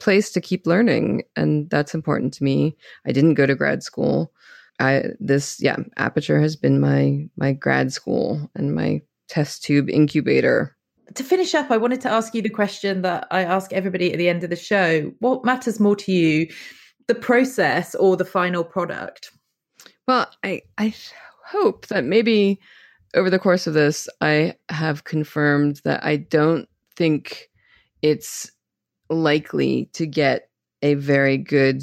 place 0.00 0.32
to 0.32 0.40
keep 0.40 0.66
learning 0.66 1.22
and 1.36 1.70
that's 1.70 1.94
important 1.94 2.34
to 2.34 2.44
me. 2.44 2.76
I 3.06 3.12
didn't 3.12 3.34
go 3.34 3.46
to 3.46 3.54
grad 3.54 3.82
school 3.82 4.32
i 4.80 5.04
this 5.20 5.60
yeah 5.60 5.76
aperture 5.96 6.40
has 6.40 6.56
been 6.56 6.80
my 6.80 7.28
my 7.36 7.52
grad 7.52 7.92
school 7.92 8.50
and 8.54 8.74
my 8.74 9.00
test 9.28 9.62
tube 9.64 9.88
incubator. 9.88 10.76
To 11.14 11.24
finish 11.24 11.54
up 11.54 11.70
i 11.70 11.76
wanted 11.76 12.00
to 12.02 12.10
ask 12.10 12.34
you 12.34 12.42
the 12.42 12.50
question 12.50 13.02
that 13.02 13.26
i 13.30 13.42
ask 13.42 13.72
everybody 13.72 14.12
at 14.12 14.18
the 14.18 14.28
end 14.28 14.44
of 14.44 14.50
the 14.50 14.56
show. 14.56 15.12
What 15.20 15.44
matters 15.44 15.80
more 15.80 15.96
to 15.96 16.12
you 16.12 16.48
the 17.08 17.14
process 17.14 17.94
or 17.94 18.16
the 18.16 18.24
final 18.24 18.64
product? 18.64 19.30
Well 20.06 20.30
i 20.42 20.62
i 20.78 20.94
hope 21.44 21.86
that 21.88 22.04
maybe 22.04 22.60
over 23.14 23.28
the 23.28 23.38
course 23.38 23.66
of 23.66 23.74
this 23.74 24.08
i 24.20 24.54
have 24.70 25.04
confirmed 25.04 25.80
that 25.84 26.02
i 26.04 26.16
don't 26.16 26.68
think 26.96 27.50
it's 28.00 28.50
likely 29.10 29.90
to 29.92 30.06
get 30.06 30.48
a 30.82 30.94
very 30.94 31.38
good 31.38 31.82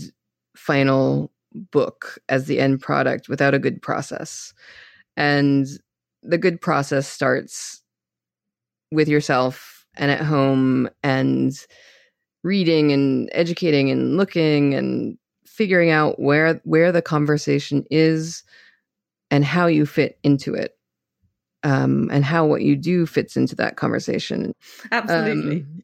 final 0.56 1.32
book 1.54 2.20
as 2.30 2.45
the 2.45 2.60
end 2.60 2.82
product 2.82 3.30
without 3.30 3.54
a 3.54 3.60
good 3.60 3.82
process. 3.82 4.54
And 5.18 5.68
the 6.24 6.38
good 6.38 6.62
process 6.62 7.08
starts 7.08 7.82
with 8.91 9.08
yourself 9.08 9.86
and 9.95 10.12
at 10.12 10.22
home 10.22 10.89
and 11.04 11.54
reading 12.43 12.91
and 12.91 13.30
educating 13.34 13.89
and 13.91 14.18
looking 14.18 14.74
and 14.74 15.18
figuring 15.45 15.89
out 15.89 16.20
where 16.20 16.62
where 16.64 16.91
the 16.91 17.02
conversation 17.02 17.86
is 17.91 18.43
and 19.30 19.43
how 19.43 19.68
you 19.68 19.86
fit 19.86 20.18
into 20.24 20.54
it 20.54 20.78
um, 21.64 22.10
and 22.12 22.24
how 22.24 22.45
what 22.45 22.62
you 22.62 22.76
do 22.76 23.06
fits 23.06 23.36
into 23.36 23.56
that 23.56 23.76
conversation 23.76 24.54
absolutely 24.91 25.62
um, 25.62 25.82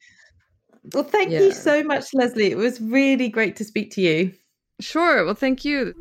well 0.94 1.04
thank 1.04 1.32
yeah. 1.32 1.42
you 1.42 1.52
so 1.52 1.84
much 1.84 2.14
lesley 2.14 2.52
it 2.52 2.58
was 2.58 2.80
really 2.80 3.28
great 3.28 3.56
to 3.58 3.66
speak 3.66 3.92
to 3.92 4.02
you 4.02 4.32
sure 4.80 5.26
well 5.26 5.34
thank 5.34 5.64
you 5.66 5.94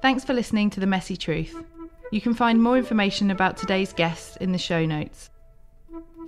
thanks 0.00 0.24
for 0.24 0.32
listening 0.32 0.70
to 0.70 0.80
the 0.80 0.86
messy 0.86 1.16
truth 1.16 1.56
you 2.10 2.20
can 2.20 2.34
find 2.34 2.62
more 2.62 2.76
information 2.76 3.30
about 3.30 3.56
today's 3.56 3.92
guests 3.92 4.36
in 4.36 4.52
the 4.52 4.58
show 4.58 4.84
notes 4.84 5.30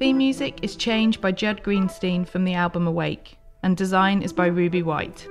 Theme 0.00 0.18
music 0.18 0.58
is 0.62 0.74
changed 0.74 1.20
by 1.20 1.30
Judd 1.30 1.62
Greenstein 1.62 2.26
from 2.26 2.44
the 2.44 2.54
album 2.54 2.88
Awake, 2.88 3.38
and 3.62 3.76
design 3.76 4.22
is 4.22 4.32
by 4.32 4.46
Ruby 4.46 4.82
White. 4.82 5.28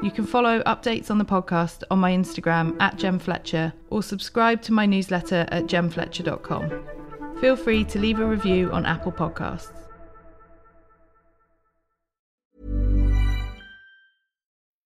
You 0.00 0.12
can 0.12 0.26
follow 0.26 0.62
updates 0.62 1.10
on 1.10 1.18
the 1.18 1.24
podcast 1.24 1.82
on 1.90 1.98
my 1.98 2.12
Instagram 2.12 2.76
at 2.80 2.96
Gem 2.96 3.18
Fletcher 3.18 3.72
or 3.90 4.02
subscribe 4.02 4.62
to 4.62 4.72
my 4.72 4.86
newsletter 4.86 5.44
at 5.48 5.64
gemfletcher.com. 5.64 6.86
Feel 7.40 7.56
free 7.56 7.82
to 7.84 7.98
leave 7.98 8.20
a 8.20 8.26
review 8.26 8.70
on 8.70 8.86
Apple 8.86 9.12
Podcasts. 9.12 9.83